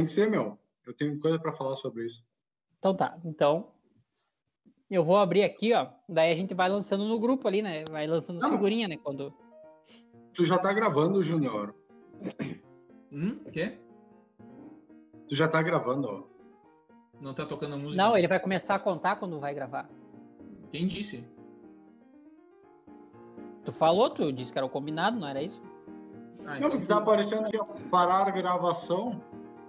Tem 0.00 0.06
que 0.06 0.12
ser, 0.14 0.30
meu. 0.30 0.58
Eu 0.86 0.94
tenho 0.94 1.20
coisa 1.20 1.38
para 1.38 1.52
falar 1.52 1.76
sobre 1.76 2.06
isso. 2.06 2.24
Então 2.78 2.94
tá. 2.94 3.18
Então, 3.22 3.68
eu 4.90 5.04
vou 5.04 5.18
abrir 5.18 5.42
aqui, 5.42 5.74
ó. 5.74 5.88
Daí 6.08 6.32
a 6.32 6.34
gente 6.34 6.54
vai 6.54 6.70
lançando 6.70 7.04
no 7.04 7.20
grupo 7.20 7.46
ali, 7.46 7.60
né? 7.60 7.84
Vai 7.84 8.06
lançando 8.06 8.40
Não. 8.40 8.50
figurinha, 8.50 8.88
né? 8.88 8.96
Quando. 8.96 9.30
Tu 10.32 10.46
já 10.46 10.56
tá 10.56 10.72
gravando, 10.72 11.22
Júnior? 11.22 11.74
Hum? 13.12 13.40
Quê? 13.52 13.76
Tu 15.28 15.34
já 15.34 15.48
tá 15.48 15.60
gravando, 15.60 16.06
ó. 16.06 16.22
Não 17.20 17.34
tá 17.34 17.44
tocando 17.44 17.74
a 17.74 17.76
música? 17.76 18.00
Não, 18.00 18.16
ele 18.16 18.28
vai 18.28 18.38
começar 18.38 18.76
a 18.76 18.78
contar 18.78 19.16
quando 19.16 19.40
vai 19.40 19.52
gravar. 19.52 19.90
Quem 20.70 20.86
disse? 20.86 21.28
Tu 23.64 23.72
falou, 23.72 24.08
tu 24.10 24.32
disse 24.32 24.52
que 24.52 24.58
era 24.60 24.64
o 24.64 24.70
combinado, 24.70 25.18
não 25.18 25.26
era 25.26 25.42
isso? 25.42 25.60
Ah, 26.46 26.56
então 26.56 26.68
não, 26.68 26.70
porque 26.70 26.86
tá 26.86 26.98
aparecendo 26.98 27.46
aqui, 27.46 27.58
parar 27.90 28.28
a 28.28 28.30
gravação. 28.30 29.20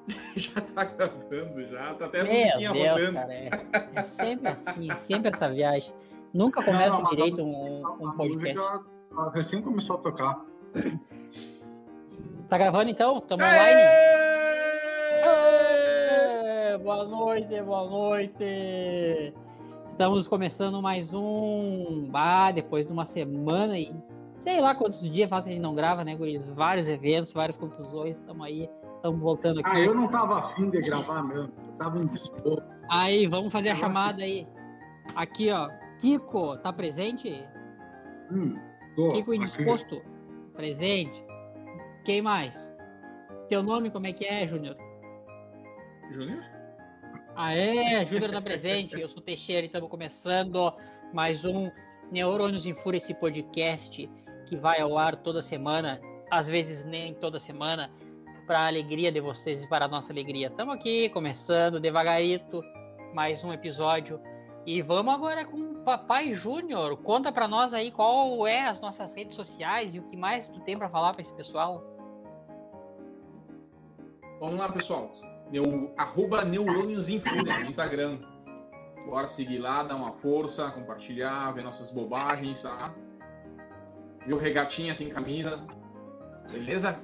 já 0.36 0.62
tá 0.62 0.84
gravando, 0.86 1.66
já. 1.68 1.94
Tá 1.96 2.06
até 2.06 2.22
a 2.22 2.26
musiquinha 2.26 2.74
Deus, 2.74 2.90
rodando. 2.90 3.14
Cara, 3.14 3.34
é, 3.34 3.50
é, 3.96 4.04
sempre 4.04 4.48
assim, 4.50 4.92
é 4.92 4.96
sempre 4.96 5.30
essa 5.30 5.50
viagem. 5.50 5.94
Nunca 6.34 6.64
começa 6.64 6.90
não, 6.90 7.04
não, 7.04 7.10
direito 7.10 7.42
um, 7.42 7.82
um 8.00 8.12
podcast. 8.14 8.58
Música, 8.58 9.30
recém 9.34 9.62
começou 9.62 9.98
a 9.98 10.00
tocar. 10.00 10.46
Tá 12.48 12.58
gravando 12.58 12.90
então? 12.90 13.20
Tamo 13.22 13.44
online? 13.44 13.82
Aê! 13.82 14.22
Boa 16.78 17.06
noite, 17.06 17.62
boa 17.62 17.90
noite. 17.90 19.34
Estamos 19.88 20.28
começando 20.28 20.82
mais 20.82 21.14
um. 21.14 22.10
Ah, 22.14 22.52
depois 22.52 22.86
de 22.86 22.94
uma 22.94 23.06
semana 23.06 23.78
e 23.78 23.94
sei 24.42 24.60
lá 24.60 24.76
quantos 24.76 25.10
dias 25.10 25.30
faz 25.30 25.46
que 25.46 25.52
a 25.52 25.54
gente 25.54 25.64
não 25.64 25.74
grava, 25.74 26.04
né, 26.04 26.16
Guris? 26.16 26.44
Vários 26.44 26.88
eventos, 26.88 27.32
várias 27.32 27.56
confusões. 27.56 28.18
Estamos 28.18 28.46
aí 28.46 28.70
Estamos 29.02 29.20
voltando 29.20 29.62
aqui. 29.62 29.70
Ah, 29.74 29.80
eu 29.80 29.96
não 29.96 30.08
tava 30.08 30.38
afim 30.38 30.70
de 30.70 30.80
gravar 30.80 31.24
mesmo. 31.24 31.52
Eu 31.66 31.74
tava 31.74 31.98
indisposto. 31.98 32.64
Aí, 32.88 33.26
vamos 33.26 33.52
fazer 33.52 33.70
a 33.70 33.76
chamada 33.76 34.22
aí. 34.22 34.48
Aqui, 35.16 35.50
ó. 35.52 35.72
Kiko, 35.98 36.56
tá 36.58 36.72
presente? 36.72 37.44
Hum, 38.32 38.56
tô, 38.96 39.10
Kiko 39.10 39.34
indisposto? 39.34 39.96
Aqui. 39.96 40.06
Presente. 40.54 41.26
Quem 42.06 42.22
mais? 42.22 42.72
Teu 43.50 43.64
nome 43.64 43.90
como 43.90 44.06
é 44.06 44.14
que 44.14 44.24
é, 44.24 44.48
Júnior? 44.48 44.78
Júnior? 46.12 46.44
Ah, 47.36 47.56
é, 47.56 48.06
Júnior 48.06 48.30
tá 48.30 48.40
presente. 48.40 49.02
Eu 49.02 49.10
sou 49.10 49.24
Teixeira 49.24 49.64
e 49.64 49.66
estamos 49.66 49.90
começando 49.90 50.72
mais 51.12 51.44
um 51.44 51.72
Neurônios 52.12 52.68
em 52.68 52.74
Fúria, 52.76 52.98
esse 52.98 53.16
podcast 53.16 54.08
que 54.52 54.58
vai 54.58 54.82
ao 54.82 54.98
ar 54.98 55.16
toda 55.16 55.42
semana, 55.42 56.02
às 56.30 56.50
vezes 56.50 56.84
nem 56.84 57.14
toda 57.14 57.40
semana, 57.40 57.90
para 58.46 58.60
a 58.60 58.68
alegria 58.68 59.10
de 59.10 59.22
vocês 59.22 59.64
e 59.64 59.70
para 59.70 59.86
a 59.86 59.88
nossa 59.88 60.12
alegria. 60.12 60.48
Estamos 60.48 60.76
aqui 60.76 61.08
começando 61.08 61.80
devagarito 61.80 62.62
mais 63.14 63.46
um 63.46 63.54
episódio 63.54 64.20
e 64.66 64.82
vamos 64.82 65.14
agora 65.14 65.46
com 65.46 65.58
o 65.58 65.76
Papai 65.86 66.34
Júnior. 66.34 66.98
Conta 66.98 67.32
para 67.32 67.48
nós 67.48 67.74
aí 67.74 67.92
qual 67.92 68.46
é 68.46 68.68
as 68.68 68.82
nossas 68.82 69.14
redes 69.14 69.38
sociais 69.38 69.96
e 69.96 70.00
o 70.00 70.04
que 70.04 70.18
mais 70.18 70.50
tu 70.50 70.60
tem 70.60 70.76
para 70.76 70.90
falar 70.90 71.14
para 71.14 71.22
esse 71.22 71.34
pessoal. 71.34 71.82
Vamos 74.42 74.60
lá, 74.60 74.70
pessoal. 74.70 75.14
Neu, 75.50 75.94
arroba 75.96 76.44
no 76.44 77.70
Instagram. 77.70 78.20
Bora 79.06 79.30
seguir 79.30 79.60
lá, 79.60 79.82
dar 79.84 79.96
uma 79.96 80.12
força, 80.12 80.70
compartilhar, 80.72 81.54
ver 81.54 81.64
nossas 81.64 81.90
bobagens, 81.90 82.64
tá? 82.64 82.94
Viu 84.26 84.38
regatinha 84.38 84.94
sem 84.94 85.10
camisa. 85.10 85.66
Beleza? 86.52 87.00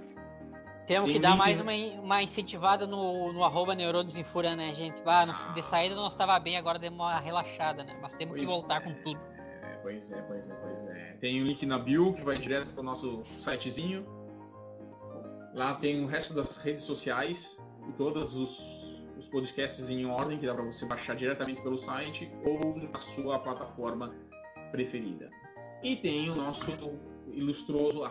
Temos 0.88 1.12
que 1.12 1.20
dar 1.20 1.36
mais 1.36 1.60
uma, 1.60 1.74
uma 2.02 2.24
incentivada 2.24 2.88
no, 2.88 3.34
no 3.34 3.44
arroba 3.44 3.76
Neurônios 3.76 4.16
em 4.16 4.24
Fúria, 4.24 4.56
né, 4.56 4.74
gente? 4.74 5.02
Ah. 5.06 5.26
De 5.54 5.62
saída 5.62 5.94
não 5.96 6.08
estava 6.08 6.40
bem, 6.40 6.58
agora 6.58 6.80
deu 6.80 6.90
uma 6.92 7.20
relaxada, 7.20 7.84
né? 7.84 7.98
Mas 8.02 8.16
temos 8.16 8.32
pois 8.32 8.42
que 8.42 8.48
voltar 8.48 8.78
é, 8.78 8.80
com 8.80 8.94
tudo. 9.04 9.20
É, 9.64 9.80
pois 9.84 10.12
é, 10.14 10.22
pois 10.22 10.50
é, 10.50 10.56
pois 10.56 10.86
é. 10.88 11.18
Tem 11.20 11.42
o 11.42 11.44
um 11.44 11.48
link 11.48 11.66
na 11.66 11.78
bio 11.78 12.14
que 12.14 12.24
vai 12.24 12.38
direto 12.38 12.72
para 12.72 12.80
o 12.80 12.84
nosso 12.84 13.22
sitezinho. 13.36 14.06
Lá 15.54 15.74
tem 15.74 16.06
o 16.06 16.08
resto 16.08 16.34
das 16.34 16.62
redes 16.62 16.86
sociais 16.86 17.62
e 17.90 17.92
todos 17.94 18.38
os, 18.38 18.96
os 19.18 19.28
podcasts 19.28 19.90
em 19.90 20.06
ordem 20.06 20.40
que 20.40 20.46
dá 20.46 20.54
para 20.54 20.64
você 20.64 20.86
baixar 20.86 21.18
diretamente 21.18 21.62
pelo 21.62 21.78
site 21.78 22.32
ou 22.46 22.78
na 22.78 22.98
sua 22.98 23.40
plataforma 23.40 24.16
preferida. 24.72 25.30
E 25.84 25.96
tem 25.96 26.30
o 26.30 26.36
nosso 26.36 26.72
ilustroso 27.32 28.04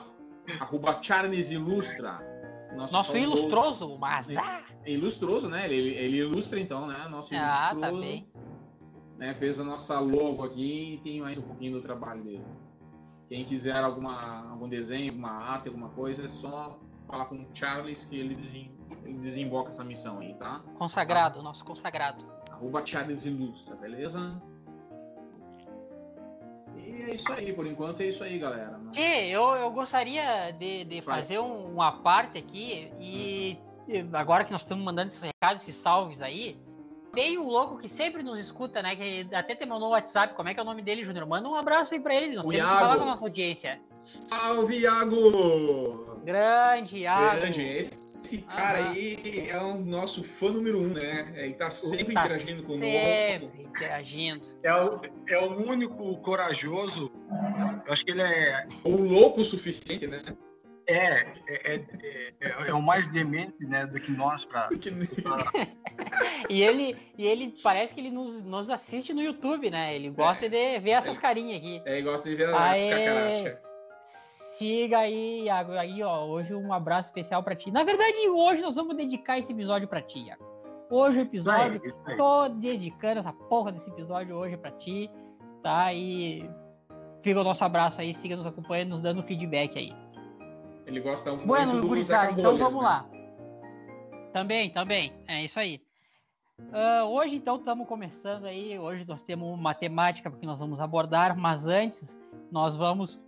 arroba 0.61 1.03
Charles 1.03 1.51
Ilustra 1.51 2.21
nosso, 2.77 2.93
Nosso 2.93 3.17
ilustroso, 3.17 3.99
mas 3.99 4.29
ah. 4.37 4.63
É 4.85 4.93
ilustroso, 4.93 5.49
né? 5.49 5.65
Ele, 5.65 5.91
ele 5.95 6.19
ilustra 6.19 6.61
então, 6.61 6.87
né? 6.87 7.09
Nosso 7.09 7.35
ah, 7.35 7.75
tá 7.81 7.91
bem. 7.91 8.29
Né? 9.17 9.35
Fez 9.35 9.59
a 9.59 9.65
nossa 9.65 9.99
logo 9.99 10.45
aqui 10.45 10.95
e 10.95 10.99
tem 10.99 11.21
mais 11.21 11.39
um 11.39 11.43
pouquinho 11.43 11.73
do 11.73 11.81
trabalho 11.81 12.23
dele. 12.23 12.45
Quem 13.29 13.45
quiser 13.45 13.83
alguma, 13.83 14.51
algum 14.51 14.69
desenho, 14.69 15.11
alguma 15.11 15.31
arte, 15.31 15.69
alguma 15.69 15.89
coisa, 15.89 16.27
é 16.27 16.29
só 16.29 16.79
falar 17.09 17.25
com 17.25 17.37
o 17.37 17.47
Charles 17.53 18.05
que 18.05 18.19
ele, 18.19 18.35
desen, 18.35 18.71
ele 19.05 19.19
desemboca 19.19 19.71
essa 19.71 19.83
missão 19.83 20.21
aí, 20.21 20.35
tá? 20.35 20.63
Consagrado, 20.77 21.39
tá? 21.39 21.43
nosso 21.43 21.65
consagrado. 21.65 22.25
Arroba 22.51 22.85
Charles 22.85 23.25
Ilustra, 23.25 23.75
beleza? 23.77 24.41
É 27.07 27.15
isso 27.15 27.33
aí, 27.33 27.53
por 27.53 27.67
enquanto 27.67 28.01
é 28.01 28.07
isso 28.07 28.23
aí, 28.25 28.39
galera. 28.39 28.81
Tchê, 28.93 29.29
eu, 29.29 29.43
eu 29.55 29.71
gostaria 29.71 30.51
de, 30.53 30.85
de 30.85 31.01
fazer 31.01 31.39
um, 31.39 31.73
uma 31.73 31.93
parte 31.93 32.39
aqui 32.39 32.91
e 32.99 33.59
agora 34.13 34.45
que 34.45 34.53
nós 34.53 34.63
estamos 34.63 34.85
mandando 34.85 35.09
esses 35.09 35.21
recados, 35.21 35.63
esses 35.63 35.77
salves 35.77 36.21
aí, 36.21 36.59
tem 37.17 37.39
um 37.39 37.47
louco 37.47 37.79
que 37.79 37.89
sempre 37.89 38.23
nos 38.23 38.39
escuta, 38.39 38.83
né? 38.83 38.95
Que 38.95 39.27
até 39.33 39.55
te 39.55 39.65
mandou 39.65 39.89
no 39.89 39.95
WhatsApp. 39.95 40.35
Como 40.35 40.51
é 40.51 40.55
que 40.55 40.61
é 40.61 40.63
o 40.63 40.67
nome 40.67 40.83
dele, 40.83 41.03
Júnior? 41.03 41.27
Manda 41.27 41.49
um 41.49 41.55
abraço 41.55 41.95
aí 41.95 42.01
pra 42.01 42.15
ele. 42.15 42.37
Nós 42.37 42.45
o 42.45 42.51
temos 42.51 42.67
Iago. 42.67 42.75
que 42.75 42.83
falar 42.83 42.97
com 42.97 43.03
a 43.03 43.07
nossa 43.07 43.25
audiência. 43.25 43.81
Salve, 43.97 44.81
Iago! 44.81 46.16
Grande, 46.27 46.99
Iago! 46.99 47.37
Grande. 47.37 47.63
Esse 47.63 48.43
cara 48.43 48.89
aí 48.89 49.49
é 49.49 49.57
o 49.59 49.79
nosso 49.79 50.25
fã 50.25 50.51
número 50.51 50.81
um, 50.81 50.89
né? 50.89 51.33
Ele 51.37 51.55
tá 51.55 51.71
sempre 51.71 52.13
tá 52.13 52.25
interagindo 52.25 52.65
conosco. 52.65 52.85
Sempre 52.85 53.63
interagindo. 53.63 54.49
É 54.65 54.75
o, 54.75 55.01
é 55.29 55.39
o 55.39 55.71
único 55.71 56.21
corajoso. 56.23 57.13
Eu 57.87 57.93
acho 57.93 58.05
que 58.05 58.11
ele 58.11 58.23
é. 58.23 58.67
O 58.83 58.97
louco 58.97 59.41
o 59.41 59.45
suficiente, 59.45 60.09
né? 60.09 60.21
É, 60.89 60.97
é, 60.97 61.75
é, 61.75 61.85
é, 62.41 62.69
é, 62.69 62.75
o 62.75 62.83
mais 62.83 63.09
demente, 63.09 63.65
né, 63.65 63.87
do 63.87 64.01
que 64.01 64.11
nós 64.11 64.45
para. 64.45 64.69
e 66.51 66.63
ele 66.63 66.97
e 67.17 67.25
ele 67.25 67.55
parece 67.63 67.95
que 67.95 68.01
ele 68.01 68.11
nos, 68.11 68.43
nos 68.43 68.69
assiste 68.69 69.15
no 69.15 69.23
YouTube, 69.23 69.71
né? 69.71 69.95
Ele 69.95 70.11
gosta 70.11 70.47
é, 70.47 70.49
de 70.49 70.81
ver 70.81 70.91
essas 70.91 71.19
carinhas 71.19 71.59
aqui. 71.59 71.83
É, 71.85 71.99
ele 71.99 72.03
gosta 72.03 72.29
de 72.29 72.35
ver 72.35 72.53
as 72.53 72.85
cacarachas. 72.85 73.66
Siga 74.59 75.01
aí, 75.01 75.45
Iago. 75.45 75.73
Aí, 75.73 76.03
ó, 76.03 76.25
hoje 76.25 76.55
um 76.55 76.73
abraço 76.73 77.09
especial 77.09 77.43
para 77.43 77.55
ti. 77.55 77.71
Na 77.71 77.85
verdade, 77.85 78.27
hoje 78.29 78.63
nós 78.63 78.75
vamos 78.75 78.97
dedicar 78.97 79.39
esse 79.39 79.53
episódio 79.53 79.87
para 79.87 80.01
ti, 80.01 80.21
Iago. 80.21 80.45
Hoje 80.89 81.19
o 81.19 81.23
episódio, 81.23 81.77
isso 81.77 81.85
aí, 81.85 81.89
isso 81.89 81.99
aí. 82.07 82.17
tô 82.17 82.49
dedicando 82.49 83.21
essa 83.21 83.33
porra 83.33 83.73
desse 83.73 83.91
episódio 83.91 84.35
hoje 84.35 84.57
para 84.57 84.71
ti, 84.71 85.11
tá? 85.63 85.93
E 85.93 86.49
fica 87.23 87.41
o 87.41 87.45
nosso 87.45 87.65
abraço 87.65 88.01
aí, 88.01 88.15
siga 88.15 88.37
nos 88.37 88.47
acompanhando, 88.47 88.91
nos 88.91 89.01
dando 89.01 89.23
feedback 89.23 89.77
aí. 89.77 89.93
Ele 90.87 91.01
gosta 91.01 91.33
muito 91.33 91.47
bueno, 91.47 91.81
do 91.81 92.03
Zeca 92.03 92.33
então 92.33 92.57
vamos 92.57 92.77
né? 92.77 92.83
lá. 92.83 93.07
Também, 94.33 94.71
também. 94.71 95.13
É 95.27 95.43
isso 95.45 95.59
aí. 95.59 95.83
Uh, 96.59 97.05
hoje, 97.09 97.37
então, 97.37 97.57
estamos 97.57 97.87
começando 97.87 98.47
aí. 98.47 98.79
Hoje 98.79 99.05
nós 99.07 99.23
temos 99.23 99.49
uma 99.49 99.75
temática 99.75 100.31
que 100.31 100.47
nós 100.47 100.61
vamos 100.61 100.81
abordar, 100.81 101.37
mas 101.37 101.67
antes 101.67 102.17
nós 102.51 102.77
vamos 102.77 103.21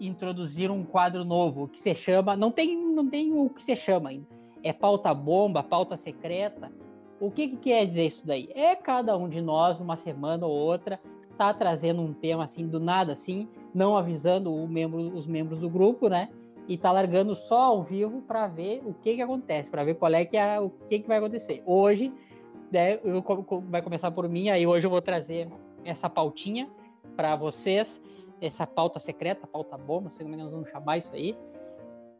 introduzir 0.00 0.70
um 0.70 0.84
quadro 0.84 1.24
novo 1.24 1.68
que 1.68 1.78
se 1.78 1.94
chama. 1.94 2.36
Não 2.36 2.50
tem, 2.50 2.76
não 2.76 3.08
tem 3.08 3.32
o 3.32 3.48
que 3.48 3.62
se 3.62 3.76
chama 3.76 4.10
ainda. 4.10 4.26
É 4.62 4.72
pauta 4.72 5.12
bomba, 5.12 5.62
pauta 5.62 5.96
secreta. 5.96 6.72
O 7.20 7.30
que, 7.30 7.48
que 7.48 7.56
quer 7.56 7.86
dizer 7.86 8.06
isso 8.06 8.26
daí? 8.26 8.48
É 8.54 8.74
cada 8.74 9.16
um 9.16 9.28
de 9.28 9.40
nós, 9.40 9.80
uma 9.80 9.96
semana 9.96 10.46
ou 10.46 10.52
outra, 10.52 11.00
tá 11.38 11.52
trazendo 11.54 12.02
um 12.02 12.12
tema 12.12 12.44
assim 12.44 12.66
do 12.66 12.80
nada, 12.80 13.12
assim, 13.12 13.48
não 13.72 13.96
avisando 13.96 14.52
membro, 14.66 15.14
os 15.14 15.26
membros 15.26 15.60
do 15.60 15.70
grupo, 15.70 16.08
né? 16.08 16.28
e 16.68 16.76
tá 16.76 16.90
largando 16.90 17.34
só 17.34 17.62
ao 17.62 17.82
vivo 17.82 18.22
para 18.22 18.46
ver 18.46 18.82
o 18.84 18.94
que 18.94 19.14
que 19.16 19.22
acontece, 19.22 19.70
para 19.70 19.84
ver 19.84 19.94
qual 19.94 20.12
é 20.12 20.24
que 20.24 20.36
é 20.36 20.58
o 20.58 20.70
que 20.70 21.00
que 21.00 21.08
vai 21.08 21.18
acontecer. 21.18 21.62
Hoje, 21.66 22.12
né, 22.70 22.98
eu, 23.04 23.22
vai 23.68 23.82
começar 23.82 24.10
por 24.10 24.28
mim, 24.28 24.48
aí 24.48 24.66
hoje 24.66 24.86
eu 24.86 24.90
vou 24.90 25.02
trazer 25.02 25.48
essa 25.84 26.08
pautinha 26.08 26.68
para 27.16 27.36
vocês, 27.36 28.00
essa 28.40 28.66
pauta 28.66 28.98
secreta, 28.98 29.46
pauta 29.46 29.76
bomba, 29.76 30.04
não 30.04 30.10
sei 30.10 30.24
como 30.24 30.34
é 30.34 30.38
que 30.38 30.44
nós 30.44 30.52
vamos 30.52 30.70
chamar 30.70 30.98
isso 30.98 31.14
aí. 31.14 31.36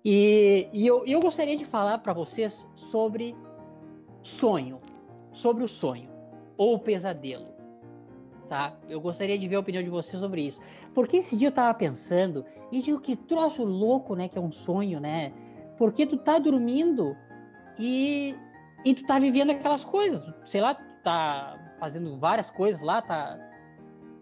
E, 0.04 0.68
e 0.72 0.86
eu, 0.86 1.04
eu 1.06 1.20
gostaria 1.20 1.56
de 1.56 1.64
falar 1.64 1.98
para 1.98 2.12
vocês 2.12 2.66
sobre 2.74 3.34
sonho, 4.22 4.80
sobre 5.32 5.64
o 5.64 5.68
sonho 5.68 6.10
ou 6.56 6.78
pesadelo 6.78 7.54
tá? 8.48 8.76
Eu 8.88 9.00
gostaria 9.00 9.38
de 9.38 9.48
ver 9.48 9.56
a 9.56 9.60
opinião 9.60 9.82
de 9.82 9.90
vocês 9.90 10.20
sobre 10.20 10.42
isso. 10.42 10.60
Porque 10.94 11.18
esse 11.18 11.36
dia 11.36 11.48
eu 11.48 11.52
tava 11.52 11.72
pensando, 11.74 12.44
e 12.70 12.80
digo 12.80 13.00
que 13.00 13.16
troço 13.16 13.64
louco, 13.64 14.14
né? 14.14 14.28
Que 14.28 14.38
é 14.38 14.40
um 14.40 14.52
sonho, 14.52 15.00
né? 15.00 15.32
Porque 15.76 16.06
tu 16.06 16.16
tá 16.16 16.38
dormindo 16.38 17.16
e 17.78 18.36
E 18.84 18.94
tu 18.94 19.04
tá 19.04 19.18
vivendo 19.18 19.50
aquelas 19.50 19.82
coisas, 19.82 20.22
sei 20.44 20.60
lá, 20.60 20.74
tá 21.02 21.58
fazendo 21.80 22.18
várias 22.18 22.50
coisas 22.50 22.82
lá, 22.82 23.00
tá 23.00 23.38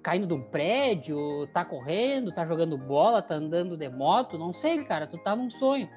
caindo 0.03 0.27
de 0.27 0.35
um 0.35 0.43
prédio, 0.43 1.47
tá 1.49 1.65
correndo, 1.65 2.33
tá 2.33 2.45
jogando 2.45 2.77
bola, 2.77 3.23
tá 3.23 3.37
andando 3.37 3.77
de 3.77 3.89
moto, 3.89 4.37
não 4.37 4.53
sei, 4.53 4.85
cara, 4.85 5.07
tu 5.07 5.17
tá 5.19 5.37
num 5.37 5.49
sonho. 5.49 5.89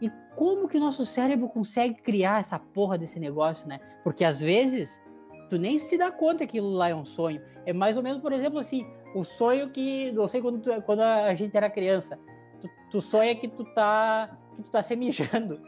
E 0.00 0.10
como 0.34 0.68
que 0.68 0.76
o 0.76 0.80
nosso 0.80 1.06
cérebro 1.06 1.48
consegue 1.48 1.94
criar 2.02 2.40
essa 2.40 2.58
porra 2.58 2.98
desse 2.98 3.20
negócio, 3.20 3.68
né? 3.68 3.78
Porque 4.02 4.24
às 4.24 4.40
vezes 4.40 5.00
tu 5.48 5.56
nem 5.56 5.78
se 5.78 5.96
dá 5.96 6.10
conta 6.10 6.38
que 6.38 6.58
aquilo 6.58 6.70
lá 6.70 6.88
é 6.88 6.94
um 6.94 7.04
sonho. 7.04 7.40
É 7.64 7.72
mais 7.72 7.96
ou 7.96 8.02
menos, 8.02 8.18
por 8.18 8.32
exemplo, 8.32 8.58
assim, 8.58 8.86
o 9.14 9.24
sonho 9.24 9.70
que, 9.70 10.10
não 10.12 10.26
sei 10.26 10.42
quando, 10.42 10.60
tu, 10.60 10.82
quando 10.82 11.00
a 11.00 11.34
gente 11.34 11.56
era 11.56 11.70
criança, 11.70 12.18
tu, 12.60 12.68
tu 12.90 13.00
sonha 13.00 13.34
que 13.36 13.48
tu 13.48 13.64
tá 13.74 14.36
que 14.56 14.62
tu 14.62 14.70
tá 14.70 14.82
se 14.82 14.96
mijando. 14.96 15.60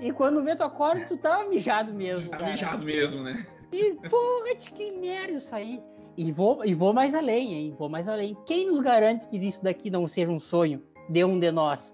E 0.00 0.12
quando 0.12 0.42
vê 0.42 0.56
tu 0.56 0.64
acorda, 0.64 1.04
tu 1.04 1.16
tá 1.16 1.44
mijado 1.48 1.92
mesmo. 1.94 2.30
Tá 2.30 2.38
cara. 2.38 2.50
mijado 2.50 2.84
mesmo, 2.84 3.22
né? 3.22 3.34
E, 3.72 3.94
porra, 4.08 4.54
que 4.56 4.92
merda 4.92 5.32
isso 5.32 5.54
aí. 5.54 5.82
E 6.16 6.30
vou, 6.30 6.64
e 6.64 6.74
vou 6.74 6.92
mais 6.92 7.14
além, 7.14 7.54
hein? 7.54 7.74
Vou 7.76 7.88
mais 7.88 8.08
além. 8.08 8.36
Quem 8.46 8.68
nos 8.68 8.80
garante 8.80 9.26
que 9.26 9.36
isso 9.36 9.62
daqui 9.64 9.90
não 9.90 10.06
seja 10.06 10.30
um 10.30 10.38
sonho 10.38 10.82
de 11.08 11.24
um 11.24 11.38
de 11.38 11.50
nós? 11.50 11.92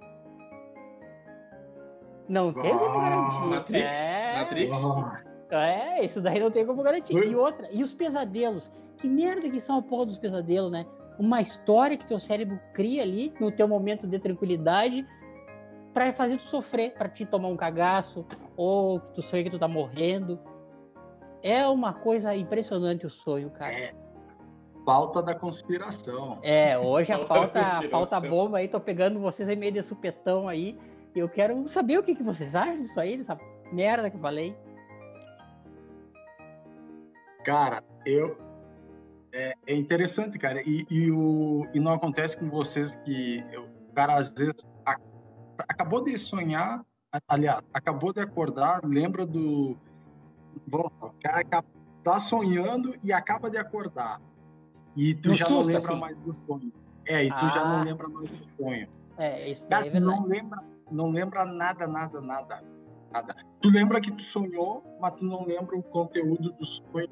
Não 2.29 2.53
tem 2.53 2.77
como 2.77 3.01
garantir. 3.01 3.47
Matrix. 3.47 4.11
É, 4.13 4.39
Matrix. 4.39 4.79
é, 5.51 6.05
isso 6.05 6.21
daí 6.21 6.39
não 6.39 6.51
tem 6.51 6.65
como 6.65 6.83
garantir. 6.83 7.17
E 7.17 7.35
outra, 7.35 7.69
e 7.73 7.83
os 7.83 7.93
pesadelos? 7.93 8.71
Que 8.99 9.09
merda 9.09 9.49
que 9.49 9.59
são 9.59 9.79
a 9.79 9.83
porra 9.83 10.07
dos 10.07 10.19
pesadelos, 10.19 10.71
né? 10.71 10.87
Uma 11.19 11.41
história 11.41 11.97
que 11.97 12.07
teu 12.07 12.21
cérebro 12.21 12.61
cria 12.75 13.03
ali 13.03 13.35
no 13.41 13.51
teu 13.51 13.67
momento 13.67 14.07
de 14.07 14.19
tranquilidade 14.19 15.05
para 15.93 16.13
fazer 16.13 16.37
tu 16.37 16.45
sofrer, 16.45 16.93
para 16.95 17.09
te 17.09 17.27
tomar 17.27 17.49
um 17.49 17.57
cagaço, 17.57 18.25
ou 18.57 19.01
que 19.01 19.15
tu 19.15 19.23
sonha 19.23 19.43
que 19.43 19.51
tu 19.51 19.59
tá 19.59 19.67
morrendo. 19.67 20.39
É 21.43 21.67
uma 21.67 21.93
coisa 21.93 22.35
impressionante 22.37 23.07
o 23.07 23.11
sonho, 23.11 23.51
cara. 23.51 23.73
É. 23.73 23.95
Falta 24.85 25.23
da 25.23 25.35
conspiração. 25.35 26.39
É, 26.43 26.77
hoje 26.79 27.13
a 27.13 27.19
Falta 27.19 27.35
pauta, 27.35 27.61
a 27.61 27.71
conspiração. 27.71 27.91
pauta 28.21 28.29
bomba 28.29 28.59
aí, 28.59 28.69
tô 28.69 28.81
pegando 28.81 29.21
vocês 29.21 29.49
aí 29.49 29.57
meio 29.57 29.73
de 29.73 29.83
supetão 29.83 30.49
aí. 30.49 30.79
Eu 31.15 31.29
quero 31.29 31.69
saber 31.69 31.99
o 31.99 32.03
que, 32.03 32.15
que 32.15 32.23
vocês 32.23 32.55
acham 32.55 32.79
disso 32.79 32.99
aí, 32.99 33.17
dessa 33.17 33.39
merda 33.73 34.09
que 34.11 34.17
eu 34.17 34.21
falei. 34.21 34.57
Cara, 37.45 37.83
eu. 38.05 38.37
É, 39.33 39.55
é 39.67 39.75
interessante, 39.75 40.39
cara. 40.39 40.61
E, 40.63 40.85
e, 40.91 41.11
o, 41.11 41.67
e 41.73 41.79
não 41.81 41.93
acontece 41.93 42.37
com 42.37 42.49
vocês 42.51 42.93
que 43.05 43.45
eu- 43.53 43.65
o 43.89 43.93
cara 43.93 44.15
às 44.19 44.31
vezes 44.31 44.67
a- 44.85 44.99
acabou 45.69 46.03
de 46.03 46.17
sonhar, 46.19 46.85
aliás, 47.29 47.61
acabou 47.73 48.13
de 48.13 48.21
acordar, 48.21 48.81
lembra 48.85 49.25
do. 49.27 49.77
Bom, 50.67 50.91
o 51.01 51.11
cara 51.23 51.43
tá 52.03 52.19
sonhando 52.19 52.95
e 53.05 53.13
acaba 53.13 53.49
de 53.51 53.57
acordar. 53.57 54.21
E 54.97 55.15
tu 55.15 55.29
No 55.29 55.35
já 55.35 55.47
susto, 55.47 55.55
não 55.61 55.67
lembra 55.67 55.79
assim. 55.79 56.01
mais 56.01 56.17
do 56.19 56.35
sonho. 56.35 56.73
É, 57.07 57.25
e 57.25 57.29
tu 57.29 57.47
já 57.49 57.61
Ah. 57.63 57.79
não 57.79 57.85
lembra 57.85 58.09
mais 58.09 58.31
do 58.31 58.45
sonho. 58.57 58.89
É, 59.19 59.49
isso 59.51 59.69
daí 59.69 59.85
Cara, 59.91 59.97
é 59.97 60.01
não 60.01 60.23
verdade. 60.23 60.29
lembra, 60.43 60.65
não 60.91 61.11
lembra 61.11 61.45
nada, 61.45 61.87
nada, 61.87 62.21
nada, 62.21 62.65
nada. 63.13 63.37
Tu 63.61 63.69
lembra 63.71 64.01
que 64.01 64.11
tu 64.13 64.23
sonhou, 64.25 64.83
mas 65.01 65.15
tu 65.15 65.25
não 65.25 65.45
lembra 65.45 65.77
o 65.77 65.83
conteúdo 65.83 66.53
do 66.53 66.65
sonho. 66.65 67.09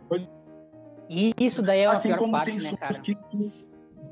E 1.08 1.32
isso 1.40 1.62
daí 1.62 1.80
é 1.80 1.86
a 1.86 1.92
assim 1.92 2.08
pior 2.08 2.19
como 2.19 2.32
parte, 2.32 2.46
tem 2.50 2.54
né, 2.56 2.60
sonhos 2.64 2.80
cara? 2.80 3.00
que 3.00 3.14
tu, 3.30 3.52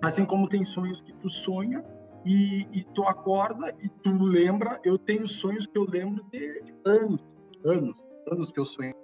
assim 0.03 0.25
como 0.25 0.49
tem 0.49 0.65
sonhos 0.65 1.03
que 1.03 1.13
tu 1.15 1.29
sonha 1.29 1.85
e, 2.25 2.67
e 2.73 2.85
tu 2.85 3.03
acorda 3.05 3.75
e 3.83 3.89
tu 3.89 4.11
lembra. 4.23 4.81
Eu 4.85 4.99
tenho 4.99 5.27
sonhos 5.29 5.67
que 5.67 5.77
eu 5.79 5.85
lembro 5.89 6.25
de 6.33 6.63
anos, 6.85 7.21
anos, 7.65 8.09
anos 8.31 8.51
que 8.51 8.61
eu 8.61 8.65
sonho. 8.65 8.95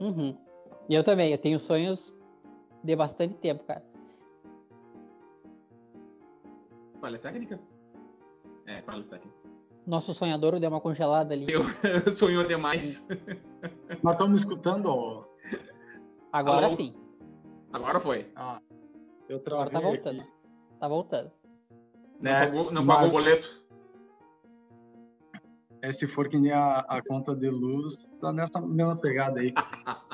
Uhum. 0.00 0.36
E 0.88 0.94
eu 0.94 1.02
também, 1.02 1.30
eu 1.32 1.38
tenho 1.38 1.58
sonhos 1.58 2.12
de 2.86 2.96
bastante 2.96 3.34
tempo, 3.34 3.64
cara. 3.64 3.84
Falha 7.00 7.18
técnica? 7.18 7.60
É, 8.66 8.80
falha 8.82 9.04
técnica. 9.04 9.36
Nosso 9.86 10.12
sonhador 10.14 10.58
deu 10.58 10.70
uma 10.70 10.80
congelada 10.80 11.34
ali. 11.34 11.46
Sonhou 12.12 12.46
demais. 12.46 13.08
Nós 14.02 14.14
estamos 14.14 14.40
escutando, 14.40 14.86
ó. 14.86 15.24
Agora 16.32 16.66
Alô? 16.66 16.74
sim, 16.74 16.94
Agora 17.72 18.00
foi. 18.00 18.30
Ah, 18.34 18.60
eu 19.28 19.40
agora 19.46 19.70
tá 19.70 19.80
voltando. 19.80 20.20
aqui, 20.20 20.30
Tá 20.80 20.88
voltando. 20.88 21.32
Não 22.18 22.22
né? 22.32 22.46
pagou, 22.46 22.72
não 22.72 22.84
Mas- 22.84 22.96
pagou 22.96 23.08
o 23.08 23.12
boleto. 23.12 23.66
É, 25.82 25.92
se 25.92 26.06
for 26.08 26.28
que 26.28 26.38
nem 26.38 26.52
a, 26.52 26.78
a 26.80 27.02
conta 27.02 27.34
de 27.34 27.48
luz, 27.48 28.10
tá 28.20 28.32
nessa 28.32 28.60
mesma 28.60 29.00
pegada 29.00 29.40
aí. 29.40 29.52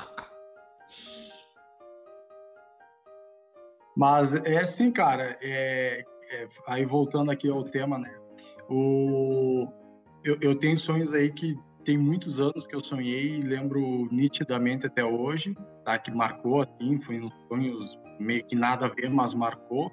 Mas 3.96 4.34
é 4.34 4.58
assim, 4.58 4.90
cara. 4.90 5.36
é- 5.42 6.04
é, 6.30 6.48
aí 6.66 6.84
voltando 6.86 7.30
aqui 7.30 7.48
ao 7.48 7.62
tema, 7.64 7.98
né? 7.98 8.10
O, 8.70 9.66
eu, 10.24 10.38
eu 10.40 10.54
tenho 10.58 10.78
sonhos 10.78 11.12
aí 11.12 11.30
que 11.30 11.54
tem 11.84 11.98
muitos 11.98 12.40
anos 12.40 12.66
que 12.66 12.74
eu 12.74 12.82
sonhei 12.82 13.36
e 13.36 13.40
lembro 13.42 14.08
nitidamente 14.10 14.86
até 14.86 15.04
hoje, 15.04 15.54
tá? 15.84 15.98
Que 15.98 16.10
marcou, 16.10 16.62
assim, 16.62 16.98
foi 17.00 17.20
uns 17.20 17.32
sonhos 17.48 17.98
meio 18.18 18.42
que 18.46 18.54
nada 18.56 18.86
a 18.86 18.88
ver, 18.88 19.10
mas 19.10 19.34
marcou. 19.34 19.90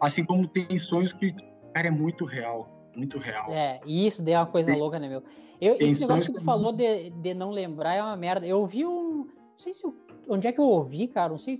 Assim 0.00 0.24
como 0.24 0.46
tem 0.46 0.78
sonhos 0.78 1.12
que, 1.12 1.34
cara, 1.74 1.88
é 1.88 1.90
muito 1.90 2.24
real, 2.24 2.68
muito 2.94 3.18
real. 3.18 3.50
É, 3.50 3.80
e 3.84 4.06
isso 4.06 4.22
daí 4.22 4.34
é 4.34 4.38
uma 4.38 4.46
coisa 4.46 4.70
Tem- 4.70 4.78
louca, 4.78 4.98
né, 4.98 5.08
meu? 5.08 5.22
Eu, 5.60 5.76
esse 5.80 6.00
negócio 6.02 6.26
que 6.28 6.34
tu 6.34 6.38
que- 6.38 6.44
falou 6.44 6.72
de, 6.72 7.10
de 7.10 7.34
não 7.34 7.50
lembrar 7.50 7.94
é 7.94 8.02
uma 8.02 8.16
merda. 8.16 8.46
Eu 8.46 8.60
ouvi 8.60 8.86
um. 8.86 9.24
Não 9.26 9.58
sei 9.58 9.74
se 9.74 9.82
onde 10.28 10.46
é 10.46 10.52
que 10.52 10.60
eu 10.60 10.64
ouvi, 10.64 11.06
cara. 11.08 11.30
Não 11.30 11.38
sei 11.38 11.58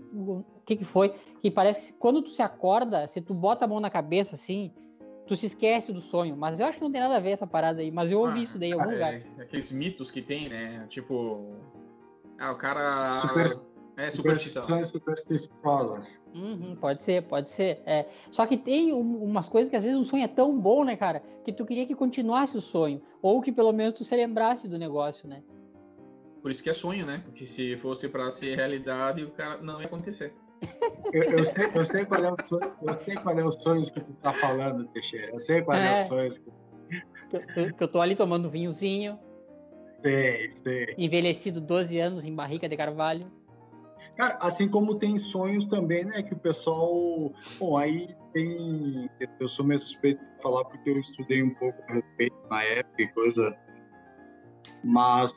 que, 0.71 0.77
que 0.77 0.85
foi. 0.85 1.13
Que 1.41 1.51
parece 1.51 1.93
que 1.93 1.99
quando 1.99 2.23
tu 2.23 2.31
se 2.31 2.43
acorda, 2.43 3.07
se 3.07 3.21
tu 3.21 3.35
bota 3.35 3.65
a 3.65 3.69
mão 3.69 3.81
na 3.81 3.91
cabeça 3.91 4.35
assim, 4.37 4.73
tu 5.27 5.35
se 5.35 5.47
esquece 5.47 5.93
do 5.93 6.01
sonho. 6.01 6.37
Mas 6.37 6.61
eu 6.61 6.67
acho 6.67 6.79
que 6.79 6.85
não 6.85 6.93
tem 6.93 7.01
nada 7.01 7.17
a 7.17 7.21
ver 7.21 7.31
essa 7.31 7.47
parada 7.47 7.81
aí. 7.81 7.91
Mas 7.91 8.11
eu 8.11 8.21
ouvi 8.21 8.41
Ah, 8.41 8.43
isso 8.43 8.59
daí 8.59 8.71
em 8.71 8.75
algum 8.75 8.91
lugar. 8.93 9.15
É, 9.15 9.23
aqueles 9.41 9.73
mitos 9.73 10.11
que 10.11 10.23
tem, 10.23 10.49
né? 10.49 10.87
Tipo. 10.89 11.55
Ah, 12.39 12.53
o 12.53 12.57
cara. 12.57 12.89
Super- 13.13 13.71
É 13.97 14.11
superstição. 14.11 14.63
Superstições 14.63 14.89
supersticiosas. 14.89 16.21
Uhum, 16.35 16.75
pode 16.77 17.03
ser, 17.03 17.23
pode 17.25 17.51
ser. 17.51 17.83
É. 17.85 18.07
Só 18.31 18.47
que 18.47 18.57
tem 18.57 18.95
um- 18.95 19.23
umas 19.23 19.47
coisas 19.49 19.69
que 19.69 19.77
às 19.77 19.83
vezes 19.83 19.99
um 19.99 20.05
sonho 20.05 20.25
é 20.25 20.29
tão 20.29 20.59
bom, 20.59 20.85
né, 20.85 20.97
cara? 20.97 21.21
Que 21.45 21.53
tu 21.53 21.67
queria 21.67 21.85
que 21.85 21.95
continuasse 21.95 22.57
o 22.57 22.63
sonho. 22.63 23.03
Ou 23.21 23.43
que 23.43 23.53
pelo 23.53 23.73
menos 23.73 23.93
tu 23.93 24.03
se 24.05 24.17
lembrasse 24.17 24.69
do 24.69 24.79
negócio, 24.79 25.29
né? 25.29 25.43
Por 26.41 26.51
isso 26.51 26.63
que 26.63 26.71
é 26.71 26.73
sonho, 26.73 27.05
né? 27.05 27.21
Porque 27.27 27.45
se 27.45 27.77
fosse 27.77 28.09
pra 28.09 28.31
ser 28.31 28.57
realidade, 28.57 29.23
o 29.23 29.33
cara 29.33 29.59
não 29.61 29.81
ia 29.81 29.87
acontecer. 29.87 30.33
Eu, 31.13 31.23
eu 31.25 31.45
sei, 31.45 31.71
eu 31.75 31.85
sei 31.85 32.05
qual 32.05 32.23
é 32.25 32.33
o 32.33 32.37
sonho, 32.47 32.73
eu 32.83 32.95
sei 33.05 33.17
qual 33.17 33.39
é 33.39 33.45
os 33.45 33.57
sonhos 33.63 33.91
que 33.91 34.01
tu 34.01 34.13
tá 34.15 34.33
falando, 34.33 34.87
Teixeira. 34.89 35.31
Eu 35.33 35.41
sei 35.41 35.63
qual 35.63 35.77
é, 35.77 35.93
É. 35.93 36.03
os 36.03 36.09
sonhos 36.09 36.39
que 36.39 36.51
Que 37.31 37.61
eu, 37.61 37.75
que 37.75 37.83
eu 37.83 37.89
tô 37.89 38.01
ali 38.01 38.15
tomando 38.15 38.49
um 38.49 38.51
vinhozinho, 38.51 39.19
sei, 40.03 40.51
sei. 40.53 40.95
envelhecido 40.99 41.61
12 41.61 41.99
anos 41.99 42.25
em 42.25 42.35
barrica 42.35 42.69
de 42.69 42.77
carvalho. 42.77 43.31
Cara, 44.17 44.39
assim 44.43 44.69
como 44.69 44.97
tem 44.99 45.17
sonhos 45.17 45.67
também, 45.69 46.05
né, 46.05 46.23
que 46.23 46.35
o 46.35 46.39
pessoal, 46.39 47.33
bom, 47.59 47.77
aí 47.77 48.09
tem, 48.35 49.09
eu 49.39 49.49
sou 49.49 49.65
meio 49.65 49.79
suspeito 49.79 50.23
de 50.23 50.43
falar 50.43 50.65
porque 50.65 50.91
eu 50.91 50.99
estudei 50.99 51.43
um 51.43 51.55
pouco 51.55 51.81
a 51.89 51.95
respeito 51.95 52.37
na 52.51 52.63
época 52.63 53.03
e 53.03 53.09
coisa, 53.09 53.57
mas 54.85 55.33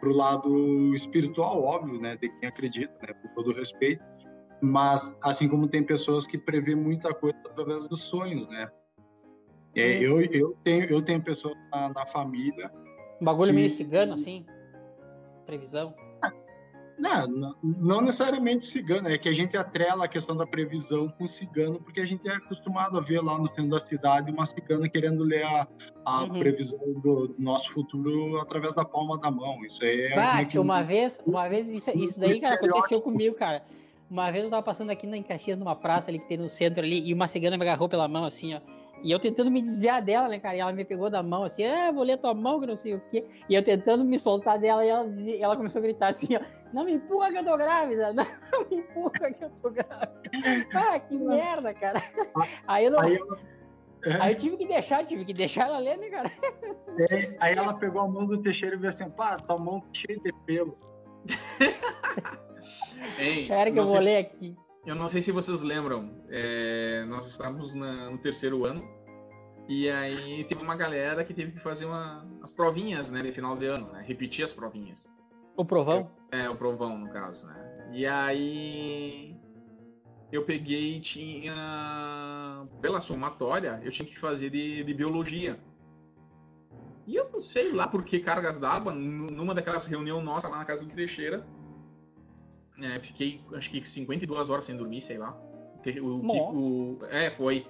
pro 0.00 0.12
lado 0.12 0.94
espiritual, 0.94 1.62
óbvio, 1.62 2.00
né, 2.00 2.16
de 2.16 2.28
quem 2.28 2.48
acredita, 2.48 2.92
né, 3.06 3.14
com 3.14 3.28
todo 3.34 3.52
respeito, 3.54 4.04
mas 4.60 5.14
assim 5.22 5.48
como 5.48 5.68
tem 5.68 5.82
pessoas 5.82 6.26
que 6.26 6.36
prevê 6.38 6.74
muita 6.74 7.12
coisa 7.14 7.36
através 7.46 7.86
dos 7.88 8.02
sonhos, 8.04 8.46
né. 8.48 8.68
É, 9.76 9.98
Hum. 9.98 10.02
eu, 10.02 10.20
eu, 10.22 10.56
tenho, 10.64 10.84
eu 10.86 11.02
tenho 11.02 11.22
pessoas 11.22 11.54
na, 11.70 11.88
na 11.90 12.06
família 12.06 12.70
Um 13.20 13.24
bagulho 13.24 13.52
meio 13.54 13.66
E- 13.66 13.70
cigano, 13.70 14.14
assim. 14.14 14.44
Previsão. 15.46 15.94
Não, 16.98 17.28
não, 17.28 17.54
não 17.62 18.00
necessariamente 18.00 18.66
cigano, 18.66 19.08
é 19.08 19.16
que 19.16 19.28
a 19.28 19.32
gente 19.32 19.56
atrela 19.56 20.04
a 20.06 20.08
questão 20.08 20.36
da 20.36 20.44
previsão 20.44 21.08
com 21.10 21.28
cigano, 21.28 21.80
porque 21.80 22.00
a 22.00 22.04
gente 22.04 22.28
é 22.28 22.32
acostumado 22.34 22.98
a 22.98 23.00
ver 23.00 23.20
lá 23.22 23.38
no 23.38 23.46
centro 23.48 23.70
da 23.70 23.78
cidade 23.78 24.32
uma 24.32 24.44
cigana 24.44 24.88
querendo 24.88 25.22
ler 25.22 25.44
a, 25.44 25.68
a 26.04 26.22
Uhum. 26.24 26.40
previsão 26.40 26.76
do, 27.00 27.28
do 27.28 27.34
nosso 27.38 27.70
futuro 27.72 28.40
através 28.40 28.74
da 28.74 28.84
palma 28.84 29.16
da 29.16 29.30
mão. 29.30 29.64
Isso 29.64 29.80
aí 29.84 30.00
é. 30.12 30.16
Meio 30.34 30.38
tio, 30.48 30.48
que- 30.48 30.58
uma 30.58 30.82
vez, 30.82 31.20
uma 31.24 31.48
vez, 31.48 31.68
isso, 31.68 31.96
isso 31.96 32.18
daí, 32.18 32.40
cara, 32.40 32.56
aconteceu 32.56 33.00
comigo, 33.00 33.36
cara. 33.36 33.62
Uma 34.10 34.30
vez 34.30 34.44
eu 34.44 34.50
tava 34.50 34.62
passando 34.62 34.90
aqui 34.90 35.06
na 35.06 35.16
em 35.16 35.22
Caxias, 35.22 35.58
numa 35.58 35.76
praça 35.76 36.10
ali 36.10 36.18
que 36.18 36.26
tem 36.28 36.38
no 36.38 36.48
centro 36.48 36.82
ali, 36.82 37.06
e 37.06 37.12
uma 37.12 37.28
cigana 37.28 37.56
me 37.58 37.62
agarrou 37.64 37.88
pela 37.88 38.08
mão, 38.08 38.24
assim, 38.24 38.54
ó. 38.54 38.60
E 39.02 39.12
eu 39.12 39.18
tentando 39.20 39.50
me 39.50 39.62
desviar 39.62 40.02
dela, 40.02 40.28
né, 40.28 40.40
cara? 40.40 40.56
E 40.56 40.60
ela 40.60 40.72
me 40.72 40.84
pegou 40.84 41.08
da 41.08 41.22
mão, 41.22 41.44
assim, 41.44 41.64
ah, 41.64 41.92
vou 41.92 42.02
ler 42.02 42.16
tua 42.16 42.34
mão, 42.34 42.58
que 42.58 42.66
não 42.66 42.74
sei 42.74 42.94
o 42.94 43.00
quê. 43.10 43.24
E 43.48 43.54
eu 43.54 43.62
tentando 43.62 44.04
me 44.04 44.18
soltar 44.18 44.58
dela, 44.58 44.84
e 44.84 44.88
ela, 44.88 45.08
dizia- 45.08 45.44
ela 45.44 45.56
começou 45.56 45.78
a 45.78 45.82
gritar 45.82 46.08
assim, 46.08 46.28
ó, 46.36 46.40
não 46.72 46.84
me 46.84 46.94
empurra 46.94 47.30
que 47.30 47.38
eu 47.38 47.44
tô 47.44 47.56
grávida, 47.56 48.12
não 48.12 48.24
me 48.70 48.78
empurra 48.78 49.30
que 49.30 49.44
eu 49.44 49.50
tô 49.50 49.70
grávida. 49.70 50.20
Ah, 50.74 50.98
que 50.98 51.16
merda, 51.16 51.72
cara. 51.74 52.02
Aí 52.66 52.86
eu 52.86 52.90
não, 52.90 53.00
Aí 53.00 53.14
ela, 53.14 53.38
É. 54.06 54.22
Aí 54.22 54.32
eu 54.32 54.38
tive 54.38 54.56
que 54.56 54.66
deixar, 54.66 55.04
tive 55.06 55.24
que 55.24 55.34
deixar 55.34 55.66
ela 55.68 55.78
ler, 55.78 55.98
né, 55.98 56.08
cara? 56.08 56.30
É, 57.10 57.36
aí 57.40 57.54
ela 57.56 57.74
pegou 57.74 58.02
a 58.02 58.08
mão 58.08 58.26
do 58.26 58.40
Teixeira 58.40 58.74
e 58.74 58.78
viu 58.78 58.88
assim, 58.88 59.08
pá, 59.10 59.36
tua 59.36 59.58
mão 59.58 59.82
cheia 59.92 60.18
de 60.18 60.32
pelo. 60.44 60.76
Ei, 63.18 63.42
Espera 63.42 63.70
que 63.70 63.78
eu 63.78 63.86
vou 63.86 63.98
ler 63.98 64.16
aqui. 64.18 64.56
Eu 64.86 64.94
não 64.94 65.08
sei 65.08 65.20
se 65.20 65.32
vocês 65.32 65.62
lembram, 65.62 66.22
é, 66.30 67.04
nós 67.06 67.26
estávamos 67.26 67.74
na, 67.74 68.10
no 68.10 68.18
terceiro 68.18 68.64
ano 68.64 68.82
e 69.68 69.90
aí 69.90 70.44
teve 70.44 70.62
uma 70.62 70.74
galera 70.74 71.22
que 71.24 71.34
teve 71.34 71.52
que 71.52 71.60
fazer 71.60 71.84
uma, 71.84 72.26
as 72.42 72.50
provinhas, 72.50 73.10
né, 73.10 73.20
de 73.22 73.30
final 73.30 73.54
de 73.54 73.66
ano, 73.66 73.92
né, 73.92 74.02
repetir 74.06 74.44
as 74.44 74.52
provinhas. 74.52 75.06
O 75.56 75.64
provão? 75.64 76.10
É, 76.32 76.48
o 76.48 76.56
provão, 76.56 76.96
no 76.96 77.10
caso, 77.10 77.48
né. 77.48 77.90
E 77.92 78.06
aí 78.06 79.36
eu 80.32 80.44
peguei 80.44 80.96
e 80.96 81.00
tinha, 81.00 82.66
pela 82.80 83.00
somatória, 83.00 83.80
eu 83.84 83.90
tinha 83.90 84.06
que 84.06 84.18
fazer 84.18 84.48
de, 84.48 84.84
de 84.84 84.94
biologia. 84.94 85.58
E 87.06 87.16
eu 87.16 87.28
não 87.30 87.40
sei 87.40 87.72
lá 87.72 87.88
por 87.88 88.04
que 88.04 88.20
cargas 88.20 88.58
d'água, 88.58 88.94
numa 88.94 89.54
daquelas 89.54 89.86
reuniões 89.86 90.24
nossas 90.24 90.50
lá 90.50 90.58
na 90.58 90.64
casa 90.64 90.86
do 90.86 90.94
Teixeira, 90.94 91.46
é, 92.80 92.98
fiquei 92.98 93.40
acho 93.54 93.70
que 93.70 93.88
52 93.88 94.50
horas 94.50 94.64
sem 94.64 94.76
dormir, 94.76 95.00
sei 95.02 95.18
lá. 95.18 95.36
O, 96.00 96.96
o, 96.96 96.98
é, 97.10 97.30
foi. 97.30 97.66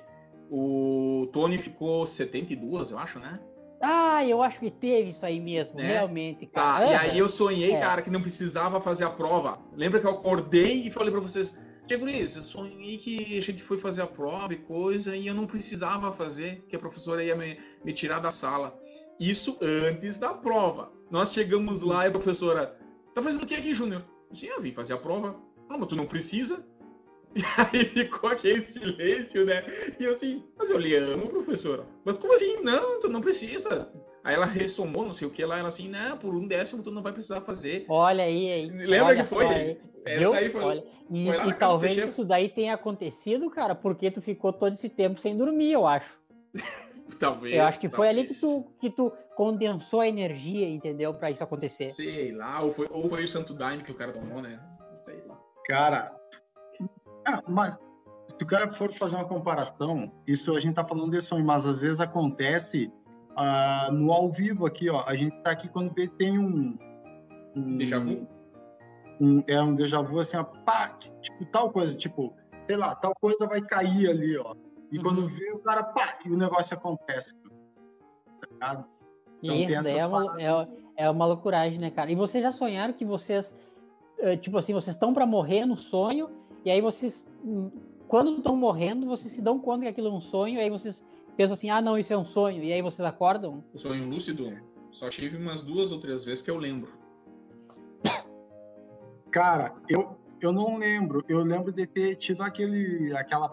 O 0.50 1.28
Tony 1.32 1.58
ficou 1.58 2.06
72, 2.06 2.90
eu 2.90 2.98
acho, 2.98 3.18
né? 3.18 3.38
Ah, 3.80 4.24
eu 4.26 4.42
acho 4.42 4.58
que 4.58 4.70
teve 4.70 5.10
isso 5.10 5.24
aí 5.24 5.38
mesmo, 5.38 5.78
é? 5.78 5.84
realmente, 5.84 6.46
tá, 6.46 6.60
cara. 6.60 6.86
Tá, 6.86 6.90
e 6.90 6.96
aí 6.96 7.18
eu 7.18 7.28
sonhei, 7.28 7.72
é. 7.72 7.80
cara, 7.80 8.02
que 8.02 8.10
não 8.10 8.20
precisava 8.20 8.80
fazer 8.80 9.04
a 9.04 9.10
prova. 9.10 9.58
Lembra 9.72 10.00
que 10.00 10.06
eu 10.06 10.10
acordei 10.10 10.86
e 10.86 10.90
falei 10.90 11.12
pra 11.12 11.20
vocês, 11.20 11.56
Diego 11.86 12.08
eu 12.08 12.28
sonhei 12.28 12.98
que 12.98 13.38
a 13.38 13.40
gente 13.40 13.62
foi 13.62 13.78
fazer 13.78 14.02
a 14.02 14.06
prova 14.06 14.52
e 14.52 14.56
coisa, 14.56 15.14
e 15.14 15.26
eu 15.26 15.34
não 15.34 15.46
precisava 15.46 16.10
fazer, 16.12 16.66
que 16.68 16.74
a 16.76 16.78
professora 16.78 17.22
ia 17.22 17.36
me, 17.36 17.58
me 17.84 17.92
tirar 17.92 18.18
da 18.18 18.30
sala. 18.30 18.78
Isso 19.18 19.58
antes 19.62 20.18
da 20.18 20.34
prova. 20.34 20.92
Nós 21.10 21.32
chegamos 21.32 21.82
lá 21.82 22.04
e 22.04 22.08
a 22.08 22.10
professora, 22.10 22.76
tá 23.14 23.22
fazendo 23.22 23.44
o 23.44 23.46
que 23.46 23.54
aqui, 23.54 23.72
Júnior? 23.72 24.04
Sim, 24.32 24.46
eu 24.46 24.60
vim 24.60 24.72
fazer 24.72 24.94
a 24.94 24.98
prova. 24.98 25.36
Ah, 25.68 25.76
mas 25.78 25.88
tu 25.88 25.96
não 25.96 26.06
precisa? 26.06 26.64
E 27.36 27.42
aí 27.44 27.84
ficou 27.84 28.30
aquele 28.30 28.60
silêncio, 28.60 29.44
né? 29.44 29.62
E 30.00 30.04
eu 30.04 30.12
assim, 30.12 30.42
mas 30.56 30.70
eu 30.70 30.78
lhe 30.78 30.96
amo, 30.96 31.28
professora. 31.28 31.84
Mas 32.02 32.16
como 32.16 32.32
assim? 32.32 32.62
Não, 32.62 33.00
tu 33.00 33.08
não 33.08 33.20
precisa. 33.20 33.92
Aí 34.24 34.34
ela 34.34 34.46
ressomou, 34.46 35.04
não 35.04 35.12
sei 35.12 35.28
o 35.28 35.30
que, 35.30 35.42
ela 35.42 35.58
era 35.58 35.68
assim, 35.68 35.88
né? 35.88 36.16
Por 36.20 36.34
um 36.34 36.46
décimo 36.46 36.82
tu 36.82 36.90
não 36.90 37.02
vai 37.02 37.12
precisar 37.12 37.42
fazer. 37.42 37.84
Olha 37.88 38.24
aí, 38.24 38.50
aí. 38.50 38.68
Lembra 38.70 39.14
que 39.14 39.24
foi? 39.24 39.46
Aí. 39.46 39.78
Essa 40.04 40.36
aí 40.36 40.48
foi. 40.48 40.64
Olha. 40.64 40.84
E, 41.10 41.24
foi 41.26 41.48
e 41.48 41.52
talvez 41.54 41.96
isso 41.96 42.24
daí 42.24 42.48
tenha 42.48 42.74
acontecido, 42.74 43.48
cara, 43.50 43.74
porque 43.74 44.10
tu 44.10 44.20
ficou 44.20 44.52
todo 44.52 44.72
esse 44.72 44.88
tempo 44.88 45.20
sem 45.20 45.36
dormir, 45.36 45.72
eu 45.72 45.86
acho. 45.86 46.18
talvez. 47.18 47.54
Eu 47.54 47.64
acho 47.64 47.80
que 47.80 47.88
talvez. 47.88 47.96
foi 47.96 48.08
ali 48.08 48.26
que 48.26 48.40
tu, 48.40 48.72
que 48.80 48.90
tu 48.90 49.12
condensou 49.36 50.00
a 50.00 50.08
energia, 50.08 50.68
entendeu? 50.68 51.14
Para 51.14 51.30
isso 51.30 51.42
acontecer. 51.42 51.88
Sei 51.88 52.32
lá, 52.32 52.60
ou 52.62 52.72
foi, 52.72 52.86
ou 52.90 53.08
foi 53.08 53.24
o 53.24 53.28
Santo 53.28 53.54
Daime 53.54 53.82
que 53.82 53.92
o 53.92 53.94
cara 53.94 54.12
tomou, 54.12 54.42
né? 54.42 54.60
Sei 54.96 55.22
lá. 55.26 55.38
Cara, 55.66 56.16
ah, 57.26 57.42
mas 57.46 57.78
se 58.28 58.42
o 58.42 58.46
cara 58.46 58.70
for 58.70 58.92
fazer 58.92 59.16
uma 59.16 59.24
comparação, 59.24 60.12
isso 60.26 60.56
a 60.56 60.60
gente 60.60 60.74
tá 60.74 60.84
falando 60.84 61.10
de 61.10 61.20
sonho, 61.20 61.44
mas 61.44 61.66
às 61.66 61.80
vezes 61.80 62.00
acontece 62.00 62.90
uh, 63.32 63.92
no 63.92 64.12
ao 64.12 64.30
vivo 64.30 64.66
aqui, 64.66 64.88
ó. 64.88 65.04
A 65.06 65.14
gente 65.14 65.36
tá 65.42 65.50
aqui 65.50 65.68
quando 65.68 65.94
tem 66.16 66.38
um. 66.38 66.78
um 67.56 67.76
déjà 67.76 67.98
vu? 67.98 68.26
Um, 69.20 69.42
é 69.46 69.60
um 69.60 69.74
déjà 69.74 70.00
vu 70.00 70.20
assim, 70.20 70.36
ó, 70.36 70.44
pá, 70.44 70.96
tipo, 71.20 71.44
tal 71.46 71.72
coisa, 71.72 71.96
tipo, 71.96 72.34
sei 72.66 72.76
lá, 72.76 72.94
tal 72.94 73.14
coisa 73.14 73.46
vai 73.46 73.60
cair 73.60 74.08
ali, 74.08 74.36
ó. 74.36 74.54
E 74.90 74.96
uhum. 74.96 75.02
quando 75.02 75.28
vê, 75.28 75.52
o 75.52 75.58
cara, 75.58 75.82
pá, 75.82 76.18
e 76.24 76.30
o 76.30 76.36
negócio 76.36 76.76
acontece. 76.76 77.34
Tá 78.40 78.48
ligado? 78.50 78.84
Então, 79.42 79.56
Isso, 79.56 79.82
daí 79.82 79.98
é 79.98 80.06
uma, 80.06 80.36
é, 80.40 81.04
é 81.04 81.10
uma 81.10 81.26
loucuragem, 81.26 81.78
né, 81.78 81.90
cara? 81.90 82.10
E 82.10 82.14
vocês 82.14 82.42
já 82.42 82.50
sonharam 82.50 82.92
que 82.92 83.04
vocês, 83.04 83.54
eh, 84.18 84.36
tipo 84.36 84.58
assim, 84.58 84.72
vocês 84.72 84.96
estão 84.96 85.14
para 85.14 85.24
morrer 85.26 85.64
no 85.64 85.76
sonho, 85.76 86.28
e 86.64 86.70
aí 86.70 86.80
vocês, 86.80 87.28
hum, 87.44 87.70
quando 88.08 88.36
estão 88.36 88.56
morrendo, 88.56 89.06
vocês 89.06 89.32
se 89.32 89.40
dão 89.40 89.58
conta 89.60 89.82
que 89.82 89.88
aquilo 89.88 90.08
é 90.08 90.12
um 90.12 90.20
sonho, 90.20 90.56
e 90.56 90.60
aí 90.60 90.70
vocês 90.70 91.04
pensam 91.36 91.54
assim, 91.54 91.70
ah, 91.70 91.80
não, 91.80 91.96
isso 91.96 92.12
é 92.12 92.18
um 92.18 92.24
sonho, 92.24 92.64
e 92.64 92.72
aí 92.72 92.82
vocês 92.82 93.06
acordam? 93.06 93.62
O 93.72 93.78
sonho 93.78 94.08
lúcido, 94.08 94.58
só 94.90 95.08
tive 95.08 95.36
umas 95.36 95.62
duas 95.62 95.92
ou 95.92 96.00
três 96.00 96.24
vezes 96.24 96.42
que 96.42 96.50
eu 96.50 96.56
lembro. 96.56 96.92
Cara, 99.30 99.74
eu, 99.88 100.17
eu 100.46 100.52
não 100.52 100.76
lembro. 100.76 101.24
Eu 101.28 101.42
lembro 101.42 101.72
de 101.72 101.86
ter 101.86 102.16
tido 102.16 102.42
aquele, 102.42 103.14
aquela 103.16 103.48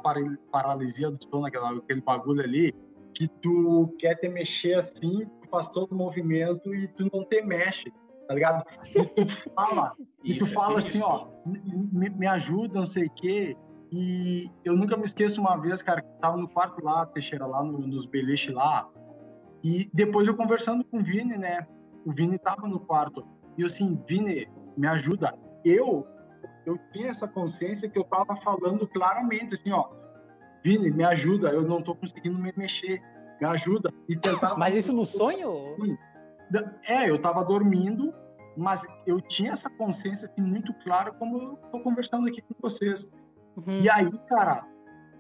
paralisia 0.52 1.10
do 1.10 1.18
sono, 1.24 1.46
aquela, 1.46 1.78
aquele 1.78 2.02
bagulho 2.02 2.42
ali, 2.42 2.74
que 3.14 3.28
tu 3.28 3.96
quer 3.98 4.16
te 4.16 4.28
mexer 4.28 4.76
assim, 4.76 5.26
tu 5.42 5.50
faz 5.50 5.70
todo 5.70 5.92
o 5.92 5.96
movimento 5.96 6.74
e 6.76 6.88
tu 6.90 7.10
não 7.14 7.24
te 7.24 7.42
mexe, 7.42 7.92
tá 8.28 8.34
ligado? 8.34 8.66
E 8.94 9.06
tu 9.06 9.26
fala, 9.56 9.94
e 10.24 10.36
tu 10.36 10.46
é 10.46 10.50
fala 10.50 10.80
assim, 10.80 11.02
ó, 11.02 11.28
me, 11.46 12.10
me 12.10 12.28
ajuda, 12.28 12.80
não 12.80 12.86
sei 12.86 13.06
o 13.06 13.12
quê. 13.12 13.58
E 13.92 14.50
eu 14.66 14.76
nunca 14.76 14.98
me 14.98 15.06
esqueço 15.06 15.40
uma 15.40 15.56
vez, 15.56 15.82
cara, 15.82 16.02
que 16.02 16.20
tava 16.20 16.36
no 16.36 16.50
quarto 16.50 16.84
lá, 16.84 17.06
Teixeira, 17.06 17.46
lá 17.46 17.64
no, 17.64 17.80
nos 17.80 18.06
beliches 18.06 18.54
lá. 18.54 18.90
E 19.64 19.90
depois 19.94 20.28
eu 20.28 20.36
conversando 20.36 20.84
com 20.84 21.00
o 21.00 21.04
Vini, 21.04 21.38
né? 21.38 21.66
O 22.06 22.12
Vini 22.12 22.38
tava 22.38 22.68
no 22.68 22.80
quarto. 22.80 23.26
E 23.58 23.62
eu 23.62 23.68
assim, 23.68 24.04
Vini, 24.08 24.48
me 24.76 24.88
ajuda. 24.88 25.34
Eu 25.64 26.06
eu 26.66 26.78
tinha 26.92 27.10
essa 27.10 27.28
consciência 27.28 27.90
que 27.90 27.98
eu 27.98 28.04
tava 28.04 28.36
falando 28.38 28.88
claramente, 28.88 29.56
assim, 29.56 29.72
ó, 29.72 29.88
Vini, 30.64 30.92
me 30.92 31.04
ajuda, 31.04 31.50
eu 31.50 31.62
não 31.62 31.82
tô 31.82 31.94
conseguindo 31.94 32.40
me 32.40 32.52
mexer, 32.58 33.02
me 33.40 33.48
ajuda. 33.48 33.94
E 34.10 34.16
tentava... 34.16 34.58
Mas 34.58 34.76
isso 34.76 34.92
no 34.92 35.06
sonho? 35.06 35.76
É, 36.88 37.10
eu 37.10 37.22
tava 37.22 37.44
dormindo, 37.44 38.14
mas 38.58 38.84
eu 39.06 39.22
tinha 39.22 39.52
essa 39.52 39.70
consciência 39.70 40.28
assim, 40.28 40.42
muito 40.42 40.74
clara 40.84 41.12
como 41.12 41.42
eu 41.42 41.56
tô 41.72 41.80
conversando 41.82 42.28
aqui 42.28 42.42
com 42.42 42.56
vocês. 42.62 43.10
Uhum. 43.58 43.80
E 43.80 43.90
aí, 43.90 44.12
cara, 44.28 44.66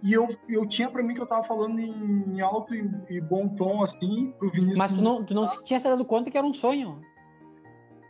e 0.02 0.14
eu, 0.14 0.28
eu 0.48 0.68
tinha 0.68 0.90
para 0.90 1.04
mim 1.04 1.14
que 1.14 1.22
eu 1.22 1.28
tava 1.28 1.44
falando 1.44 1.80
em 1.80 2.42
alto 2.42 2.74
e, 2.75 2.92
e, 3.10 3.22
bom 3.22 3.48
tom, 3.50 3.84
assim, 3.84 4.34
pro 4.38 4.52
Vinícius. 4.52 4.78
Mas 4.78 4.94
tu 4.94 5.02
não, 5.02 5.24
tu 5.24 5.34
não 5.34 5.46
tinha 5.64 5.80
se 5.80 5.88
dado 5.88 6.06
conta 6.06 6.30
que 6.30 6.38
era 6.38 6.46
um 6.46 6.54
sonho? 6.54 7.02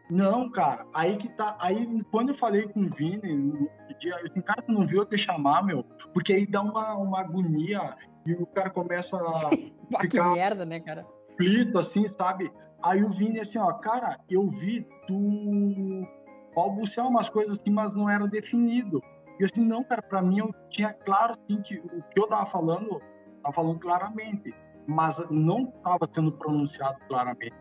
Não, 0.10 0.52
cara, 0.52 0.86
aí 0.94 1.18
que 1.18 1.30
tá. 1.30 1.58
Aí 1.60 2.04
quando 2.12 2.30
eu 2.30 2.36
falei 2.36 2.68
com 2.68 2.82
o 2.82 2.90
Vini 2.90 3.70
dia, 4.00 4.18
eu 4.22 4.28
disse, 4.28 4.42
cara, 4.42 4.62
tu 4.62 4.72
não 4.72 4.86
viu 4.86 5.00
eu 5.00 5.06
te 5.06 5.18
chamar, 5.18 5.64
meu? 5.64 5.84
Porque 6.14 6.34
aí 6.34 6.46
dá 6.46 6.62
uma, 6.62 6.96
uma 6.98 7.20
agonia 7.20 7.96
e 8.26 8.34
o 8.34 8.46
cara 8.48 8.70
começa 8.70 9.18
a. 9.18 9.50
ficar 10.02 10.08
que 10.08 10.22
merda, 10.22 10.66
né, 10.66 10.80
cara? 10.80 11.06
Plito, 11.38 11.78
assim, 11.78 12.08
sabe? 12.08 12.52
Aí 12.84 13.04
o 13.04 13.10
Vini, 13.10 13.40
assim, 13.40 13.58
ó, 13.58 13.72
cara, 13.74 14.20
eu 14.30 14.50
vi 14.50 14.88
tu 15.08 16.08
balbuciar 16.56 17.08
umas 17.08 17.30
coisas 17.30 17.58
assim, 17.58 17.72
mas 17.72 17.94
não 17.96 18.10
era 18.10 18.28
definido. 18.28 19.02
E 19.40 19.44
eu 19.44 19.50
assim, 19.52 19.66
não, 19.66 19.84
cara, 19.84 20.02
pra 20.02 20.22
mim 20.22 20.40
eu 20.40 20.54
tinha 20.70 20.94
claro, 20.94 21.34
assim, 21.34 21.62
que 21.62 21.78
o 21.78 22.04
que 22.04 22.20
eu 22.20 22.28
tava 22.28 22.46
falando, 22.46 23.02
tava 23.44 23.56
falando 23.56 23.80
claramente, 23.80 24.54
mas 24.88 25.18
não 25.30 25.66
tava 25.84 26.08
sendo 26.14 26.32
pronunciado 26.32 26.98
claramente. 27.08 27.56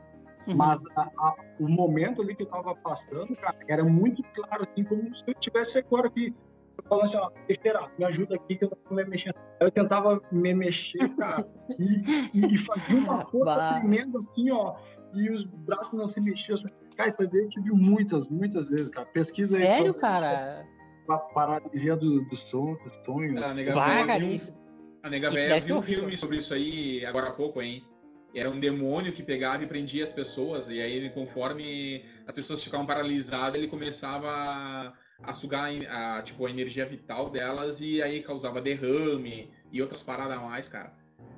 Uhum. 0.47 0.57
Mas 0.57 0.81
a, 0.97 1.03
a, 1.03 1.37
o 1.59 1.69
momento 1.69 2.23
ali 2.23 2.35
que 2.35 2.43
eu 2.43 2.47
tava 2.47 2.75
passando, 2.75 3.35
cara, 3.37 3.57
era 3.69 3.85
muito 3.85 4.23
claro, 4.35 4.67
assim, 4.69 4.85
como 4.85 5.15
se 5.15 5.25
eu 5.27 5.35
tivesse 5.35 5.79
agora 5.79 6.09
aqui. 6.09 6.35
Falando 6.89 7.05
assim, 7.05 7.17
ó, 7.17 7.31
espera, 7.49 7.89
me 7.97 8.05
ajuda 8.05 8.35
aqui 8.35 8.57
que 8.57 8.65
eu 8.65 8.71
não 8.71 8.77
tô 8.77 8.95
me 8.95 9.05
mexendo. 9.05 9.35
Eu 9.61 9.71
tentava 9.71 10.21
me 10.33 10.53
mexer, 10.53 11.09
cara, 11.17 11.47
e, 11.79 12.39
e, 12.39 12.55
e 12.55 12.59
fazia 12.59 12.97
uma 12.97 13.25
força 13.31 13.75
tremenda, 13.81 14.19
assim, 14.19 14.51
ó, 14.51 14.77
e 15.15 15.31
os 15.31 15.45
braços 15.45 15.93
não 15.93 16.07
se 16.07 16.21
mexiam. 16.21 16.57
Assim. 16.57 16.67
Cara, 16.97 17.09
isso 17.09 17.23
aí 17.23 17.29
eu 17.33 17.49
tive 17.49 17.71
muitas, 17.71 18.27
muitas 18.29 18.69
vezes, 18.69 18.91
cara. 18.91 19.07
Pesquisa 19.07 19.57
aí. 19.57 19.67
Sério, 19.67 19.95
cara? 19.95 20.67
A 21.09 21.19
paralisia 21.19 21.97
do, 21.97 22.25
do 22.25 22.37
som, 22.37 22.75
do 22.75 22.91
sonho. 23.05 23.43
Ah, 23.43 23.51
a 23.51 23.55
Nega 23.55 23.75
Véia 23.75 24.37
a 25.05 25.11
Nega 25.11 25.31
Véia 25.31 25.61
viu 25.61 25.77
um 25.77 25.83
filme 25.83 26.17
sobre 26.17 26.39
isso 26.39 26.55
aí 26.55 27.05
agora 27.05 27.29
há 27.29 27.33
pouco, 27.33 27.61
hein? 27.61 27.85
Era 28.35 28.51
um 28.51 28.59
demônio 28.59 29.13
que 29.13 29.23
pegava 29.23 29.63
e 29.63 29.67
prendia 29.67 30.03
as 30.03 30.13
pessoas, 30.13 30.69
e 30.69 30.81
aí 30.81 31.09
conforme 31.11 32.05
as 32.27 32.35
pessoas 32.35 32.63
ficavam 32.63 32.85
paralisadas, 32.85 33.55
ele 33.55 33.69
começava 33.69 34.29
a, 34.29 34.93
a 35.23 35.33
sugar 35.33 35.71
a, 35.89 36.23
tipo, 36.23 36.45
a 36.45 36.51
energia 36.51 36.85
vital 36.85 37.31
delas 37.31 37.81
e 37.81 38.03
aí 38.03 38.23
causava 38.23 38.61
derrame 38.61 39.51
e 39.71 39.81
outras 39.81 40.03
paradas 40.03 40.37
a 40.37 40.41
mais, 40.41 40.69
cara. 40.69 40.93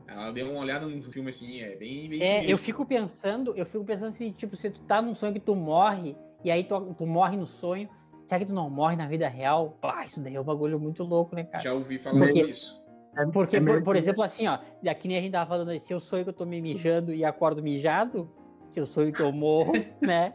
Ela 0.08 0.30
deu 0.30 0.50
uma 0.50 0.60
olhada 0.60 0.86
no 0.86 1.12
filme 1.12 1.28
assim, 1.28 1.60
é 1.60 1.74
bem, 1.76 2.08
bem 2.08 2.22
É, 2.22 2.50
eu 2.50 2.56
fico 2.56 2.86
pensando, 2.86 3.54
eu 3.56 3.66
fico 3.66 3.84
pensando 3.84 4.08
assim, 4.08 4.32
tipo, 4.32 4.56
se 4.56 4.70
tu 4.70 4.80
tá 4.80 5.02
num 5.02 5.14
sonho 5.14 5.32
que 5.32 5.40
tu 5.40 5.54
morre, 5.54 6.16
e 6.44 6.50
aí 6.50 6.64
tu, 6.64 6.94
tu 6.94 7.06
morre 7.06 7.36
no 7.36 7.46
sonho, 7.46 7.88
será 8.26 8.38
que 8.38 8.46
tu 8.46 8.54
não 8.54 8.70
morre 8.70 8.96
na 8.96 9.06
vida 9.06 9.28
real? 9.28 9.76
Pá, 9.80 10.04
isso 10.06 10.20
daí 10.20 10.36
é 10.36 10.40
um 10.40 10.44
bagulho 10.44 10.78
muito 10.78 11.02
louco, 11.02 11.34
né, 11.34 11.44
cara? 11.44 11.62
Já 11.62 11.74
ouvi 11.74 11.98
falar 11.98 12.20
Porque... 12.20 12.34
sobre 12.34 12.50
isso. 12.50 12.85
É, 13.16 13.24
Porque, 13.26 13.56
é 13.56 13.60
por, 13.60 13.82
por, 13.82 13.96
exemplo, 13.96 14.22
assim, 14.22 14.46
ó, 14.46 14.58
aqui 14.86 15.08
nem 15.08 15.16
a 15.16 15.20
gente 15.22 15.32
tava 15.32 15.48
falando 15.48 15.70
aí, 15.70 15.80
se 15.80 15.92
eu 15.92 15.98
sonho 15.98 16.24
que 16.24 16.30
eu 16.30 16.34
tô 16.34 16.44
me 16.44 16.60
mijando 16.60 17.14
e 17.14 17.24
acordo 17.24 17.62
mijado, 17.62 18.30
se 18.68 18.78
eu 18.78 18.86
sonho 18.86 19.12
que 19.12 19.22
eu 19.22 19.32
morro, 19.32 19.72
né? 20.02 20.32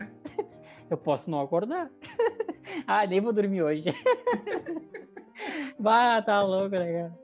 Eu 0.90 0.98
posso 0.98 1.30
não 1.30 1.40
acordar. 1.40 1.90
ah, 2.88 3.06
nem 3.06 3.22
vou 3.22 3.32
dormir 3.32 3.62
hoje. 3.62 3.90
Vai, 5.80 6.24
tá 6.24 6.42
louco, 6.42 6.70
né, 6.70 6.92
cara? 6.92 7.22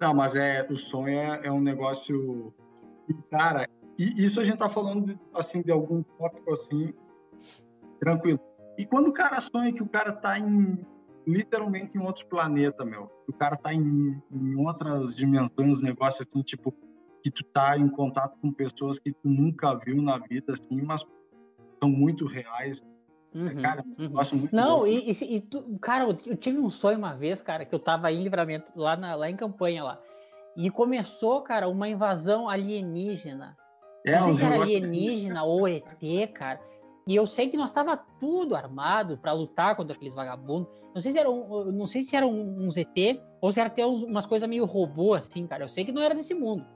Não, 0.00 0.14
mas 0.14 0.34
é, 0.36 0.66
o 0.70 0.76
sonho 0.76 1.18
é, 1.18 1.40
é 1.44 1.52
um 1.52 1.60
negócio. 1.60 2.52
Cara, 3.30 3.68
e 3.98 4.24
isso 4.24 4.40
a 4.40 4.44
gente 4.44 4.58
tá 4.58 4.68
falando 4.68 5.06
de, 5.06 5.18
assim, 5.34 5.62
de 5.62 5.72
algum 5.72 6.02
tópico 6.02 6.52
assim, 6.52 6.92
tranquilo. 7.98 8.38
E 8.76 8.86
quando 8.86 9.08
o 9.08 9.12
cara 9.12 9.40
sonha 9.40 9.72
que 9.72 9.82
o 9.82 9.88
cara 9.88 10.12
tá 10.12 10.38
em 10.38 10.78
literalmente 11.28 11.98
em 11.98 12.00
outro 12.00 12.26
planeta, 12.26 12.86
meu. 12.86 13.10
O 13.28 13.32
cara 13.34 13.54
tá 13.54 13.72
em, 13.74 14.20
em 14.32 14.56
outras 14.56 15.14
dimensões, 15.14 15.82
negócio 15.82 16.24
assim, 16.26 16.42
tipo, 16.42 16.74
que 17.22 17.30
tu 17.30 17.44
tá 17.44 17.76
em 17.76 17.88
contato 17.88 18.38
com 18.38 18.50
pessoas 18.50 18.98
que 18.98 19.12
tu 19.12 19.28
nunca 19.28 19.74
viu 19.74 20.00
na 20.00 20.16
vida, 20.18 20.54
assim, 20.54 20.80
mas 20.80 21.04
são 21.78 21.90
muito 21.90 22.26
reais. 22.26 22.82
Uhum, 23.34 23.60
cara, 23.60 23.84
uhum. 23.98 24.08
gosto 24.08 24.36
muito 24.36 24.56
Não, 24.56 24.86
e, 24.86 25.10
e, 25.10 25.36
e 25.36 25.40
tu, 25.42 25.78
cara, 25.82 26.04
eu 26.04 26.36
tive 26.36 26.58
um 26.58 26.70
sonho 26.70 26.96
uma 26.96 27.14
vez, 27.14 27.42
cara, 27.42 27.66
que 27.66 27.74
eu 27.74 27.78
tava 27.78 28.10
em 28.10 28.22
livramento, 28.22 28.72
lá, 28.74 28.96
na, 28.96 29.14
lá 29.14 29.28
em 29.28 29.36
campanha 29.36 29.84
lá. 29.84 30.00
E 30.56 30.70
começou, 30.70 31.42
cara, 31.42 31.68
uma 31.68 31.88
invasão 31.88 32.48
alienígena. 32.48 33.54
É, 34.06 34.16
não 34.16 34.22
sei 34.22 34.34
se 34.34 34.44
era 34.44 34.62
alienígena 34.62 35.44
ou 35.44 35.68
ET, 35.68 35.84
cara. 36.32 36.58
E 37.08 37.16
eu 37.16 37.26
sei 37.26 37.48
que 37.48 37.56
nós 37.56 37.70
estava 37.70 37.96
tudo 37.96 38.54
armado 38.54 39.16
para 39.16 39.32
lutar 39.32 39.74
contra 39.74 39.96
aqueles 39.96 40.14
vagabundos. 40.14 40.70
Não 40.94 41.00
sei 41.00 41.12
se 41.12 41.18
era 41.18 41.30
um, 41.30 41.72
não 41.72 41.86
sei 41.86 42.02
se 42.02 42.14
era 42.14 42.26
um, 42.26 42.70
ZT 42.70 43.22
ou 43.40 43.50
se 43.50 43.58
era 43.58 43.68
até 43.68 43.86
umas 43.86 44.26
coisas 44.26 44.46
meio 44.46 44.66
robô 44.66 45.14
assim, 45.14 45.46
cara. 45.46 45.64
Eu 45.64 45.68
sei 45.68 45.86
que 45.86 45.90
não 45.90 46.02
era 46.02 46.14
desse 46.14 46.34
mundo. 46.34 46.66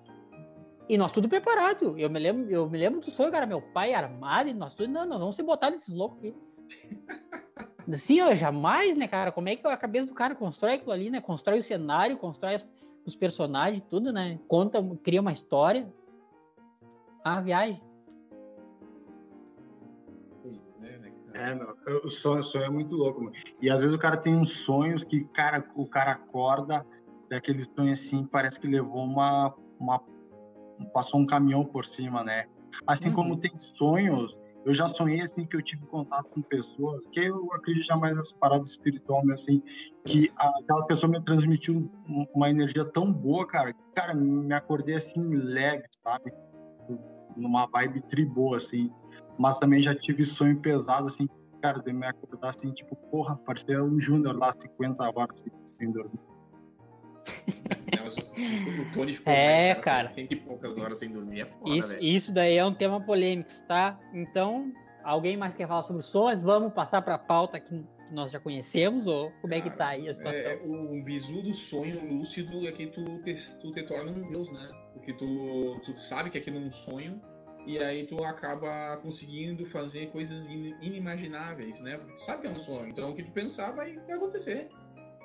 E 0.89 0.97
nós 0.97 1.12
tudo 1.12 1.29
preparado. 1.29 1.99
Eu 1.99 2.09
me 2.09 2.19
lembro, 2.19 2.51
eu 2.51 2.67
me 2.67 2.79
lembro 2.79 3.01
do 3.01 3.11
sonho, 3.11 3.31
cara, 3.31 3.45
meu 3.45 3.61
pai 3.61 3.93
armado 3.93 4.49
e 4.49 4.55
nós 4.55 4.73
tudo, 4.73 4.91
não, 4.91 5.05
nós 5.05 5.21
vamos 5.21 5.37
se 5.37 5.43
botar 5.43 5.71
nesses 5.71 5.93
loucos 5.93 6.17
aqui. 6.17 6.35
Sim, 7.93 8.35
jamais, 8.35 8.97
né, 8.97 9.07
cara? 9.07 9.31
Como 9.33 9.51
é 9.51 9.57
que 9.57 9.67
a 9.67 9.77
cabeça 9.77 10.07
do 10.07 10.15
cara 10.15 10.35
constrói 10.35 10.77
aquilo 10.77 10.93
ali, 10.93 11.11
né? 11.11 11.21
Constrói 11.21 11.59
o 11.59 11.62
cenário, 11.62 12.17
constrói 12.17 12.55
as, 12.55 12.67
os 13.05 13.15
personagens, 13.15 13.85
tudo, 13.91 14.11
né? 14.11 14.41
Conta, 14.49 14.83
cria 15.03 15.21
uma 15.21 15.33
história. 15.33 15.93
Ah, 17.23 17.39
viagem. 17.43 17.83
É, 21.43 21.55
meu, 21.57 21.77
o 22.05 22.09
sonho, 22.09 22.41
sonho 22.45 22.65
é 22.65 22.71
muito 22.71 22.95
louco, 22.95 23.21
meu. 23.21 23.33
E 23.61 23.69
às 23.69 23.81
vezes 23.81 23.97
o 23.97 23.99
cara 23.99 24.17
tem 24.17 24.33
uns 24.33 24.51
sonhos 24.61 25.03
que, 25.03 25.25
cara, 25.25 25.69
o 25.75 25.85
cara 25.85 26.13
acorda 26.13 26.87
daquele 27.29 27.65
sonho 27.65 27.93
assim, 27.93 28.25
parece 28.25 28.61
que 28.61 28.69
levou 28.69 29.03
uma, 29.03 29.53
uma 29.81 30.01
passou 30.95 31.19
um 31.19 31.27
caminhão 31.27 31.65
por 31.65 31.85
cima, 31.85 32.23
né? 32.23 32.47
Assim 32.87 33.09
uhum. 33.09 33.15
como 33.15 33.37
tem 33.37 33.59
sonhos, 33.59 34.39
eu 34.65 34.73
já 34.73 34.87
sonhei 34.87 35.21
assim 35.21 35.45
que 35.45 35.57
eu 35.57 35.63
tive 35.63 35.85
contato 35.87 36.29
com 36.31 36.43
pessoas 36.43 37.09
que 37.09 37.19
eu 37.19 37.53
acredito 37.53 37.87
jamais 37.87 38.17
nessa 38.17 38.35
parada 38.37 38.63
espiritual, 38.63 39.23
mas 39.25 39.43
assim, 39.43 39.61
que 40.05 40.31
aquela 40.37 40.87
pessoa 40.87 41.11
me 41.11 41.21
transmitiu 41.25 41.91
uma 42.35 42.51
energia 42.51 42.85
tão 42.85 43.13
boa, 43.13 43.45
cara, 43.49 43.73
que, 43.73 43.83
cara, 43.95 44.15
me 44.15 44.55
acordei 44.55 44.95
assim 44.95 45.35
leve, 45.35 45.85
sabe? 46.05 46.33
Numa 47.37 47.67
vibe 47.67 48.03
tribô, 48.03 48.55
assim. 48.55 48.93
Mas 49.39 49.59
também 49.59 49.81
já 49.81 49.95
tive 49.95 50.25
sonho 50.25 50.59
pesado, 50.61 51.07
assim, 51.07 51.29
cara, 51.62 51.81
de 51.81 51.93
me 51.93 52.07
acordar 52.07 52.51
assim, 52.51 52.73
tipo, 52.73 52.97
porra, 52.97 53.37
parecia 53.37 53.83
um 53.83 53.99
Júnior 54.01 54.37
lá, 54.37 54.53
50 54.53 55.03
horas 55.03 55.41
assim, 55.41 55.51
sem 55.79 55.93
dormir. 55.93 56.19
o 57.47 58.93
Tony 58.93 59.15
ficou 59.15 59.33
é, 59.33 59.75
cara, 59.77 60.09
tem 60.09 60.27
que 60.27 60.37
poucas 60.37 60.77
horas 60.77 60.99
sem 60.99 61.11
dormir, 61.11 61.43
é 61.43 61.47
foda, 61.47 61.77
isso, 61.77 61.97
isso 62.01 62.33
daí 62.33 62.57
é 62.57 62.65
um 62.65 62.75
tema 62.75 63.01
polêmico, 63.01 63.51
tá? 63.69 63.99
Então, 64.12 64.73
alguém 65.05 65.37
mais 65.37 65.55
quer 65.55 65.69
falar 65.69 65.83
sobre 65.83 66.03
sonhos? 66.03 66.43
Vamos 66.43 66.73
passar 66.73 67.01
para 67.03 67.15
a 67.15 67.19
pauta 67.19 67.61
que, 67.61 67.85
que, 68.07 68.12
nós 68.12 68.31
já 68.31 68.41
conhecemos 68.41 69.07
ou 69.07 69.31
como 69.41 69.53
cara, 69.53 69.57
é 69.57 69.61
que 69.61 69.71
tá 69.71 69.87
aí 69.89 70.09
a 70.09 70.15
situação? 70.15 70.41
É, 70.41 70.61
o 70.65 71.03
bizu 71.03 71.43
do 71.43 71.55
sonho 71.55 72.05
lúcido 72.12 72.67
é 72.67 72.73
que 72.73 72.89
tu 72.89 73.05
te, 73.23 73.35
tu 73.61 73.73
te 73.73 73.85
torna 73.85 74.11
um 74.11 74.29
deus, 74.29 74.53
né? 74.53 74.69
Porque 74.93 75.12
tu, 75.12 75.81
tu 75.85 75.97
sabe 75.97 76.29
que 76.29 76.39
aquilo 76.39 76.59
é 76.59 76.61
um 76.61 76.73
sonho 76.73 77.21
e 77.66 77.78
aí 77.78 78.07
tu 78.07 78.23
acaba 78.25 78.97
conseguindo 78.99 79.64
fazer 79.64 80.07
coisas 80.09 80.49
inimagináveis, 80.49 81.81
né? 81.81 82.00
Sabe 82.16 82.42
que 82.42 82.47
é 82.49 82.50
um 82.50 82.59
sonho, 82.59 82.88
então 82.88 83.11
o 83.11 83.14
que 83.14 83.23
tu 83.23 83.31
pensar 83.31 83.73
vai, 83.73 83.97
acontecer. 84.11 84.69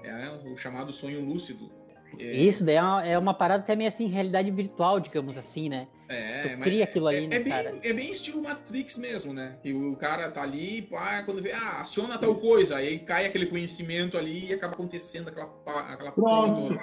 É 0.04 0.30
o 0.30 0.56
chamado 0.56 0.94
sonho 0.94 1.26
lúcido. 1.26 1.72
É... 2.20 2.38
Isso 2.38 2.64
daí 2.64 2.76
é 2.76 2.82
uma, 2.82 3.06
é 3.06 3.18
uma, 3.18 3.34
parada 3.34 3.64
até 3.64 3.76
meio 3.76 3.88
assim, 3.88 4.06
realidade 4.06 4.50
virtual, 4.52 5.00
digamos 5.00 5.38
assim, 5.38 5.68
né? 5.68 5.88
É, 6.08 6.56
tu 6.56 6.62
cria 6.62 6.86
aquilo 6.86 7.08
ali, 7.08 7.26
é, 7.26 7.28
né, 7.28 7.36
é, 7.36 7.40
bem, 7.40 7.52
cara? 7.52 7.80
é 7.84 7.94
bem 7.94 8.12
estilo 8.12 8.42
Matrix 8.42 8.98
mesmo, 8.98 9.34
né? 9.34 9.58
Que 9.62 9.74
o 9.74 9.96
cara 9.98 10.32
tá 10.32 10.42
ali, 10.42 10.84
pá, 10.84 11.22
quando 11.24 11.42
vê, 11.42 11.52
ah, 11.52 11.82
aciona 11.82 12.18
tal 12.18 12.36
coisa, 12.36 12.78
aí 12.78 13.00
cai 13.00 13.26
aquele 13.26 13.48
conhecimento 13.48 14.18
ali 14.18 14.48
e 14.48 14.54
acaba 14.54 14.74
acontecendo 14.74 15.28
aquela, 15.28 15.52
aquela 15.66 16.12
Pronto. 16.12 16.80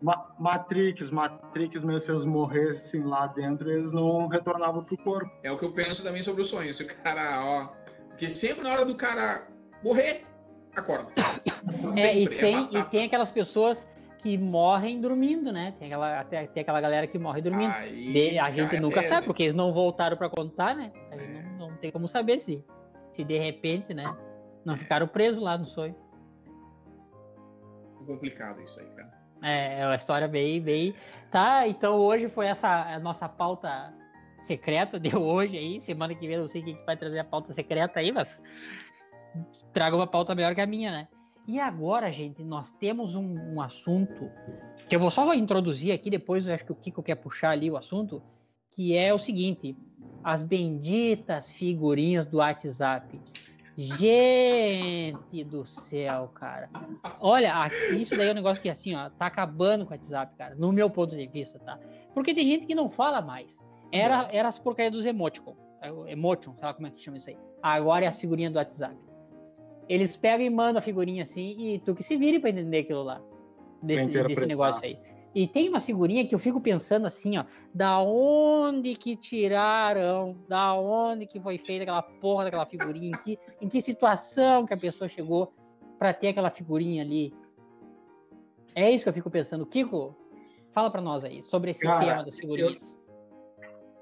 Ma 0.00 0.34
Matrix, 0.38 1.10
Matrix, 1.10 1.82
mesmo 1.82 2.00
se 2.00 2.10
eles 2.10 2.24
morressem 2.24 3.02
lá 3.02 3.26
dentro, 3.26 3.70
eles 3.70 3.92
não 3.92 4.28
retornavam 4.28 4.82
pro 4.82 4.96
corpo. 4.96 5.30
É 5.42 5.52
o 5.52 5.58
que 5.58 5.64
eu 5.64 5.72
penso 5.72 6.02
também 6.02 6.22
sobre 6.22 6.40
o 6.40 6.44
sonho. 6.44 6.72
Se 6.72 6.84
o 6.84 6.86
cara, 7.02 7.44
ó. 7.44 7.68
Porque 8.08 8.30
sempre 8.30 8.64
na 8.64 8.72
hora 8.72 8.86
do 8.86 8.94
cara 8.94 9.46
morrer, 9.84 10.24
acorda. 10.74 11.10
é, 11.98 12.18
e 12.18 12.28
tem, 12.28 12.76
e 12.76 12.84
tem 12.84 13.04
aquelas 13.04 13.30
pessoas 13.30 13.86
que 14.18 14.36
morrem 14.38 15.00
dormindo, 15.00 15.52
né? 15.52 15.74
Tem 15.78 15.88
aquela, 15.88 16.24
tem, 16.24 16.46
tem 16.48 16.60
aquela 16.62 16.80
galera 16.80 17.06
que 17.06 17.18
morre 17.18 17.42
dormindo. 17.42 17.72
Aí, 17.72 18.12
de, 18.12 18.38
a 18.38 18.50
gente 18.50 18.78
nunca 18.80 19.00
é 19.00 19.02
sabe, 19.02 19.26
porque 19.26 19.44
eles 19.44 19.54
não 19.54 19.72
voltaram 19.72 20.16
para 20.16 20.28
contar, 20.28 20.74
né? 20.74 20.92
A 21.10 21.16
gente 21.16 21.38
é. 21.38 21.42
não, 21.58 21.70
não, 21.70 21.76
tem 21.76 21.90
como 21.90 22.08
saber 22.08 22.38
se, 22.38 22.64
se 23.12 23.24
de 23.24 23.38
repente, 23.38 23.92
né? 23.92 24.14
Não 24.64 24.76
ficaram 24.76 25.06
presos 25.08 25.42
lá 25.42 25.56
no 25.56 25.64
sonho. 25.64 25.94
Complicado 28.06 28.60
isso 28.60 28.80
aí, 28.80 28.86
cara. 28.90 29.19
É, 29.42 29.80
é 29.80 29.84
a 29.84 29.94
história 29.94 30.28
bem, 30.28 30.60
bem. 30.60 30.94
Tá, 31.30 31.66
então 31.66 31.96
hoje 31.96 32.28
foi 32.28 32.46
essa 32.46 32.94
a 32.94 32.98
nossa 32.98 33.28
pauta 33.28 33.92
secreta 34.42 34.98
de 34.98 35.16
hoje 35.16 35.56
aí. 35.56 35.80
Semana 35.80 36.14
que 36.14 36.26
vem 36.26 36.36
eu 36.36 36.40
não 36.40 36.48
sei 36.48 36.62
quem 36.62 36.78
vai 36.84 36.96
trazer 36.96 37.18
a 37.18 37.24
pauta 37.24 37.52
secreta 37.52 38.00
aí, 38.00 38.12
mas 38.12 38.42
traga 39.72 39.96
uma 39.96 40.06
pauta 40.06 40.34
melhor 40.34 40.54
que 40.54 40.60
a 40.60 40.66
minha, 40.66 40.90
né? 40.90 41.08
E 41.46 41.58
agora, 41.58 42.12
gente, 42.12 42.44
nós 42.44 42.70
temos 42.70 43.14
um, 43.14 43.54
um 43.54 43.60
assunto 43.60 44.30
que 44.88 44.94
eu 44.94 45.00
vou 45.00 45.10
só 45.10 45.32
introduzir 45.34 45.92
aqui, 45.92 46.10
depois 46.10 46.46
eu 46.46 46.54
acho 46.54 46.64
que 46.64 46.72
o 46.72 46.76
Kiko 46.76 47.02
quer 47.02 47.16
puxar 47.16 47.50
ali 47.50 47.70
o 47.70 47.76
assunto, 47.76 48.22
que 48.70 48.96
é 48.96 49.12
o 49.12 49.18
seguinte: 49.18 49.76
as 50.22 50.42
benditas 50.42 51.50
figurinhas 51.50 52.26
do 52.26 52.38
WhatsApp. 52.38 53.20
Gente 53.82 55.42
do 55.44 55.64
céu, 55.64 56.28
cara. 56.34 56.68
Olha, 57.18 57.54
isso 57.92 58.14
daí 58.14 58.28
é 58.28 58.32
um 58.32 58.34
negócio 58.34 58.62
que 58.62 58.68
assim, 58.68 58.94
ó, 58.94 59.08
tá 59.08 59.24
acabando 59.24 59.86
com 59.86 59.92
o 59.92 59.96
WhatsApp, 59.96 60.36
cara, 60.36 60.54
no 60.54 60.70
meu 60.70 60.90
ponto 60.90 61.16
de 61.16 61.26
vista, 61.26 61.58
tá? 61.60 61.78
Porque 62.12 62.34
tem 62.34 62.46
gente 62.46 62.66
que 62.66 62.74
não 62.74 62.90
fala 62.90 63.22
mais. 63.22 63.58
Era, 63.90 64.28
era 64.32 64.48
as 64.48 64.58
porcarias 64.58 64.92
dos 64.92 65.06
emoticon. 65.06 65.56
Emotion, 66.06 66.54
sabe 66.56 66.74
como 66.74 66.88
é 66.88 66.90
que 66.90 67.00
chama 67.00 67.16
isso 67.16 67.30
aí? 67.30 67.38
Agora 67.62 68.04
é 68.04 68.08
a 68.08 68.12
figurinha 68.12 68.50
do 68.50 68.56
WhatsApp. 68.56 68.94
Eles 69.88 70.14
pegam 70.14 70.46
e 70.46 70.50
mandam 70.50 70.78
a 70.78 70.82
figurinha 70.82 71.22
assim, 71.22 71.56
e 71.58 71.78
tu 71.78 71.94
que 71.94 72.02
se 72.02 72.18
vire 72.18 72.38
para 72.38 72.50
entender 72.50 72.80
aquilo 72.80 73.02
lá. 73.02 73.22
Desse, 73.82 74.10
desse 74.10 74.44
negócio 74.44 74.84
aí. 74.84 74.98
E 75.34 75.46
tem 75.46 75.68
uma 75.68 75.78
figurinha 75.78 76.26
que 76.26 76.34
eu 76.34 76.38
fico 76.38 76.60
pensando 76.60 77.06
assim, 77.06 77.38
ó, 77.38 77.44
da 77.72 78.00
onde 78.00 78.96
que 78.96 79.14
tiraram, 79.16 80.36
da 80.48 80.74
onde 80.74 81.24
que 81.24 81.40
foi 81.40 81.56
feita 81.56 81.84
aquela 81.84 82.02
porra 82.02 82.44
daquela 82.44 82.66
figurinha, 82.66 83.10
em 83.10 83.22
que, 83.22 83.38
em 83.60 83.68
que 83.68 83.80
situação 83.80 84.66
que 84.66 84.74
a 84.74 84.76
pessoa 84.76 85.08
chegou 85.08 85.52
para 85.98 86.12
ter 86.12 86.28
aquela 86.28 86.50
figurinha 86.50 87.02
ali. 87.02 87.32
É 88.74 88.90
isso 88.90 89.04
que 89.04 89.08
eu 89.08 89.14
fico 89.14 89.30
pensando. 89.30 89.64
Kiko, 89.66 90.16
fala 90.72 90.90
para 90.90 91.00
nós 91.00 91.24
aí 91.24 91.42
sobre 91.42 91.70
esse 91.70 91.82
Cara, 91.82 92.00
tema 92.00 92.24
das 92.24 92.36
figurinhas. 92.36 92.98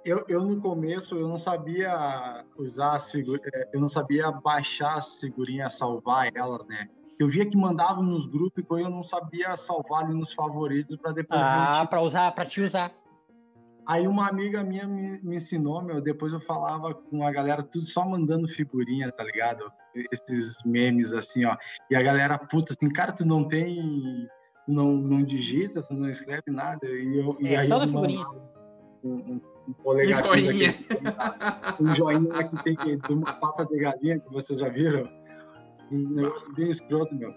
Eu, 0.04 0.18
eu, 0.18 0.24
eu, 0.28 0.44
no 0.44 0.60
começo 0.62 1.14
eu 1.14 1.28
não 1.28 1.38
sabia 1.38 2.44
usar 2.56 2.98
figurinhas, 3.00 3.50
é, 3.52 3.70
eu 3.74 3.80
não 3.80 3.88
sabia 3.88 4.30
baixar 4.30 4.96
as 4.96 5.16
figurinhas, 5.16 5.74
salvar 5.74 6.34
elas, 6.34 6.66
né? 6.66 6.88
Eu 7.18 7.28
via 7.28 7.44
que 7.44 7.56
mandavam 7.56 8.02
nos 8.02 8.26
grupos 8.26 8.62
e 8.62 8.80
eu 8.80 8.90
não 8.90 9.02
sabia 9.02 9.56
salvar 9.56 10.04
ali 10.04 10.14
nos 10.14 10.32
favoritos 10.32 10.96
para 10.96 11.12
depois. 11.12 11.40
Ah, 11.42 11.84
para 11.88 12.00
usar, 12.00 12.30
para 12.32 12.46
te 12.46 12.60
usar. 12.60 12.92
Aí 13.88 14.06
uma 14.06 14.28
amiga 14.28 14.62
minha 14.62 14.86
me, 14.86 15.18
me, 15.22 15.36
ensinou, 15.36 15.82
meu, 15.82 16.00
depois 16.00 16.32
eu 16.32 16.40
falava 16.40 16.94
com 16.94 17.24
a 17.24 17.32
galera 17.32 17.62
tudo 17.62 17.86
só 17.86 18.06
mandando 18.06 18.46
figurinha, 18.46 19.10
tá 19.10 19.24
ligado? 19.24 19.64
Esses 20.12 20.56
memes 20.64 21.12
assim, 21.12 21.46
ó. 21.46 21.56
E 21.90 21.96
a 21.96 22.02
galera 22.02 22.38
puta 22.38 22.74
assim, 22.74 22.92
cara, 22.92 23.12
tu 23.12 23.24
não 23.24 23.44
tem, 23.44 24.28
tu 24.66 24.72
não, 24.72 24.92
não 24.92 25.22
digita, 25.24 25.82
tu 25.82 25.94
não 25.94 26.08
escreve 26.10 26.50
nada. 26.50 26.86
E 26.86 27.18
eu, 27.18 27.36
é, 27.42 27.60
e 27.60 27.64
só 27.64 27.78
da 27.78 27.86
figurinha. 27.86 28.26
Um, 29.02 29.10
um, 29.10 29.40
um 29.68 29.72
polegar. 29.72 30.22
Um 30.22 30.26
joinha. 30.26 30.74
um 31.80 31.94
joinha 31.94 32.48
que 32.48 32.62
tem 32.64 32.76
que, 32.76 32.96
tem 32.98 33.16
uma 33.16 33.32
pata 33.40 33.64
de 33.64 33.78
galinha 33.78 34.20
que 34.20 34.30
vocês 34.30 34.60
já 34.60 34.68
viram. 34.68 35.08
Um 35.90 36.10
negócio 36.10 36.52
bem 36.54 36.70
escroto, 36.70 37.14
meu. 37.14 37.34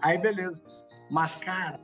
Aí, 0.00 0.18
beleza. 0.18 0.62
Mas, 1.10 1.34
cara, 1.36 1.80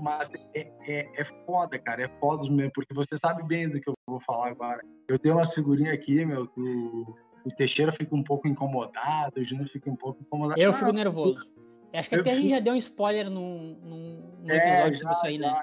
mas 0.00 0.30
é, 0.54 0.70
é, 0.86 1.08
é 1.16 1.24
foda, 1.46 1.78
cara. 1.78 2.04
É 2.04 2.08
foda 2.20 2.42
mesmo, 2.50 2.72
porque 2.74 2.94
você 2.94 3.16
sabe 3.18 3.42
bem 3.44 3.68
do 3.68 3.80
que 3.80 3.88
eu 3.88 3.94
vou 4.06 4.20
falar 4.20 4.48
agora. 4.48 4.82
Eu 5.08 5.18
tenho 5.18 5.36
uma 5.36 5.44
figurinha 5.44 5.92
aqui, 5.92 6.24
meu, 6.24 6.46
do. 6.46 7.16
O 7.42 7.48
Teixeira 7.56 7.90
fica 7.90 8.14
um 8.14 8.22
pouco 8.22 8.46
incomodado, 8.46 9.40
o 9.40 9.44
Júnior 9.44 9.66
fica 9.68 9.90
um 9.90 9.96
pouco 9.96 10.20
incomodado. 10.20 10.60
Eu 10.60 10.70
ah, 10.70 10.74
fico 10.74 10.92
nervoso. 10.92 11.50
Acho 11.92 12.08
que 12.08 12.14
até 12.14 12.32
a 12.32 12.34
gente 12.34 12.50
já 12.50 12.60
deu 12.60 12.74
um 12.74 12.76
spoiler 12.76 13.30
num, 13.30 13.78
num, 13.82 14.22
num 14.42 14.50
é, 14.50 14.86
episódio 14.86 14.98
já, 14.98 14.98
sobre 14.98 15.14
isso 15.14 15.26
aí, 15.26 15.38
já, 15.38 15.54
né? 15.54 15.62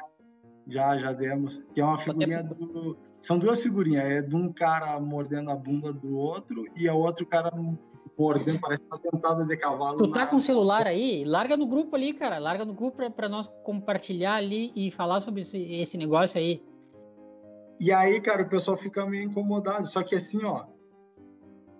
Já, 0.67 0.97
já 0.97 1.13
demos. 1.13 1.63
Que 1.73 1.81
é 1.81 1.85
uma 1.85 1.97
figurinha 1.99 2.39
até... 2.39 2.55
do. 2.55 2.97
São 3.21 3.37
duas 3.37 3.61
figurinhas, 3.61 4.05
é 4.05 4.21
de 4.21 4.35
um 4.35 4.51
cara 4.51 4.99
mordendo 4.99 5.51
a 5.51 5.55
bunda 5.55 5.91
do 5.91 6.17
outro 6.17 6.65
e 6.75 6.87
a 6.87 6.93
outro 6.93 7.25
cara 7.25 7.51
mordendo, 8.17 8.59
parece 8.59 8.81
uma 8.89 8.99
dentada 8.99 9.45
de 9.45 9.57
cavalo. 9.57 9.97
Tu 9.97 10.11
tá 10.11 10.21
na... 10.21 10.27
com 10.27 10.37
o 10.37 10.41
celular 10.41 10.87
aí? 10.87 11.23
Larga 11.23 11.55
no 11.55 11.67
grupo 11.67 11.95
ali, 11.95 12.13
cara. 12.13 12.39
Larga 12.39 12.65
no 12.65 12.73
grupo 12.73 12.97
pra, 12.97 13.09
pra 13.09 13.29
nós 13.29 13.47
compartilhar 13.63 14.35
ali 14.35 14.71
e 14.75 14.89
falar 14.89 15.19
sobre 15.19 15.41
esse, 15.41 15.61
esse 15.73 15.97
negócio 15.97 16.39
aí. 16.39 16.63
E 17.79 17.91
aí, 17.91 18.19
cara, 18.19 18.41
o 18.41 18.49
pessoal 18.49 18.75
fica 18.75 19.05
meio 19.05 19.23
incomodado. 19.23 19.87
Só 19.87 20.01
que 20.01 20.15
assim, 20.15 20.43
ó, 20.43 20.65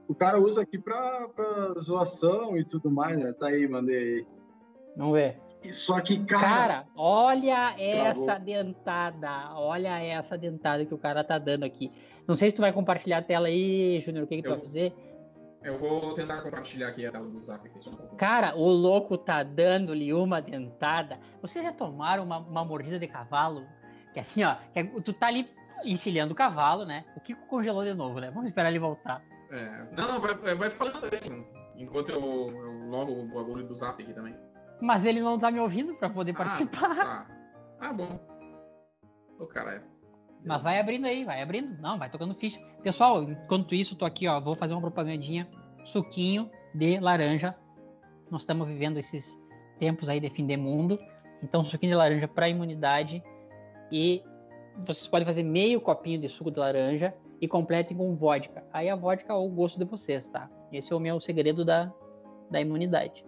o 0.08 0.13
cara 0.13 0.39
usa 0.39 0.62
aqui 0.62 0.78
pra, 0.78 1.28
pra 1.30 1.73
zoação 1.80 2.56
e 2.56 2.63
tudo 2.63 2.91
mais, 2.91 3.17
né? 3.17 3.34
Tá 3.34 3.47
aí, 3.47 3.67
mandei 3.67 3.97
aí. 3.97 4.28
Vamos 4.95 5.13
ver. 5.13 5.39
Só 5.73 6.00
que, 6.00 6.23
cara. 6.23 6.41
Cara, 6.41 6.88
olha 6.95 7.73
essa 7.78 8.23
travou. 8.23 8.45
dentada. 8.45 9.52
Olha 9.56 10.00
essa 10.00 10.38
dentada 10.38 10.86
que 10.86 10.93
o 10.93 10.97
cara 10.97 11.23
tá 11.23 11.38
dando 11.39 11.63
aqui. 11.63 11.91
Não 12.28 12.36
sei 12.36 12.50
se 12.50 12.56
tu 12.56 12.62
vai 12.62 12.71
compartilhar 12.71 13.17
a 13.17 13.21
tela 13.21 13.47
aí, 13.47 14.00
Júnior. 14.02 14.26
O 14.26 14.28
que, 14.28 14.38
que 14.38 14.43
tu 14.43 14.50
vai 14.50 14.60
fazer? 14.60 14.93
Eu 15.67 15.77
vou 15.77 16.13
tentar 16.13 16.41
compartilhar 16.41 16.88
aqui 16.88 17.06
a 17.06 17.12
tela 17.12 17.27
do 17.27 17.43
zap 17.43 17.67
aqui 17.67 17.77
só 17.77 17.89
um 17.89 17.93
pouco. 17.93 18.15
Cara, 18.15 18.56
o 18.56 18.69
louco 18.69 19.17
tá 19.17 19.43
dando-lhe 19.43 20.13
uma 20.13 20.41
dentada. 20.41 21.19
Vocês 21.41 21.62
já 21.62 21.73
tomaram 21.73 22.23
uma, 22.23 22.38
uma 22.38 22.63
mordida 22.63 22.97
de 22.97 23.06
cavalo? 23.06 23.67
Que 24.13 24.21
assim, 24.21 24.45
ó, 24.45 24.56
que 24.71 24.80
é, 24.80 24.84
tu 24.86 25.12
tá 25.12 25.27
ali 25.27 25.45
enfilhando 25.84 26.32
o 26.32 26.38
cavalo, 26.38 26.86
né? 26.86 27.03
O 27.17 27.19
Kiko 27.19 27.45
congelou 27.47 27.84
de 27.84 27.93
novo, 27.93 28.17
né? 28.21 28.32
Vamos 28.32 28.45
esperar 28.45 28.69
ele 28.69 28.80
voltar. 28.80 29.21
É. 29.51 29.88
Não, 29.97 30.21
vai, 30.21 30.56
vai 30.56 30.69
falando 30.69 31.03
aí. 31.03 31.45
Enquanto 31.75 32.12
eu, 32.12 32.21
eu 32.21 32.89
logo 32.89 33.12
o 33.12 33.27
bagulho 33.27 33.67
do 33.67 33.75
zap 33.75 34.01
aqui 34.01 34.13
também. 34.13 34.38
Mas 34.80 35.03
ele 35.03 35.19
não 35.19 35.38
tá 35.38 35.51
me 35.51 35.60
ouvindo 35.60 35.95
para 35.95 36.10
poder 36.10 36.32
ah, 36.32 36.36
participar. 36.36 36.95
Tá. 36.95 37.27
Ah, 37.82 37.91
bom. 37.91 38.17
O 39.38 39.45
cara 39.45 39.75
é. 39.75 39.82
Mas 40.45 40.63
vai 40.63 40.80
abrindo 40.80 41.06
aí, 41.06 41.25
vai 41.25 41.41
abrindo. 41.41 41.77
Não, 41.82 41.99
vai 41.99 42.10
tocando 42.10 42.34
ficha. 42.34 42.58
Pessoal, 42.82 43.21
enquanto 43.23 43.75
isso, 43.75 43.95
eu 43.95 43.97
tô 43.97 44.06
aqui, 44.06 44.30
ó. 44.30 44.39
Vou 44.39 44.56
fazer 44.56 44.73
uma 44.73 44.82
propagandinha. 44.82 45.45
Suquinho 45.88 46.52
de 46.76 47.00
laranja. 47.00 47.56
Nós 48.30 48.41
estamos 48.41 48.67
vivendo 48.67 48.97
esses 48.97 49.39
tempos 49.80 50.10
aí 50.10 50.19
de 50.19 50.30
fim 50.30 50.45
de 50.45 50.58
mundo. 50.58 51.00
Então, 51.41 51.63
suquinho 51.63 51.93
de 51.93 51.95
laranja 51.95 52.28
para 52.28 52.50
imunidade. 52.50 53.23
E 53.89 54.21
vocês 54.86 55.08
podem 55.08 55.26
fazer 55.26 55.43
meio 55.43 55.80
copinho 55.80 56.19
de 56.19 56.28
suco 56.28 56.52
de 56.52 56.60
laranja 56.60 57.13
e 57.39 57.47
completem 57.47 57.95
com 57.95 58.13
vodka. 58.17 58.65
Aí 58.73 58.89
a 58.89 58.97
vodka 58.97 59.32
é 59.32 59.36
o 59.38 59.47
gosto 59.47 59.80
de 59.80 59.86
vocês, 59.86 60.28
tá? 60.28 60.50
Esse 60.73 60.91
é 60.91 60.95
o 60.95 61.00
meu 61.00 61.21
segredo 61.21 61.63
da, 61.63 61.89
da 62.52 62.60
imunidade. 62.60 63.26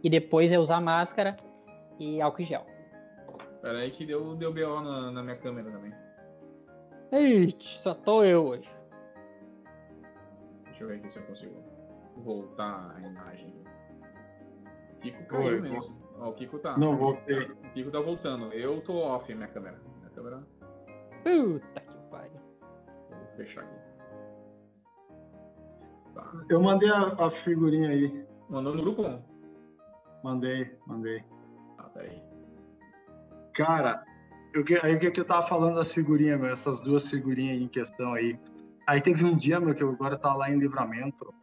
E 0.00 0.08
depois 0.08 0.52
é 0.52 0.58
usar 0.60 0.80
máscara 0.80 1.36
e 1.98 2.20
álcool 2.20 2.44
gel. 2.44 2.64
Pera 3.62 3.78
aí 3.78 3.90
que 3.90 4.06
deu, 4.06 4.36
deu 4.36 4.54
BO 4.54 4.80
na, 4.80 5.10
na 5.10 5.22
minha 5.24 5.36
câmera 5.38 5.72
também. 5.72 5.92
Eita, 7.10 7.64
só 7.64 7.94
tô 7.94 8.22
eu 8.22 8.46
hoje. 8.46 8.70
Deixa 10.66 10.84
eu 10.84 10.86
ver 10.86 10.98
aqui 10.98 11.10
se 11.10 11.18
eu 11.18 11.26
consigo 11.26 11.75
voltar 12.22 12.94
a 12.96 13.00
imagem. 13.00 13.54
O 14.92 14.96
Kiko 14.98 15.26
caiu 15.26 15.44
Oi, 15.44 15.60
mesmo. 15.60 15.96
Ó, 16.18 16.30
o 16.30 16.34
Kiko 16.34 16.58
tá. 16.58 16.76
Não, 16.76 16.96
voltei. 16.96 17.42
O 17.42 17.70
Kiko 17.74 17.90
tá 17.90 18.00
voltando. 18.00 18.52
Eu 18.52 18.80
tô 18.80 18.94
off 18.94 19.32
minha 19.34 19.48
câmera. 19.48 19.80
Minha 19.98 20.10
câmera. 20.10 20.46
Puta 21.22 21.80
que 21.80 21.98
pariu. 22.10 22.40
Vou 23.10 23.36
fechar 23.36 23.62
aqui. 23.62 23.76
Tá. 26.14 26.32
Eu 26.48 26.60
mandei 26.60 26.90
a, 26.90 27.26
a 27.26 27.30
figurinha 27.30 27.90
aí. 27.90 28.26
Mandou 28.48 28.74
no 28.74 28.82
grupo? 28.82 29.02
Mandei, 30.22 30.78
mandei. 30.86 31.22
Ah, 31.78 31.84
peraí. 31.84 32.22
Cara, 33.54 34.04
eu, 34.54 34.64
aí 34.82 34.96
o 34.96 34.98
que, 34.98 35.10
que 35.10 35.20
eu 35.20 35.24
tava 35.24 35.46
falando 35.46 35.74
das 35.74 35.92
figurinhas, 35.92 36.40
meu, 36.40 36.50
essas 36.50 36.80
duas 36.80 37.10
figurinhas 37.10 37.60
em 37.60 37.68
questão 37.68 38.14
aí. 38.14 38.38
Aí 38.86 39.00
teve 39.00 39.24
um 39.24 39.36
dia, 39.36 39.60
meu, 39.60 39.74
que 39.74 39.82
eu 39.82 39.90
agora 39.90 40.16
tava 40.16 40.36
lá 40.36 40.50
em 40.50 40.58
livramento. 40.58 41.34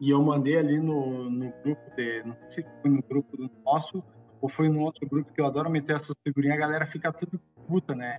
E 0.00 0.10
eu 0.10 0.22
mandei 0.22 0.56
ali 0.56 0.78
no, 0.78 1.28
no 1.28 1.52
grupo 1.62 1.90
de. 1.96 2.22
Não 2.22 2.36
sei 2.48 2.64
se 2.64 2.70
foi 2.80 2.90
no 2.90 3.02
grupo 3.02 3.36
do 3.36 3.50
nosso 3.64 4.02
ou 4.40 4.48
foi 4.48 4.68
no 4.68 4.82
outro 4.82 5.08
grupo 5.08 5.32
que 5.32 5.40
eu 5.40 5.46
adoro 5.46 5.68
meter 5.70 5.96
essas 5.96 6.14
figurinhas, 6.22 6.56
a 6.56 6.60
galera 6.60 6.86
fica 6.86 7.12
tudo 7.12 7.40
puta, 7.66 7.94
né? 7.94 8.18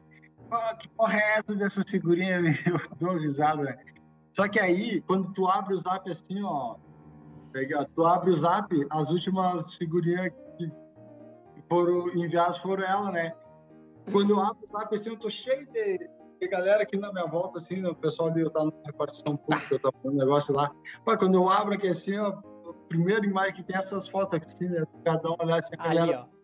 Oh, 0.51 0.75
que 0.77 0.89
porra 0.89 1.17
é 1.17 1.37
essa 1.37 1.55
dessas 1.55 1.83
figurinhas? 1.89 2.43
Eu 2.65 2.79
dou 2.99 3.17
risada, 3.17 3.63
né? 3.63 3.77
Só 4.33 4.47
que 4.47 4.59
aí, 4.59 5.01
quando 5.01 5.31
tu 5.33 5.47
abre 5.47 5.73
o 5.73 5.77
zap 5.77 6.09
assim, 6.09 6.41
ó. 6.43 6.75
Tu 7.95 8.05
abre 8.05 8.29
o 8.29 8.35
zap, 8.35 8.73
as 8.89 9.09
últimas 9.09 9.73
figurinhas 9.75 10.31
que 10.57 10.71
foram 11.67 12.09
enviadas 12.09 12.57
foram 12.59 12.83
ela, 12.83 13.11
né? 13.11 13.33
Quando 14.11 14.31
eu 14.31 14.39
abro 14.39 14.63
o 14.63 14.67
zap 14.67 14.93
assim, 14.93 15.09
eu 15.09 15.17
tô 15.17 15.29
cheio 15.29 15.67
de, 15.71 16.09
de 16.39 16.47
galera 16.47 16.84
aqui 16.84 16.97
na 16.97 17.12
minha 17.12 17.25
volta, 17.25 17.58
assim, 17.58 17.84
o 17.86 17.93
pessoal 17.93 18.32
de 18.32 18.41
eu 18.41 18.47
estar 18.47 18.63
na 18.63 18.71
repartição 18.86 19.36
pública, 19.36 19.75
eu 19.75 19.80
tava 19.80 19.95
um 20.06 20.12
negócio 20.12 20.54
lá. 20.54 20.71
Mas 21.06 21.17
quando 21.17 21.36
eu 21.36 21.49
abro 21.49 21.73
aqui 21.73 21.88
assim, 21.88 22.17
ó, 22.17 22.39
o 22.65 22.73
primeiro 22.88 23.25
imagem 23.25 23.54
que 23.54 23.63
tem 23.63 23.75
essas 23.75 24.08
fotos 24.08 24.34
aqui, 24.34 24.45
assim, 24.45 24.69
né? 24.69 24.84
Cada 25.04 25.30
um 25.30 25.36
olhar 25.39 25.58
assim, 25.58 25.75
a 25.78 25.84
galera. 25.84 26.28
ó. 26.28 26.39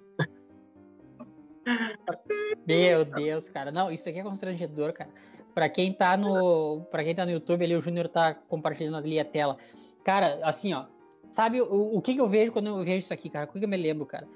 Meu 2.67 3.05
Deus, 3.05 3.49
cara. 3.49 3.71
Não, 3.71 3.91
isso 3.91 4.07
aqui 4.07 4.19
é 4.19 4.23
constrangedor, 4.23 4.93
cara. 4.93 5.09
Para 5.53 5.69
quem 5.69 5.93
tá 5.93 6.17
no, 6.17 6.81
para 6.91 7.03
quem 7.03 7.15
tá 7.15 7.25
no 7.25 7.31
YouTube 7.31 7.63
ali, 7.63 7.75
o 7.75 7.81
Júnior 7.81 8.09
tá 8.09 8.33
compartilhando 8.33 8.97
ali 8.97 9.19
a 9.19 9.25
tela. 9.25 9.57
Cara, 10.03 10.39
assim, 10.43 10.73
ó, 10.73 10.85
sabe 11.31 11.61
o, 11.61 11.95
o 11.95 12.01
que 12.01 12.13
que 12.13 12.21
eu 12.21 12.27
vejo 12.27 12.51
quando 12.51 12.67
eu 12.67 12.83
vejo 12.83 12.99
isso 12.99 13.13
aqui, 13.13 13.29
cara? 13.29 13.45
O 13.45 13.51
que, 13.51 13.59
que 13.59 13.65
eu 13.65 13.69
me 13.69 13.77
lembro, 13.77 14.05
cara? 14.05 14.27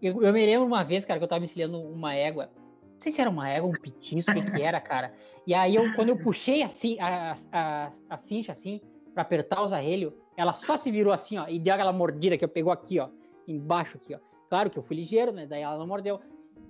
Eu, 0.00 0.22
eu, 0.22 0.32
me 0.32 0.46
lembro 0.46 0.66
uma 0.66 0.84
vez, 0.84 1.04
cara, 1.04 1.18
que 1.18 1.24
eu 1.24 1.28
tava 1.28 1.40
me 1.40 1.44
ensinando 1.44 1.80
uma 1.80 2.14
égua. 2.14 2.50
Não 2.98 3.02
sei 3.02 3.12
se 3.12 3.20
era 3.20 3.30
uma 3.30 3.48
égua, 3.48 3.68
um 3.68 3.72
pitisco, 3.72 4.32
o 4.32 4.34
que, 4.34 4.50
que 4.50 4.60
era, 4.60 4.80
cara. 4.80 5.12
E 5.46 5.54
aí, 5.54 5.76
eu, 5.76 5.94
quando 5.94 6.08
eu 6.08 6.18
puxei 6.18 6.64
assim, 6.64 6.98
a, 6.98 7.36
a, 7.52 7.90
a 8.10 8.16
cincha, 8.16 8.50
assim, 8.50 8.80
pra 9.14 9.22
apertar 9.22 9.62
os 9.62 9.72
arrelhos, 9.72 10.12
ela 10.36 10.52
só 10.52 10.76
se 10.76 10.90
virou 10.90 11.12
assim, 11.12 11.38
ó, 11.38 11.46
e 11.48 11.60
deu 11.60 11.74
aquela 11.74 11.92
mordida 11.92 12.36
que 12.36 12.44
eu 12.44 12.48
pegou 12.48 12.72
aqui, 12.72 12.98
ó, 12.98 13.08
embaixo 13.46 13.98
aqui, 13.98 14.16
ó. 14.16 14.18
Claro 14.48 14.68
que 14.68 14.76
eu 14.76 14.82
fui 14.82 14.96
ligeiro, 14.96 15.30
né? 15.30 15.46
Daí 15.46 15.62
ela 15.62 15.78
não 15.78 15.86
mordeu. 15.86 16.20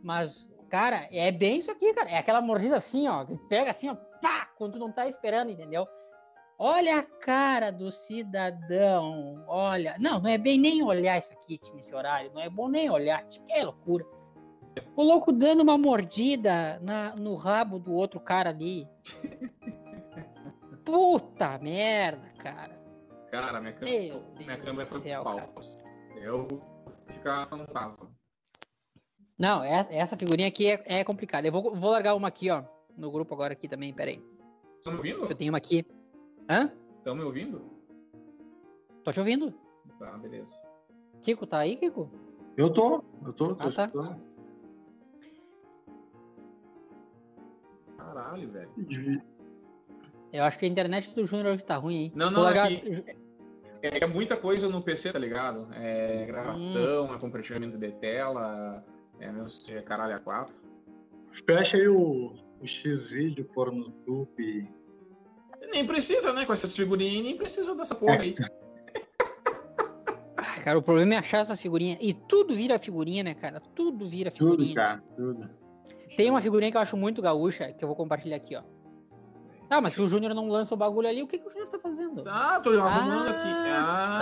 Mas, 0.02 0.50
cara, 0.68 1.08
é 1.10 1.32
bem 1.32 1.60
isso 1.60 1.70
aqui, 1.70 1.94
cara. 1.94 2.10
É 2.10 2.18
aquela 2.18 2.42
mordida 2.42 2.76
assim, 2.76 3.08
ó. 3.08 3.24
Que 3.24 3.36
pega 3.48 3.70
assim, 3.70 3.88
ó. 3.88 3.94
Pá! 4.20 4.50
Quando 4.58 4.74
tu 4.74 4.78
não 4.78 4.92
tá 4.92 5.08
esperando, 5.08 5.50
entendeu? 5.50 5.86
Olha 6.58 6.98
a 6.98 7.02
cara 7.02 7.70
do 7.70 7.90
cidadão. 7.90 9.44
Olha. 9.46 9.96
Não, 9.98 10.20
não 10.20 10.28
é 10.28 10.36
bem 10.36 10.58
nem 10.58 10.82
olhar 10.82 11.18
isso 11.18 11.32
aqui 11.32 11.60
nesse 11.72 11.94
horário. 11.94 12.32
Não 12.34 12.40
é 12.40 12.50
bom 12.50 12.68
nem 12.68 12.90
olhar. 12.90 13.24
Que 13.28 13.40
é 13.52 13.64
loucura. 13.64 14.04
O 14.96 15.02
louco 15.02 15.32
dando 15.32 15.62
uma 15.62 15.78
mordida 15.78 16.78
na, 16.80 17.14
no 17.16 17.34
rabo 17.34 17.78
do 17.78 17.92
outro 17.92 18.18
cara 18.20 18.50
ali. 18.50 18.86
Puta 20.84 21.58
merda, 21.58 22.28
cara. 22.38 22.78
Cara, 23.30 23.60
minha, 23.60 23.74
câmera, 23.74 24.22
minha 24.38 24.58
câmera 24.58 24.86
foi 24.86 25.00
céu, 25.00 25.22
pau. 25.22 25.54
Eu 26.16 26.48
ficar 27.08 27.46
fantasma. 27.48 28.10
Não, 29.38 29.62
essa 29.62 30.16
figurinha 30.16 30.48
aqui 30.48 30.66
é, 30.66 30.82
é 30.86 31.04
complicada. 31.04 31.46
Eu 31.46 31.52
vou, 31.52 31.74
vou 31.74 31.90
largar 31.90 32.14
uma 32.14 32.28
aqui, 32.28 32.50
ó. 32.50 32.64
No 32.96 33.10
grupo 33.10 33.34
agora 33.34 33.52
aqui 33.52 33.68
também, 33.68 33.92
peraí. 33.92 34.20
Estão 34.76 34.94
me 34.94 34.98
ouvindo? 34.98 35.26
Eu 35.26 35.34
tenho 35.36 35.52
uma 35.52 35.58
aqui. 35.58 35.86
Hã? 36.50 36.72
Estão 36.96 37.14
me 37.14 37.22
ouvindo? 37.22 37.62
Tô 39.04 39.12
te 39.12 39.20
ouvindo. 39.20 39.54
Tá, 39.98 40.16
beleza. 40.18 40.56
Kiko, 41.20 41.46
tá 41.46 41.58
aí, 41.58 41.76
Kiko? 41.76 42.10
Eu 42.56 42.72
tô, 42.72 43.04
eu 43.24 43.32
tô, 43.32 43.54
tô 43.54 43.68
ah, 43.68 43.72
tá. 43.72 44.18
Caralho, 48.12 48.50
velho. 48.50 49.22
Eu 50.32 50.44
acho 50.44 50.58
que 50.58 50.64
a 50.64 50.68
internet 50.68 51.14
do 51.14 51.26
Júnior 51.26 51.60
tá 51.62 51.76
ruim, 51.76 51.96
hein? 51.96 52.12
Não, 52.14 52.30
não, 52.30 52.42
largar... 52.42 52.72
é, 52.72 52.76
que, 52.76 53.04
é, 53.82 54.04
é, 54.04 54.06
muita 54.06 54.36
coisa 54.36 54.68
no 54.68 54.82
PC, 54.82 55.12
tá 55.12 55.18
ligado? 55.18 55.68
É 55.74 56.24
gravação, 56.26 57.06
hum. 57.06 57.14
é 57.14 57.18
compartilhamento 57.18 57.78
de 57.78 57.92
tela, 57.92 58.84
é, 59.20 59.30
meu, 59.30 59.46
é 59.70 59.82
caralho 59.82 60.16
a 60.16 60.18
quatro. 60.18 60.54
Fecha 61.46 61.76
aí 61.76 61.88
o, 61.88 62.34
o 62.60 62.66
X-Vídeo 62.66 63.44
por 63.54 63.72
no 63.72 63.86
YouTube. 63.86 64.68
Nem 65.70 65.86
precisa, 65.86 66.32
né? 66.32 66.46
Com 66.46 66.52
essas 66.52 66.76
figurinhas, 66.76 67.24
nem 67.24 67.36
precisa 67.36 67.74
dessa 67.74 67.94
porra 67.94 68.20
aí. 68.20 68.32
cara, 70.64 70.78
o 70.78 70.82
problema 70.82 71.14
é 71.14 71.18
achar 71.18 71.40
essas 71.40 71.60
figurinhas. 71.60 71.98
E 72.00 72.12
tudo 72.12 72.54
vira 72.54 72.78
figurinha, 72.78 73.22
né, 73.22 73.34
cara? 73.34 73.60
Tudo 73.60 74.06
vira 74.06 74.30
figurinha. 74.30 74.68
Tudo, 74.68 74.74
cara, 74.74 75.02
tudo. 75.16 75.50
Tem 76.18 76.28
uma 76.30 76.40
figurinha 76.40 76.68
que 76.72 76.76
eu 76.76 76.80
acho 76.80 76.96
muito 76.96 77.22
gaúcha, 77.22 77.72
que 77.72 77.84
eu 77.84 77.86
vou 77.86 77.94
compartilhar 77.94 78.34
aqui, 78.34 78.56
ó. 78.56 78.62
Ah, 79.70 79.80
mas 79.80 79.92
se 79.92 80.02
o 80.02 80.08
Júnior 80.08 80.34
não 80.34 80.48
lança 80.48 80.74
o 80.74 80.76
bagulho 80.76 81.06
ali, 81.06 81.22
o 81.22 81.28
que, 81.28 81.38
que 81.38 81.46
o 81.46 81.50
Júnior 81.50 81.68
tá 81.68 81.78
fazendo? 81.78 82.24
Tá, 82.24 82.60
tô 82.60 82.70
arrumando 82.70 83.28
ah, 83.28 83.30
aqui. 83.30 83.48
Ah. 83.68 84.18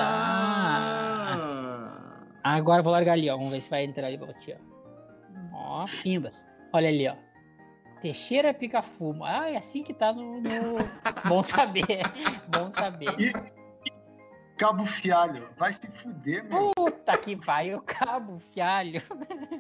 Tá. 2.43 2.51
Agora 2.51 2.81
eu 2.81 2.85
vou 2.85 2.93
largar 2.93 3.15
ali, 3.15 3.31
ó. 3.31 3.37
Vamos 3.39 3.51
ver 3.51 3.63
se 3.63 3.71
vai 3.71 3.83
entrar 3.83 4.09
ali 4.09 4.19
pra 4.19 4.35
ti, 4.35 4.55
ó. 4.55 4.59
Ó, 5.55 5.87
pimbas. 6.03 6.47
Olha 6.71 6.91
ali, 6.91 7.09
ó. 7.09 7.15
Teixeira 8.03 8.53
pica 8.53 8.83
fumo. 8.83 9.25
Ah, 9.25 9.49
é 9.51 9.57
assim 9.57 9.83
que 9.83 9.95
tá 9.95 10.13
no. 10.13 10.39
no... 10.39 10.77
Bom 11.27 11.43
saber. 11.43 11.87
Bom 12.49 12.71
saber. 12.71 13.09
E, 13.19 13.33
Cabo 14.57 14.85
Fialho. 14.87 15.49
Vai 15.57 15.73
se 15.73 15.87
fuder, 15.89 16.45
meu. 16.45 16.73
Puta 16.75 17.17
que 17.19 17.37
pariu, 17.37 17.81
Cabo 17.83 18.39
Fialho. 18.51 19.03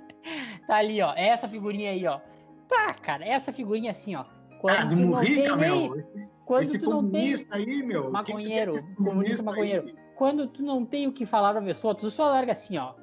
tá 0.66 0.76
ali, 0.76 1.00
ó. 1.02 1.12
Essa 1.16 1.48
figurinha 1.48 1.90
aí, 1.90 2.06
ó. 2.06 2.20
Pá, 2.68 2.94
cara, 2.94 3.24
essa 3.24 3.52
figurinha 3.52 3.90
assim, 3.90 4.16
ó. 4.16 4.24
Quando 4.61 4.76
ah, 4.76 4.85
do 4.85 4.96
Murrica, 4.96 5.56
meu. 5.56 6.04
Quando 6.44 6.62
Esse 6.62 6.78
tu 6.78 6.90
não 6.90 7.11
tem... 7.11 7.35
aí, 7.50 7.82
meu. 7.82 8.11
Maconheiro, 8.11 8.76
comunista 8.96 9.42
maconheiro. 9.42 9.88
Aí? 9.88 9.94
Quando 10.14 10.46
tu 10.46 10.62
não 10.62 10.85
tem 10.85 11.06
o 11.06 11.12
que 11.12 11.26
falar 11.26 11.52
pra 11.52 11.61
pessoa, 11.61 11.94
tu 11.94 12.11
só 12.11 12.30
larga 12.30 12.52
assim, 12.52 12.78
ó. 12.78 12.94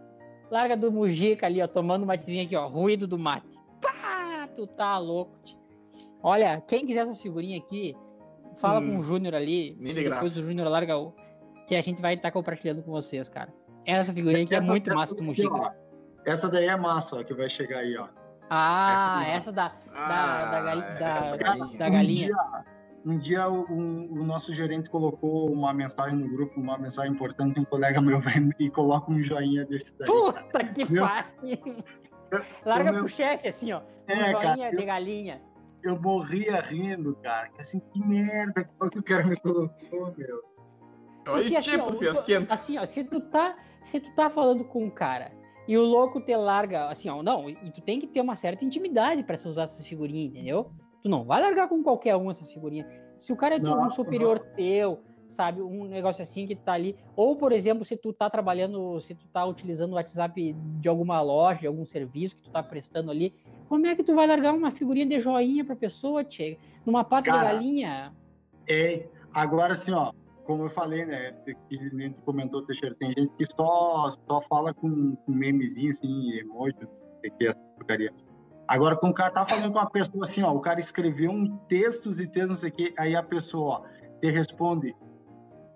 Larga 0.49 0.75
do 0.75 0.91
Mujica 0.91 1.45
ali, 1.45 1.61
ó, 1.61 1.67
tomando 1.67 2.05
matezinha 2.05 2.43
aqui, 2.43 2.55
ó. 2.55 2.67
Ruído 2.67 3.05
do 3.05 3.19
mate. 3.19 3.47
Pá, 3.81 4.47
tu 4.55 4.65
tá 4.65 4.97
louco. 4.97 5.37
Tio. 5.43 5.57
Olha, 6.21 6.61
quem 6.61 6.85
quiser 6.85 7.01
essa 7.01 7.21
figurinha 7.21 7.57
aqui, 7.57 7.95
fala 8.55 8.79
hum, 8.79 8.93
com 8.93 8.99
o 8.99 9.03
Júnior 9.03 9.35
ali. 9.35 9.75
Nem 9.77 9.93
de 9.93 10.03
depois 10.03 10.21
graça. 10.21 10.39
o 10.39 10.43
Júnior 10.43 10.69
larga 10.69 10.97
o. 10.97 11.13
Que 11.67 11.75
a 11.75 11.81
gente 11.81 12.01
vai 12.01 12.13
estar 12.15 12.29
tá 12.29 12.31
compartilhando 12.31 12.83
com 12.83 12.91
vocês, 12.91 13.29
cara. 13.29 13.53
Essa 13.85 14.13
figurinha 14.13 14.43
aqui 14.43 14.55
é 14.55 14.59
muito 14.59 14.93
massa 14.93 15.15
do 15.15 15.23
Mujica. 15.23 15.75
Essa 16.25 16.49
daí 16.49 16.67
é 16.67 16.75
massa, 16.75 17.17
ó, 17.17 17.23
que 17.23 17.33
vai 17.33 17.49
chegar 17.49 17.79
aí, 17.79 17.97
ó. 17.97 18.07
Ah, 18.49 19.23
essa, 19.27 19.51
da, 19.51 19.71
ah, 19.93 20.45
da, 20.51 20.61
da, 20.61 20.75
da, 20.75 21.37
galinha. 21.37 21.77
Da 21.77 21.89
galinha. 21.89 22.25
Um 22.25 22.27
dia, 22.27 22.63
um 23.05 23.17
dia 23.17 23.49
o, 23.49 24.11
o, 24.11 24.23
nosso 24.23 24.53
gerente 24.53 24.89
colocou 24.89 25.51
uma 25.51 25.73
mensagem 25.73 26.17
no 26.17 26.29
grupo, 26.29 26.59
uma 26.59 26.77
mensagem 26.77 27.11
importante, 27.11 27.59
um 27.59 27.65
colega 27.65 27.99
meu 27.99 28.19
vem 28.19 28.51
e 28.59 28.69
coloca 28.69 29.11
um 29.11 29.19
joinha 29.21 29.65
desse 29.65 29.93
daí. 29.97 30.07
Puta 30.07 30.63
que 30.65 30.85
pariu! 30.85 31.83
Larga 32.65 32.91
meu... 32.91 33.01
pro 33.01 33.09
chefe, 33.09 33.47
assim, 33.47 33.71
ó. 33.71 33.79
Um 33.79 33.83
é, 34.07 34.31
joinha 34.31 34.57
cara, 34.57 34.77
de 34.77 34.85
galinha. 34.85 35.41
Eu, 35.81 35.93
eu 35.95 36.01
morria 36.01 36.61
rindo, 36.61 37.15
cara. 37.15 37.49
Assim, 37.59 37.79
que 37.79 38.05
merda, 38.05 38.69
qual 38.77 38.89
que 38.89 38.99
o 38.99 39.03
cara 39.03 39.23
me 39.25 39.35
colocou, 39.37 40.13
meu? 40.17 40.52
Porque, 41.23 41.55
assim, 41.55 41.71
tipo, 41.71 41.83
ó, 41.85 42.53
assim, 42.53 42.77
ó, 42.77 42.85
se 42.85 43.03
tu 43.03 43.19
tá, 43.19 43.55
se 43.81 43.99
tu 43.99 44.13
tá 44.15 44.29
falando 44.29 44.63
com 44.63 44.83
um 44.83 44.89
cara 44.89 45.31
e 45.67 45.77
o 45.77 45.81
louco 45.81 46.19
te 46.19 46.35
larga, 46.35 46.87
assim, 46.87 47.09
ó, 47.09 47.23
não, 47.23 47.49
e 47.49 47.71
tu 47.71 47.81
tem 47.81 47.99
que 47.99 48.07
ter 48.07 48.21
uma 48.21 48.35
certa 48.35 48.65
intimidade 48.65 49.23
para 49.23 49.35
usar 49.47 49.63
essas 49.63 49.85
figurinhas, 49.87 50.31
entendeu? 50.31 50.71
Tu 51.01 51.09
não 51.09 51.23
vai 51.23 51.41
largar 51.41 51.69
com 51.69 51.81
qualquer 51.81 52.15
um 52.15 52.29
essas 52.29 52.51
figurinhas. 52.51 52.87
Se 53.17 53.31
o 53.31 53.35
cara 53.35 53.55
é 53.55 53.59
não, 53.59 53.87
um 53.87 53.89
superior 53.89 54.39
não. 54.39 54.55
teu, 54.55 54.99
sabe, 55.29 55.61
um 55.61 55.85
negócio 55.85 56.21
assim 56.21 56.45
que 56.45 56.55
tá 56.55 56.73
ali, 56.73 56.97
ou 57.15 57.35
por 57.35 57.51
exemplo, 57.51 57.85
se 57.85 57.95
tu 57.95 58.11
tá 58.11 58.29
trabalhando, 58.29 58.99
se 58.99 59.15
tu 59.15 59.25
tá 59.27 59.45
utilizando 59.45 59.91
o 59.91 59.95
WhatsApp 59.95 60.53
de 60.53 60.89
alguma 60.89 61.21
loja, 61.21 61.61
de 61.61 61.67
algum 61.67 61.85
serviço 61.85 62.35
que 62.35 62.43
tu 62.43 62.51
tá 62.51 62.61
prestando 62.61 63.09
ali, 63.11 63.33
como 63.69 63.87
é 63.87 63.95
que 63.95 64.03
tu 64.03 64.13
vai 64.13 64.27
largar 64.27 64.53
uma 64.53 64.71
figurinha 64.71 65.05
de 65.05 65.19
joinha 65.21 65.63
pra 65.63 65.75
pessoa, 65.75 66.23
tchê? 66.23 66.57
Numa 66.85 67.03
pata 67.03 67.31
cara, 67.31 67.39
de 67.39 67.45
galinha? 67.45 68.13
É, 68.67 69.07
agora 69.33 69.73
assim, 69.73 69.91
ó, 69.91 70.11
como 70.45 70.63
eu 70.63 70.69
falei, 70.69 71.05
né, 71.05 71.31
que 71.69 71.95
nem 71.95 72.11
tu 72.11 72.21
comentou, 72.21 72.65
Teixeira, 72.65 72.95
tem 72.95 73.09
gente 73.09 73.33
que 73.37 73.45
só, 73.45 74.09
só 74.27 74.41
fala 74.41 74.73
com, 74.73 75.15
com 75.15 75.31
memezinho, 75.31 75.91
assim, 75.91 76.31
emoji, 76.37 76.75
que 77.37 77.47
é. 77.47 77.53
Agora, 78.67 78.95
quando 78.95 79.11
o 79.11 79.15
cara 79.15 79.31
tá 79.31 79.45
falando 79.45 79.71
com 79.71 79.79
uma 79.79 79.89
pessoa 79.89 80.23
assim, 80.23 80.41
ó, 80.41 80.53
o 80.53 80.59
cara 80.59 80.79
escreveu 80.79 81.31
um 81.31 81.57
textos 81.67 82.19
e 82.19 82.27
textos, 82.27 82.49
não 82.49 82.55
sei 82.55 82.69
o 82.69 82.73
quê, 82.73 82.93
aí 82.97 83.15
a 83.15 83.23
pessoa, 83.23 83.79
ó, 83.79 83.83
te 84.19 84.31
responde 84.31 84.95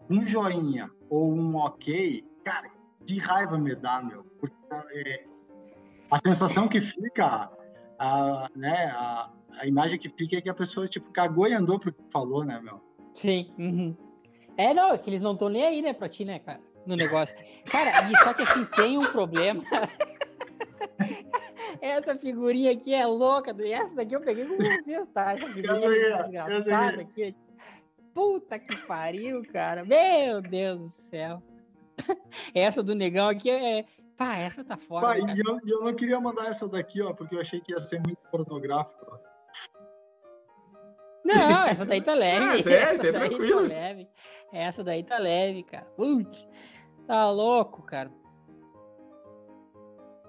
um 0.10 0.26
joinha 0.26 0.90
ou 1.10 1.34
um 1.34 1.58
ok, 1.58 2.24
cara, 2.44 2.70
que 3.06 3.20
raiva 3.20 3.58
me 3.58 3.76
dá, 3.76 4.02
meu. 4.02 4.24
Porque 4.40 4.56
é, 4.94 5.26
a 6.10 6.18
sensação 6.26 6.68
que 6.68 6.80
fica, 6.80 7.52
a, 8.00 8.50
né, 8.56 8.86
a, 8.86 9.30
a 9.60 9.68
imagem 9.68 10.00
que 10.00 10.10
fica 10.10 10.38
é 10.38 10.42
que 10.42 10.50
a 10.50 10.54
pessoa, 10.54 10.88
tipo, 10.88 11.12
cagou 11.12 11.48
e 11.48 11.54
andou 11.54 11.80
pro 11.80 11.92
que 11.92 12.04
falou, 12.12 12.46
né, 12.46 12.60
meu? 12.62 12.82
Sim. 13.14 13.54
Uhum. 13.58 13.96
É, 14.58 14.74
não, 14.74 14.94
é 14.94 14.98
que 14.98 15.10
eles 15.10 15.22
não 15.22 15.34
estão 15.34 15.50
nem 15.50 15.64
aí, 15.64 15.82
né, 15.82 15.94
pra 15.94 16.10
ti, 16.10 16.26
né, 16.26 16.40
cara, 16.40 16.60
no 16.86 16.96
negócio. 16.96 17.36
Cara, 17.70 17.92
e 18.10 18.18
só 18.18 18.34
que 18.34 18.44
assim, 18.44 18.66
tem 18.66 18.98
um 18.98 19.12
problema. 19.12 19.64
essa 21.80 22.18
figurinha 22.18 22.72
aqui 22.72 22.94
é 22.94 23.06
louca, 23.06 23.56
e 23.60 23.72
essa 23.72 23.96
daqui 23.96 24.16
eu 24.16 24.22
peguei 24.22 24.46
com 24.46 24.58
vocês, 24.58 25.08
tá? 25.14 25.34
Essa 25.34 25.48
figurinha 25.48 26.24
desgraçada 26.24 27.02
aqui. 27.02 27.36
Puta 28.14 28.58
que 28.58 28.76
pariu, 28.88 29.44
cara. 29.54 29.86
Meu 29.86 30.42
Deus 30.42 30.80
do 30.80 30.90
céu. 30.90 31.44
Essa 32.54 32.82
do 32.82 32.96
negão 32.96 33.28
aqui 33.28 33.50
é. 33.50 33.86
Pá, 34.16 34.38
essa 34.38 34.64
tá 34.64 34.76
fora. 34.76 35.06
Pá, 35.06 35.18
e 35.20 35.40
eu, 35.46 35.60
eu 35.68 35.84
não 35.84 35.94
queria 35.94 36.20
mandar 36.20 36.48
essa 36.48 36.68
daqui, 36.68 37.04
ó, 37.04 37.14
porque 37.14 37.36
eu 37.36 37.40
achei 37.40 37.62
que 37.62 37.72
ia 37.72 37.80
ser 37.80 38.02
muito 38.02 38.18
pornográfico. 38.32 39.06
Ó. 39.08 39.27
Não, 41.28 41.66
essa 41.68 41.86
daí 41.86 42.02
tá 42.02 42.14
leve. 42.14 42.46
Ah, 42.46 42.58
essa, 42.58 42.72
é, 42.72 42.82
essa 42.94 43.08
é 43.08 43.12
tranquilo. 43.12 43.62
Tá 43.62 43.68
leve. 43.68 44.08
Essa 44.54 44.84
daí 44.84 45.04
tá 45.04 45.18
leve, 45.18 45.64
cara. 45.64 45.86
Putz, 45.98 46.48
tá 47.06 47.30
louco, 47.30 47.84
cara. 47.84 48.10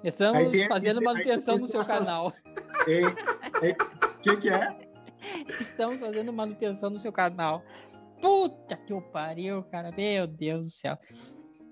Estamos 0.03 0.51
tem, 0.51 0.69
fazendo 0.69 1.03
manutenção 1.03 1.57
no 1.57 1.67
seu 1.67 1.85
canal. 1.85 2.29
O 2.29 4.21
que, 4.21 4.37
que 4.37 4.49
é? 4.49 4.77
Estamos 5.49 6.01
fazendo 6.01 6.33
manutenção 6.33 6.91
no 6.91 6.99
seu 6.99 7.13
canal. 7.13 7.63
Puta 8.21 8.77
que 8.77 8.93
o 8.93 9.01
pariu, 9.01 9.63
cara. 9.65 9.93
Meu 9.97 10.27
Deus 10.27 10.65
do 10.65 10.71
céu. 10.71 10.99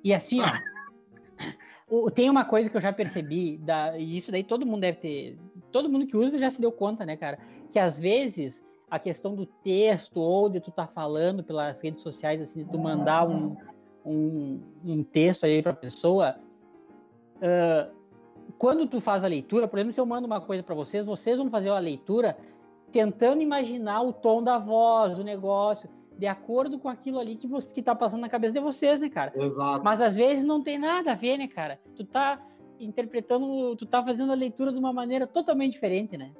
E 0.05 0.15
assim, 0.15 0.41
ó. 0.41 2.11
tem 2.11 2.31
uma 2.31 2.45
coisa 2.45 2.71
que 2.71 2.77
eu 2.77 2.81
já 2.81 2.93
percebi, 2.93 3.59
da, 3.59 3.99
e 3.99 4.17
isso 4.17 4.31
daí 4.31 4.45
todo 4.45 4.67
mundo 4.67 4.81
deve 4.83 4.99
ter. 4.99 5.39
Todo 5.73 5.89
mundo 5.89 6.07
que 6.07 6.17
usa 6.17 6.39
já 6.39 6.51
se 6.51 6.61
deu 6.61 6.71
conta, 6.71 7.05
né, 7.05 7.17
cara? 7.17 7.39
Que 7.71 7.79
às 7.79 7.99
vezes 7.99 8.63
a 8.91 8.99
questão 8.99 9.35
do 9.35 9.47
texto 9.47 10.21
ou 10.21 10.49
de 10.49 10.61
tu 10.61 10.71
estar 10.71 10.87
tá 10.87 10.93
falando 10.93 11.43
pelas 11.43 11.81
redes 11.81 12.03
sociais, 12.03 12.41
assim, 12.41 12.63
de 12.65 12.71
tu 12.71 12.79
mandar 12.79 13.29
um, 13.29 13.57
um, 14.05 14.63
um 14.85 15.03
texto 15.03 15.45
aí 15.45 15.61
para 15.63 15.73
a 15.73 15.77
pessoa, 15.77 16.37
uh, 17.37 17.95
quando 18.59 18.87
tu 18.87 19.01
faz 19.01 19.25
a 19.25 19.29
leitura, 19.29 19.67
por 19.67 19.79
exemplo, 19.79 19.93
se 19.93 20.01
eu 20.01 20.07
mando 20.07 20.27
uma 20.27 20.41
coisa 20.41 20.63
para 20.63 20.75
vocês, 20.75 21.05
vocês 21.05 21.37
vão 21.37 21.51
fazer 21.51 21.69
a 21.71 21.79
leitura 21.79 22.37
tentando 22.93 23.43
imaginar 23.43 24.03
o 24.03 24.13
tom 24.13 24.43
da 24.43 24.59
voz, 24.59 25.19
o 25.19 25.25
negócio, 25.25 25.91
de 26.17 26.27
acordo 26.27 26.79
com 26.79 26.89
aquilo 26.89 27.19
ali 27.19 27.37
que 27.37 27.47
você 27.47 27.75
que 27.75 27.83
tá 27.83 27.95
passando 27.95 28.21
na 28.21 28.29
cabeça 28.29 28.55
de 28.55 28.61
vocês, 28.61 29.01
né, 29.01 29.09
cara? 29.11 29.33
Exato. 29.37 29.85
Mas 29.85 30.01
às 30.01 30.17
vezes 30.17 30.45
não 30.45 30.63
tem 30.63 30.79
nada 30.79 31.13
a 31.13 31.15
ver, 31.15 31.37
né, 31.37 31.49
cara? 31.49 31.79
Tu 31.95 32.05
tá 32.05 32.41
interpretando, 32.79 33.75
tu 33.77 33.85
tá 33.85 34.03
fazendo 34.03 34.33
a 34.33 34.35
leitura 34.35 34.73
de 34.73 34.79
uma 34.79 34.93
maneira 34.93 35.27
totalmente 35.27 35.73
diferente, 35.73 36.17
né? 36.17 36.33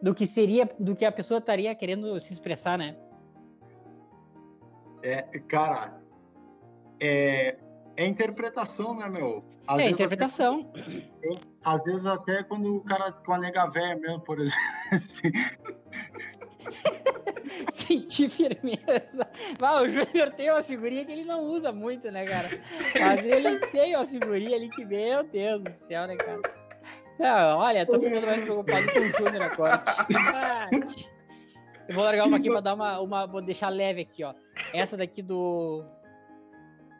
Do 0.00 0.14
que 0.14 0.26
seria, 0.26 0.68
do 0.78 0.94
que 0.94 1.04
a 1.04 1.12
pessoa 1.12 1.38
estaria 1.38 1.74
querendo 1.74 2.18
se 2.20 2.32
expressar, 2.32 2.78
né? 2.78 2.96
É, 5.02 5.22
cara, 5.48 6.00
é, 7.00 7.56
é 7.96 8.06
interpretação, 8.06 8.94
né, 8.94 9.08
meu? 9.08 9.44
Às 9.66 9.82
é 9.82 9.90
interpretação. 9.90 10.70
Até, 10.74 11.36
às 11.64 11.84
vezes 11.84 12.06
até 12.06 12.42
quando 12.42 12.76
o 12.76 12.80
cara 12.80 13.12
com 13.12 13.34
a 13.34 13.38
nega 13.38 13.66
véia 13.66 13.96
mesmo, 13.96 14.20
por 14.20 14.40
exemplo. 14.40 14.58
Assim. 14.90 15.32
Sentir 17.74 18.28
firmeza. 18.28 19.30
Ah, 19.60 19.82
o 19.82 19.88
Júnior 19.88 20.32
tem 20.32 20.50
uma 20.50 20.62
figurinha 20.62 21.04
que 21.04 21.12
ele 21.12 21.24
não 21.24 21.44
usa 21.44 21.72
muito, 21.72 22.10
né, 22.10 22.26
cara? 22.26 22.48
Mas 23.00 23.24
ele 23.24 23.58
tem 23.68 23.94
uma 23.94 24.04
figurinha 24.04 24.56
ali 24.56 24.68
que, 24.68 24.84
meu 24.84 25.24
Deus 25.24 25.62
do 25.62 25.72
céu, 25.86 26.06
né, 26.06 26.16
cara? 26.16 26.40
Não, 27.18 27.58
olha, 27.58 27.84
tô 27.84 28.00
ficando 28.00 28.26
mais 28.26 28.42
preocupado 28.44 28.86
com 28.92 29.00
o 29.00 29.26
Júnior 29.26 29.42
agora. 29.42 29.84
Eu 31.88 31.94
vou 31.94 32.04
largar 32.04 32.26
uma 32.26 32.36
aqui 32.36 32.50
pra 32.50 32.60
dar 32.60 32.74
uma, 32.74 33.00
uma. 33.00 33.26
Vou 33.26 33.40
deixar 33.40 33.70
leve 33.70 34.02
aqui, 34.02 34.22
ó. 34.22 34.34
Essa 34.74 34.96
daqui 34.96 35.22
do. 35.22 35.84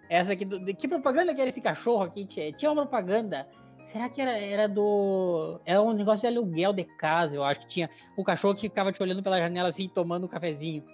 Essa 0.08 0.32
aqui 0.32 0.44
do. 0.44 0.64
Que 0.74 0.88
propaganda 0.88 1.34
que 1.34 1.40
era 1.40 1.50
esse 1.50 1.60
cachorro 1.60 2.04
aqui? 2.04 2.24
Tinha, 2.24 2.50
tinha 2.52 2.72
uma 2.72 2.82
propaganda. 2.82 3.46
Será 3.84 4.08
que 4.08 4.20
era, 4.20 4.36
era 4.38 4.68
do. 4.68 5.60
Era 5.64 5.82
um 5.82 5.92
negócio 5.92 6.22
de 6.22 6.34
aluguel 6.34 6.72
de 6.72 6.84
casa, 6.84 7.36
eu 7.36 7.44
acho 7.44 7.60
que 7.60 7.68
tinha. 7.68 7.90
O 8.16 8.24
cachorro 8.24 8.54
que 8.54 8.62
ficava 8.62 8.90
te 8.90 9.02
olhando 9.02 9.22
pela 9.22 9.38
janela 9.38 9.68
assim, 9.68 9.88
tomando 9.88 10.24
um 10.24 10.28
cafezinho. 10.28 10.84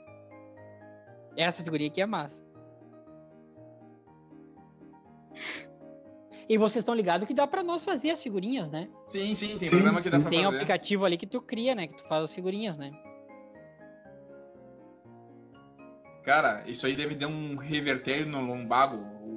Essa 1.37 1.63
figurinha 1.63 1.89
aqui 1.89 2.03
é 2.03 2.07
massa. 2.07 2.45
E 6.49 6.59
vocês 6.59 6.83
estão 6.83 6.95
ligados 6.95 7.27
que 7.27 7.35
dá 7.35 7.47
para 7.47 7.63
nós 7.63 7.85
fazer 7.85 8.11
as 8.11 8.23
figurinhas, 8.23 8.71
né? 8.71 8.89
Sim, 9.05 9.35
sim, 9.35 9.59
tem 9.59 9.69
sim, 9.69 9.71
programa 9.71 10.03
que 10.03 10.11
dá 10.11 10.21
pra 10.21 10.29
tem 10.29 10.41
fazer. 10.41 10.51
Tem 10.51 10.59
um 10.59 10.61
aplicativo 10.61 11.05
ali 11.05 11.17
que 11.17 11.27
tu 11.27 11.41
cria, 11.41 11.75
né? 11.75 11.87
Que 11.87 11.97
tu 11.97 12.05
faz 12.05 12.25
as 12.25 12.33
figurinhas, 12.33 12.77
né? 12.77 12.93
Cara, 16.23 16.63
isso 16.67 16.87
aí 16.87 16.97
deve 16.97 17.15
dar 17.15 17.29
um 17.29 17.57
reverter 17.57 18.27
no 18.27 18.41
lombago, 18.41 18.97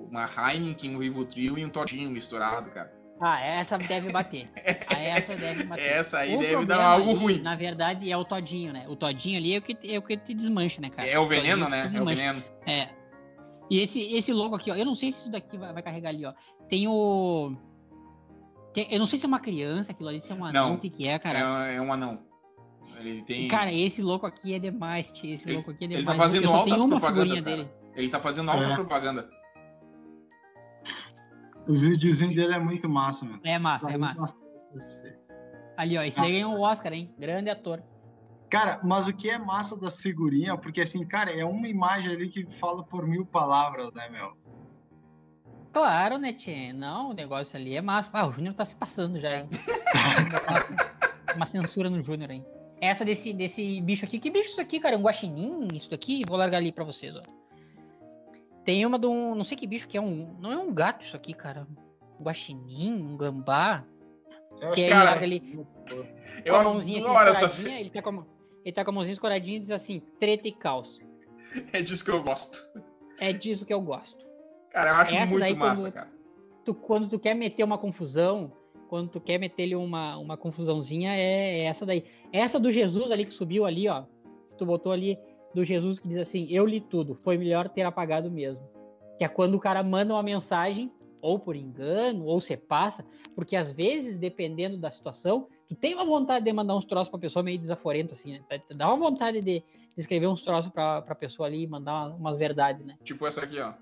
uma 0.10 0.26
Heineken, 0.26 0.96
um 0.96 1.00
Rivotril 1.00 1.58
e 1.58 1.66
um 1.66 1.70
Todinho 1.70 2.10
misturado, 2.10 2.72
cara. 2.72 2.94
Ah, 3.20 3.42
essa 3.42 3.78
deve 3.78 4.12
bater. 4.12 4.50
Ah, 4.88 5.00
essa 5.00 5.36
deve 5.36 5.64
bater. 5.66 5.86
Essa 5.86 6.20
aí 6.20 6.36
o 6.36 6.40
deve 6.40 6.66
dar 6.66 6.82
algo 6.82 7.12
ali, 7.12 7.20
ruim. 7.20 7.42
Na 7.42 7.56
verdade, 7.56 8.10
é 8.10 8.16
o 8.16 8.24
Todinho, 8.24 8.72
né? 8.72 8.86
O 8.88 8.96
Todinho 8.96 9.38
ali 9.38 9.56
é 9.56 9.58
o 9.58 9.62
que, 9.62 9.78
é 9.94 9.98
o 9.98 10.02
que 10.02 10.16
te 10.16 10.34
desmancha, 10.34 10.80
né, 10.80 10.90
cara? 10.90 11.08
É 11.08 11.20
o 11.20 11.26
veneno, 11.28 11.66
o 11.66 11.70
né? 11.70 11.92
É 11.94 12.02
o 12.02 12.06
veneno. 12.06 12.44
É. 12.66 12.90
E 13.70 13.80
esse, 13.80 14.02
esse 14.14 14.32
logo 14.32 14.56
aqui, 14.56 14.72
ó, 14.72 14.76
eu 14.76 14.86
não 14.86 14.96
sei 14.96 15.12
se 15.12 15.20
isso 15.20 15.32
daqui 15.32 15.58
vai, 15.58 15.74
vai 15.74 15.84
carregar 15.84 16.10
ali, 16.10 16.26
ó. 16.26 16.34
Tem 16.70 16.88
o. 16.88 17.56
Tem, 18.74 18.88
eu 18.92 19.00
não 19.00 19.06
sei 19.06 19.20
se 19.20 19.26
é 19.26 19.28
uma 19.28 19.40
criança, 19.40 19.92
aquilo 19.92 20.10
ali, 20.10 20.22
se 20.22 20.32
é 20.32 20.36
um 20.36 20.46
anão, 20.46 20.76
o 20.76 20.80
que, 20.80 20.90
que 20.90 21.08
é, 21.08 21.18
cara? 21.20 21.70
É, 21.70 21.76
é 21.76 21.82
um 21.82 21.92
anão. 21.92 22.20
Ele 23.00 23.22
tem... 23.22 23.48
Cara, 23.48 23.72
esse 23.72 24.02
louco 24.02 24.26
aqui 24.26 24.54
é 24.56 24.60
demais, 24.60 25.12
tia. 25.12 25.36
Esse 25.36 25.48
ele, 25.48 25.56
louco 25.56 25.72
aqui 25.72 25.86
é 25.86 25.88
demais. 25.88 26.08
Ele 26.08 26.18
tá 26.18 26.24
fazendo 26.24 26.52
altas 26.52 26.84
propagandas, 26.84 27.42
cara. 27.42 27.58
Dele. 27.58 27.70
Ele 27.96 28.10
tá 28.10 28.20
fazendo 28.20 28.52
alta 28.52 28.66
é. 28.66 28.74
propaganda. 28.74 29.30
Os 31.68 31.82
videozinhos 31.82 32.36
dele 32.36 32.54
é 32.54 32.60
muito 32.60 32.88
massa, 32.90 33.26
mano. 33.26 33.40
É 33.44 33.60
massa, 33.60 33.88
tá 33.88 33.94
é 33.94 33.98
massa. 33.98 34.22
massa. 34.22 34.36
Ali, 35.76 35.98
ó, 35.98 36.04
esse 36.04 36.20
daí 36.20 36.32
ganhou 36.34 36.56
o 36.56 36.62
Oscar, 36.62 36.94
hein? 36.94 37.14
Grande 37.20 37.50
ator. 37.50 37.84
Cara, 38.50 38.80
mas 38.84 39.08
o 39.08 39.14
que 39.14 39.30
é 39.30 39.38
massa 39.38 39.76
da 39.76 39.92
figurinhas, 39.92 40.58
porque 40.62 40.82
assim, 40.82 41.06
cara, 41.06 41.32
é 41.32 41.44
uma 41.44 41.68
imagem 41.68 42.14
ali 42.14 42.30
que 42.30 42.46
fala 42.60 42.84
por 42.84 43.06
mil 43.06 43.26
palavras, 43.26 43.94
né, 43.94 44.10
meu? 44.10 44.38
Claro, 45.74 46.18
né, 46.18 46.32
Tchê? 46.34 46.72
Não, 46.72 47.12
o 47.12 47.14
negócio 47.14 47.58
ali 47.58 47.76
é 47.76 47.82
massa. 47.82 48.10
Ah, 48.14 48.26
o 48.26 48.32
Júnior 48.32 48.56
tá 48.56 48.64
se 48.64 48.76
passando 48.76 49.20
já, 49.20 49.42
hein? 49.42 49.50
uma 51.36 51.46
censura 51.46 51.90
no 51.90 52.02
Júnior, 52.02 52.32
hein? 52.32 52.46
Essa 52.80 53.04
desse, 53.04 53.34
desse 53.34 53.82
bicho 53.82 54.06
aqui. 54.06 54.20
Que 54.20 54.30
bicho 54.30 54.50
é 54.50 54.52
isso 54.52 54.62
aqui, 54.62 54.80
cara? 54.80 54.96
É 54.96 54.98
um 54.98 55.02
guaxinim? 55.02 55.68
Isso 55.74 55.90
daqui? 55.90 56.24
Vou 56.28 56.38
largar 56.38 56.58
ali 56.58 56.72
pra 56.72 56.84
vocês, 56.84 57.16
ó. 57.16 57.22
Tem 58.64 58.86
uma 58.86 58.98
de 58.98 59.08
um. 59.08 59.36
Não 59.36 59.44
sei 59.44 59.58
que 59.58 59.68
bicho 59.68 59.88
que 59.88 59.98
é 59.98 60.02
um. 60.02 60.36
Não 60.40 60.52
é 60.52 60.58
um 60.58 60.74
gato 60.74 61.04
isso 61.04 61.16
aqui, 61.16 61.34
cara. 61.34 61.68
Um 62.20 62.24
guaxinim, 62.24 62.94
um 62.94 63.18
gambá. 63.18 63.84
Eu 64.62 64.72
que 64.72 64.88
cara, 64.88 65.02
ele 65.02 65.10
larga 65.10 65.26
ali. 65.26 65.60
Eu 66.46 66.54
com 66.54 66.60
a 66.60 66.64
mãozinha 66.64 67.08
assim, 67.08 67.46
essa... 67.46 67.70
ele, 67.70 67.90
tá 67.90 68.02
com, 68.02 68.26
ele 68.68 68.74
tá 68.74 68.84
com 68.84 68.92
a 68.92 68.94
mãozinha 68.94 69.14
escoradinha 69.14 69.58
e 69.58 69.62
diz 69.62 69.72
assim: 69.72 70.02
treta 70.20 70.46
e 70.46 70.52
caos. 70.52 71.00
É 71.72 71.82
disso 71.82 72.04
que 72.04 72.12
eu 72.12 72.22
gosto. 72.22 72.60
É 73.18 73.32
disso 73.32 73.66
que 73.66 73.74
eu 73.74 73.80
gosto. 73.80 74.28
Cara, 74.72 74.90
eu 74.90 74.96
acho 74.96 75.16
Essa 75.16 75.32
muito 75.32 75.58
massa, 75.58 75.82
quando 75.84 75.94
cara. 75.94 76.12
Tu, 76.66 76.74
quando 76.74 77.08
tu 77.08 77.18
quer 77.18 77.34
meter 77.34 77.64
uma 77.64 77.78
confusão, 77.78 78.52
quando 78.90 79.10
tu 79.10 79.22
quer 79.22 79.38
meter-lhe 79.38 79.74
uma, 79.74 80.18
uma 80.18 80.36
confusãozinha, 80.36 81.16
é, 81.16 81.60
é, 81.60 81.64
essa 81.64 81.86
daí. 81.86 82.04
Essa 82.34 82.60
do 82.60 82.70
Jesus 82.70 83.10
ali 83.10 83.26
que 83.26 83.34
subiu 83.34 83.66
ali, 83.66 83.88
ó. 83.88 84.04
Tu 84.58 84.66
botou 84.66 84.92
ali 84.92 85.18
do 85.54 85.64
Jesus 85.64 85.98
que 85.98 86.10
diz 86.10 86.18
assim: 86.18 86.46
Eu 86.50 86.66
li 86.66 86.82
tudo, 86.82 87.16
foi 87.16 87.38
melhor 87.38 87.70
ter 87.70 87.84
apagado 87.84 88.30
mesmo. 88.30 88.68
Que 89.18 89.24
é 89.24 89.30
quando 89.30 89.56
o 89.56 89.60
cara 89.62 89.82
manda 89.82 90.14
uma 90.14 90.22
mensagem, 90.22 90.92
ou 91.22 91.40
por 91.40 91.56
engano, 91.56 92.26
ou 92.26 92.42
você 92.42 92.58
passa, 92.58 93.06
porque 93.34 93.56
às 93.56 93.72
vezes, 93.72 94.18
dependendo 94.18 94.78
da 94.78 94.92
situação, 94.92 95.48
tu 95.68 95.76
tem 95.76 95.94
uma 95.94 96.06
vontade 96.06 96.46
de 96.46 96.54
mandar 96.54 96.76
uns 96.76 96.86
troços 96.86 97.10
pra 97.10 97.20
pessoa 97.20 97.44
meio 97.44 97.60
desaforento, 97.60 98.14
assim, 98.14 98.34
né? 98.34 98.62
Dá 98.76 98.88
uma 98.88 98.98
vontade 98.98 99.42
de, 99.42 99.60
de 99.60 99.64
escrever 99.98 100.28
uns 100.28 100.42
troços 100.42 100.72
pra, 100.72 101.02
pra 101.02 101.16
pessoa 101.16 101.48
ali 101.48 101.64
e 101.64 101.68
mandar 101.68 102.16
umas 102.16 102.38
verdades, 102.38 102.86
né? 102.86 102.96
Tipo 103.04 103.28
essa 103.28 103.44
aqui, 103.44 103.60
ó. 103.60 103.74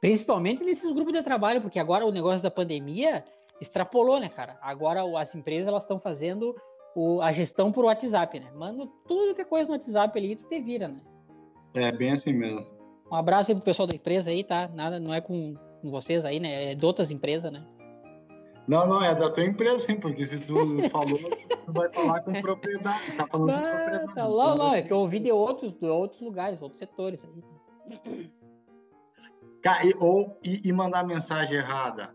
Principalmente 0.00 0.64
nesses 0.64 0.90
grupos 0.92 1.12
de 1.12 1.22
trabalho, 1.22 1.60
porque 1.60 1.78
agora 1.78 2.04
o 2.04 2.10
negócio 2.10 2.42
da 2.42 2.50
pandemia 2.50 3.24
extrapolou, 3.60 4.18
né, 4.18 4.28
cara? 4.28 4.58
Agora 4.60 5.02
as 5.20 5.34
empresas 5.34 5.68
elas 5.68 5.84
estão 5.84 6.00
fazendo 6.00 6.56
o, 6.94 7.20
a 7.22 7.32
gestão 7.32 7.70
por 7.70 7.84
WhatsApp, 7.84 8.40
né? 8.40 8.50
Manda 8.54 8.88
tudo 9.06 9.34
que 9.34 9.42
é 9.42 9.44
coisa 9.44 9.68
no 9.68 9.74
WhatsApp 9.74 10.18
ali, 10.18 10.36
tu 10.36 10.48
te 10.48 10.60
vira, 10.60 10.88
né? 10.88 11.00
É, 11.74 11.92
bem 11.92 12.10
assim 12.10 12.32
mesmo. 12.32 12.66
Um 13.10 13.14
abraço 13.14 13.50
aí 13.50 13.54
pro 13.54 13.64
pessoal 13.64 13.86
da 13.86 13.94
empresa 13.94 14.30
aí, 14.30 14.42
tá? 14.42 14.68
Nada, 14.68 14.98
não 14.98 15.14
é 15.14 15.20
com, 15.20 15.54
com 15.80 15.90
vocês 15.90 16.24
aí, 16.24 16.40
né? 16.40 16.72
É 16.72 16.74
de 16.74 16.84
outras 16.84 17.10
empresas, 17.10 17.52
né? 17.52 17.64
Não, 18.66 18.86
não, 18.86 19.02
é 19.02 19.14
da 19.14 19.30
tua 19.30 19.44
empresa, 19.44 19.80
sim, 19.80 19.96
porque 19.96 20.24
se 20.24 20.38
tu 20.38 20.54
falou, 20.90 21.18
tu 21.18 21.72
vai 21.72 21.92
falar 21.92 22.20
com 22.20 22.32
propriedade. 22.32 23.12
Tá 23.16 23.26
falando 23.26 23.52
com 23.52 23.60
propriedade. 23.60 24.14
Tá, 24.14 24.28
não, 24.28 24.56
não, 24.56 24.74
é 24.74 24.82
que 24.82 24.92
eu 24.92 24.98
ouvi 24.98 25.18
de 25.18 25.32
outros, 25.32 25.72
de 25.72 25.86
outros 25.86 26.20
lugares, 26.20 26.62
outros 26.62 26.78
setores 26.78 27.24
aí. 27.24 28.30
Ou, 29.98 30.38
e, 30.44 30.68
e 30.68 30.72
mandar 30.72 31.04
mensagem 31.04 31.58
errada. 31.58 32.14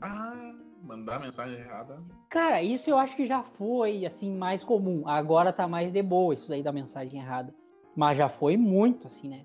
Ah, 0.00 0.52
mandar 0.82 1.20
mensagem 1.20 1.58
errada. 1.58 2.02
Cara, 2.28 2.62
isso 2.62 2.90
eu 2.90 2.98
acho 2.98 3.16
que 3.16 3.26
já 3.26 3.42
foi, 3.42 4.04
assim, 4.06 4.36
mais 4.36 4.62
comum. 4.62 5.06
Agora 5.06 5.52
tá 5.52 5.66
mais 5.66 5.92
de 5.92 6.02
boa 6.02 6.34
isso 6.34 6.52
aí 6.52 6.62
da 6.62 6.72
mensagem 6.72 7.20
errada. 7.20 7.54
Mas 7.96 8.18
já 8.18 8.28
foi 8.28 8.56
muito, 8.56 9.06
assim, 9.06 9.28
né? 9.28 9.44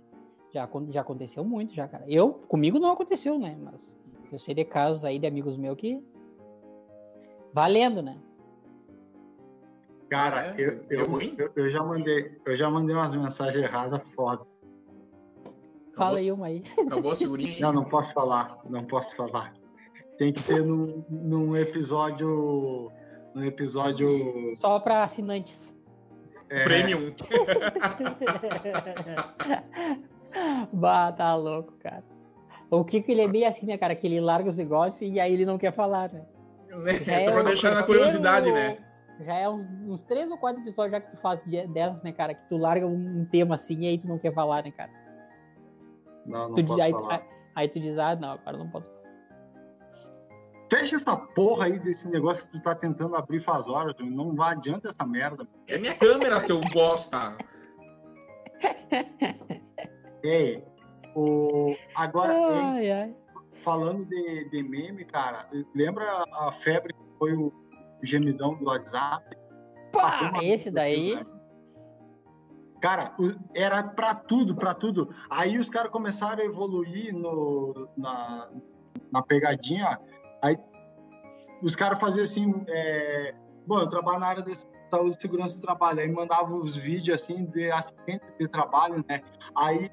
Já, 0.52 0.68
já 0.90 1.02
aconteceu 1.02 1.44
muito, 1.44 1.74
já, 1.74 1.88
cara. 1.88 2.04
Eu, 2.08 2.34
comigo 2.34 2.80
não 2.80 2.92
aconteceu, 2.92 3.38
né? 3.38 3.56
Mas 3.62 3.96
eu 4.32 4.40
sei 4.40 4.54
de 4.54 4.66
casos 4.66 5.06
aí 5.06 5.20
de 5.20 5.28
amigos 5.28 5.58
meus 5.58 5.78
que. 5.78 6.04
Valendo, 7.54 8.02
né? 8.02 8.18
Cara, 10.10 10.48
é, 10.48 10.62
eu, 10.62 10.86
eu, 10.90 11.22
eu, 11.38 11.52
eu, 11.56 11.70
já 11.70 11.84
mandei, 11.84 12.36
eu 12.46 12.56
já 12.56 12.70
mandei 12.70 12.96
umas 12.96 13.14
mensagens 13.14 13.64
erradas 13.64 14.02
foda. 14.16 14.46
Fala 15.96 16.20
aí 16.20 16.32
uma 16.32 16.48
aí. 16.48 16.64
Acabou 16.88 17.12
a 17.12 17.16
figurinha? 17.16 17.60
Não, 17.60 17.74
não 17.74 17.84
posso 17.84 18.14
falar. 18.14 18.58
Não 18.70 18.86
posso 18.86 19.16
falar. 19.16 19.54
Tem 20.18 20.32
que 20.32 20.40
ser 20.40 20.64
num, 20.64 21.04
num 21.10 21.56
episódio. 21.56 22.92
Num 23.36 23.44
episódio. 23.44 24.08
Só 24.56 24.80
para 24.80 25.04
assinantes. 25.04 25.76
É... 26.50 26.64
Premium. 26.64 27.14
bah, 30.74 31.12
tá 31.12 31.36
louco, 31.36 31.74
cara. 31.80 32.04
O 32.72 32.84
Kiko, 32.84 33.10
ele 33.10 33.22
é 33.22 33.28
bem 33.28 33.46
assim, 33.46 33.66
né, 33.66 33.78
cara? 33.78 33.96
Que 33.96 34.06
ele 34.06 34.22
larga 34.22 34.50
os 34.50 34.58
negócios 34.58 35.02
e 35.02 35.20
aí 35.20 35.34
ele 35.34 35.46
não 35.46 35.58
quer 35.58 35.74
falar, 35.74 36.12
né? 36.12 36.26
É, 37.08 37.20
só 37.22 37.32
pra 37.32 37.44
deixar 37.44 37.74
na 37.74 37.84
curiosidade, 37.84 38.52
né? 38.52 38.78
Já 39.22 39.34
é 39.34 39.50
uns, 39.50 39.66
uns, 39.86 40.04
três 40.04 40.30
ou 40.30 40.38
quatro 40.38 40.62
episódios 40.62 40.92
já 40.92 41.02
que 41.02 41.12
tu 41.12 41.22
faz 41.22 41.44
dessas, 41.44 42.02
né, 42.04 42.12
cara? 42.12 42.34
Que 42.34 42.48
tu 42.48 42.58
larga 42.58 42.86
um, 42.86 43.22
um 43.22 43.26
tema 43.26 43.56
assim 43.56 43.80
e 43.82 43.88
aí 43.88 43.98
tu 43.98 44.08
não 44.08 44.20
quer 44.20 44.34
falar, 44.34 44.64
né, 44.64 44.72
cara? 44.72 44.92
Não, 46.26 46.50
não 46.50 46.56
tu 46.56 46.64
diz, 46.64 46.80
aí, 46.80 46.94
aí, 47.56 47.68
tu 47.68 47.80
diz, 47.80 47.98
ah, 47.98 48.16
não, 48.16 48.34
agora 48.34 48.58
não 48.58 48.70
posso. 48.70 48.90
Fecha 50.70 50.96
essa 50.96 51.18
porra 51.18 51.66
aí 51.66 51.80
desse 51.80 52.08
negócio 52.08 52.46
que 52.46 52.52
tu 52.52 52.62
tá 52.62 52.76
tentando 52.76 53.16
abrir 53.16 53.42
faz 53.42 53.68
horas, 53.68 53.96
não 54.00 54.36
vai 54.36 54.54
adianta 54.54 54.90
essa 54.90 55.04
merda. 55.06 55.48
É 55.68 55.80
minha 55.80 55.96
câmera, 55.96 56.40
seu 56.40 56.62
bosta! 56.72 57.36
Ei, 60.24 60.64
o... 61.16 61.76
agora, 61.96 62.34
ai, 62.34 62.92
ai. 62.92 63.16
falando 63.64 64.06
de, 64.06 64.50
de 64.50 64.64
meme, 64.64 65.06
cara, 65.06 65.48
lembra 65.76 66.06
a 66.32 66.52
febre 66.52 66.94
que 66.94 67.18
foi 67.18 67.34
o 67.34 67.52
gemidão 68.04 68.56
do 68.56 68.66
WhatsApp? 68.66 69.38
Pá, 69.92 70.32
esse 70.42 70.70
daí... 70.72 71.16
Né? 71.16 71.26
Cara, 72.82 73.14
era 73.54 73.84
para 73.84 74.16
tudo, 74.16 74.56
para 74.56 74.74
tudo. 74.74 75.14
Aí 75.30 75.58
os 75.58 75.70
caras 75.70 75.92
começaram 75.92 76.42
a 76.42 76.46
evoluir 76.46 77.14
no, 77.14 77.90
na, 77.98 78.50
na 79.12 79.22
pegadinha. 79.22 80.00
Aí 80.42 80.58
os 81.62 81.76
caras 81.76 82.00
faziam 82.00 82.24
assim. 82.24 82.64
É... 82.70 83.36
Bom, 83.68 83.80
eu 83.80 83.90
trabalho 83.90 84.20
na 84.20 84.28
área 84.28 84.44
de 84.44 84.54
saúde 84.90 85.18
e 85.18 85.22
segurança 85.22 85.56
do 85.56 85.62
trabalho. 85.62 86.00
Aí 86.00 86.10
mandava 86.10 86.54
os 86.54 86.76
vídeos 86.76 87.22
assim 87.22 87.46
de 87.46 87.70
acidente 87.70 88.24
de 88.40 88.48
trabalho, 88.48 89.04
né? 89.08 89.22
Aí, 89.56 89.92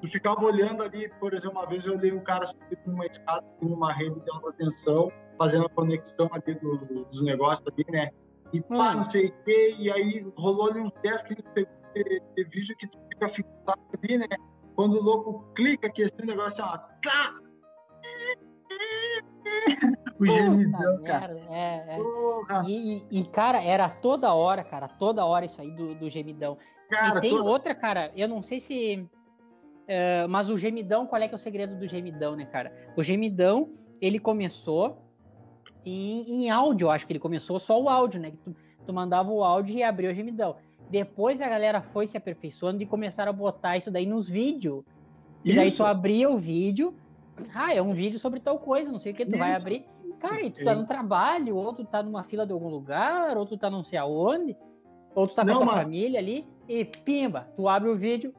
tu 0.00 0.08
ficava 0.08 0.44
olhando 0.44 0.82
ali, 0.82 1.08
por 1.20 1.34
exemplo, 1.34 1.58
uma 1.58 1.66
vez 1.66 1.86
eu 1.86 1.94
olhei 1.94 2.12
um 2.12 2.22
cara 2.22 2.46
subindo 2.46 2.80
numa 2.86 3.06
escada, 3.06 3.44
numa 3.60 3.92
rede 3.92 4.20
de 4.20 4.30
alta 4.30 4.52
tensão, 4.52 5.10
fazendo 5.36 5.66
a 5.66 5.68
conexão 5.68 6.28
ali 6.32 6.54
do, 6.54 6.78
dos 7.04 7.22
negócios 7.22 7.66
ali, 7.66 7.84
né? 7.90 8.10
e 8.52 8.60
pá, 8.62 8.92
hum. 8.92 8.96
não 8.96 9.02
sei 9.02 9.26
o 9.26 9.32
quê, 9.44 9.76
e 9.78 9.90
aí 9.90 10.26
rolou 10.36 10.70
ali 10.70 10.80
um 10.80 10.90
teste 10.90 11.34
de, 11.34 11.42
de, 12.34 12.44
vídeo 12.44 12.76
que 12.76 12.86
tu 12.86 12.98
fica 13.12 13.28
fixado 13.28 13.80
ali, 14.02 14.18
né? 14.18 14.26
Quando 14.74 14.98
o 14.98 15.02
louco 15.02 15.52
clica 15.54 15.90
que 15.90 16.02
esse 16.02 16.24
negócio, 16.24 16.64
ó, 16.64 16.78
tá! 16.78 17.34
o 20.18 20.26
gemidão, 20.26 21.02
cara. 21.02 21.38
É, 21.50 21.96
é. 21.96 21.98
E, 22.66 23.06
e, 23.10 23.24
cara, 23.28 23.62
era 23.62 23.88
toda 23.88 24.32
hora, 24.32 24.62
cara, 24.62 24.88
toda 24.88 25.24
hora 25.24 25.44
isso 25.44 25.60
aí 25.60 25.70
do, 25.72 25.94
do 25.94 26.08
gemidão. 26.08 26.56
Cara, 26.88 27.18
e 27.18 27.20
tem 27.22 27.30
toda... 27.30 27.44
outra, 27.44 27.74
cara, 27.74 28.12
eu 28.16 28.28
não 28.28 28.40
sei 28.40 28.60
se. 28.60 29.08
Uh, 29.88 30.28
mas 30.28 30.50
o 30.50 30.58
gemidão, 30.58 31.06
qual 31.06 31.22
é 31.22 31.26
que 31.26 31.34
é 31.34 31.36
o 31.36 31.38
segredo 31.38 31.74
do 31.74 31.86
gemidão, 31.86 32.36
né, 32.36 32.44
cara? 32.44 32.70
O 32.94 33.02
gemidão, 33.02 33.70
ele 34.00 34.18
começou 34.18 35.02
em, 35.84 36.44
em 36.44 36.50
áudio, 36.50 36.90
acho 36.90 37.06
que 37.06 37.12
ele 37.12 37.18
começou 37.18 37.58
só 37.58 37.80
o 37.80 37.88
áudio, 37.88 38.20
né? 38.20 38.30
Que 38.30 38.36
tu, 38.36 38.54
tu 38.86 38.92
mandava 38.92 39.30
o 39.30 39.42
áudio 39.42 39.76
e 39.76 39.82
abria 39.82 40.10
o 40.10 40.14
gemidão. 40.14 40.56
Depois 40.90 41.40
a 41.40 41.48
galera 41.48 41.80
foi 41.80 42.06
se 42.06 42.16
aperfeiçoando 42.16 42.82
e 42.82 42.86
começaram 42.86 43.30
a 43.30 43.32
botar 43.32 43.78
isso 43.78 43.90
daí 43.90 44.04
nos 44.04 44.28
vídeos. 44.28 44.84
E 45.44 45.54
daí 45.54 45.70
tu 45.70 45.84
abria 45.84 46.28
o 46.28 46.36
vídeo. 46.36 46.94
Ah, 47.54 47.72
é 47.72 47.80
um 47.80 47.94
vídeo 47.94 48.18
sobre 48.18 48.40
tal 48.40 48.58
coisa, 48.58 48.90
não 48.90 48.98
sei 48.98 49.12
o 49.12 49.14
que, 49.14 49.24
tu 49.24 49.30
isso. 49.30 49.38
vai 49.38 49.54
abrir. 49.54 49.86
Cara, 50.20 50.42
e 50.42 50.50
tu 50.50 50.64
tá 50.64 50.74
no 50.74 50.86
trabalho, 50.86 51.56
ou 51.56 51.72
tu 51.72 51.84
tá 51.84 52.02
numa 52.02 52.24
fila 52.24 52.44
de 52.44 52.52
algum 52.52 52.68
lugar, 52.68 53.36
ou 53.36 53.46
tu 53.46 53.56
tá 53.56 53.70
não 53.70 53.82
sei 53.82 53.98
aonde, 53.98 54.56
ou 55.14 55.26
tu 55.26 55.34
tá 55.34 55.44
com 55.44 55.50
a 55.50 55.54
tua 55.54 55.64
mas... 55.64 55.84
família 55.84 56.18
ali, 56.18 56.46
e 56.68 56.84
pimba, 56.84 57.48
tu 57.56 57.68
abre 57.68 57.88
o 57.88 57.96
vídeo. 57.96 58.34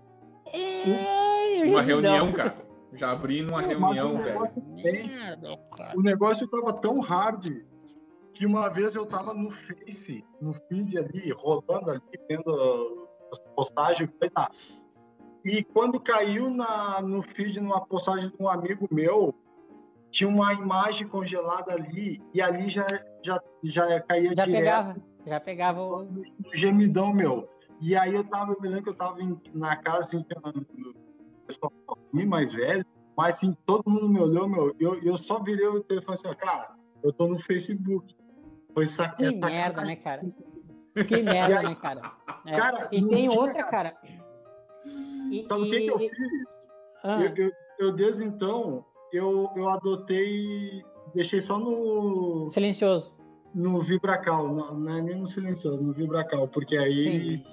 E... 0.53 1.38
Uma 1.63 1.81
reunião, 1.81 2.31
cara. 2.31 2.55
Já 2.93 3.11
abri 3.11 3.41
numa 3.41 3.61
reunião, 3.61 4.17
velho. 4.17 4.39
O 5.95 6.01
negócio 6.01 6.47
tava 6.47 6.73
tão 6.73 6.99
hard 6.99 7.47
que 8.33 8.45
uma 8.45 8.69
vez 8.69 8.95
eu 8.95 9.05
tava 9.05 9.33
no 9.33 9.51
Face, 9.51 10.23
no 10.41 10.53
feed 10.53 10.97
ali, 10.97 11.31
rolando 11.31 11.91
ali, 11.91 12.01
vendo 12.27 13.07
as 13.31 13.39
postagens, 13.55 14.09
coisa. 14.17 14.49
E 15.43 15.63
quando 15.63 15.99
caiu 15.99 16.49
na, 16.49 17.01
no 17.01 17.21
feed, 17.21 17.59
numa 17.59 17.85
postagem 17.85 18.29
de 18.29 18.35
um 18.39 18.47
amigo 18.47 18.87
meu, 18.91 19.35
tinha 20.09 20.29
uma 20.29 20.53
imagem 20.53 21.07
congelada 21.07 21.73
ali, 21.73 22.21
e 22.33 22.41
ali 22.41 22.69
já, 22.69 22.87
já, 23.23 23.41
já 23.63 23.99
caía 24.01 24.33
já 24.35 24.45
direto. 24.45 24.59
Pegava, 24.59 24.95
já 25.25 25.39
pegava 25.39 25.81
o... 25.81 26.07
gemidão 26.53 27.13
meu. 27.13 27.47
E 27.81 27.95
aí 27.95 28.13
eu 28.13 28.23
tava, 28.23 28.53
eu 28.53 28.61
me 28.61 28.67
lembro 28.67 28.83
que 28.83 28.89
eu 28.89 28.95
tava 28.95 29.21
em, 29.21 29.39
na 29.53 29.75
casa, 29.75 29.99
assim, 29.99 30.25
pessoal 31.49 31.71
mais 32.27 32.53
velho, 32.53 32.85
mas 33.17 33.35
assim, 33.35 33.55
todo 33.65 33.89
mundo 33.89 34.07
me 34.09 34.19
olhou, 34.19 34.47
meu, 34.47 34.75
eu, 34.79 35.01
eu 35.01 35.17
só 35.17 35.41
virei 35.41 35.67
o 35.67 35.83
telefone 35.83 36.15
assim, 36.15 36.37
cara, 36.37 36.75
eu 37.03 37.11
tô 37.11 37.27
no 37.27 37.39
Facebook. 37.39 38.15
Foi 38.73 38.87
sac... 38.87 39.17
Que 39.17 39.35
merda, 39.35 39.83
né, 39.83 39.95
cara? 39.95 40.21
Que 40.93 41.17
merda, 41.23 41.63
né, 41.63 41.75
cara? 41.75 42.01
É. 42.45 42.55
cara 42.55 42.87
e 42.91 43.05
tem 43.07 43.29
outra, 43.29 43.63
cara. 43.63 43.97
E, 45.31 45.45
Sabe 45.47 45.61
o 45.61 45.69
que, 45.69 45.79
que 45.81 45.91
eu 45.91 45.99
fiz? 45.99 46.69
Ah. 47.03 47.21
Eu, 47.21 47.45
eu, 47.45 47.51
eu, 47.79 47.91
desde 47.93 48.23
então, 48.23 48.85
eu, 49.11 49.49
eu 49.55 49.69
adotei, 49.69 50.83
deixei 51.13 51.41
só 51.41 51.57
no... 51.57 52.49
Silencioso. 52.49 53.13
No 53.53 53.81
Vibracal, 53.81 54.47
não, 54.53 54.75
não 54.75 54.97
é 54.97 55.01
nem 55.01 55.15
no 55.15 55.27
silencioso, 55.27 55.81
no 55.81 55.93
Vibracal, 55.93 56.47
porque 56.47 56.77
aí... 56.77 57.43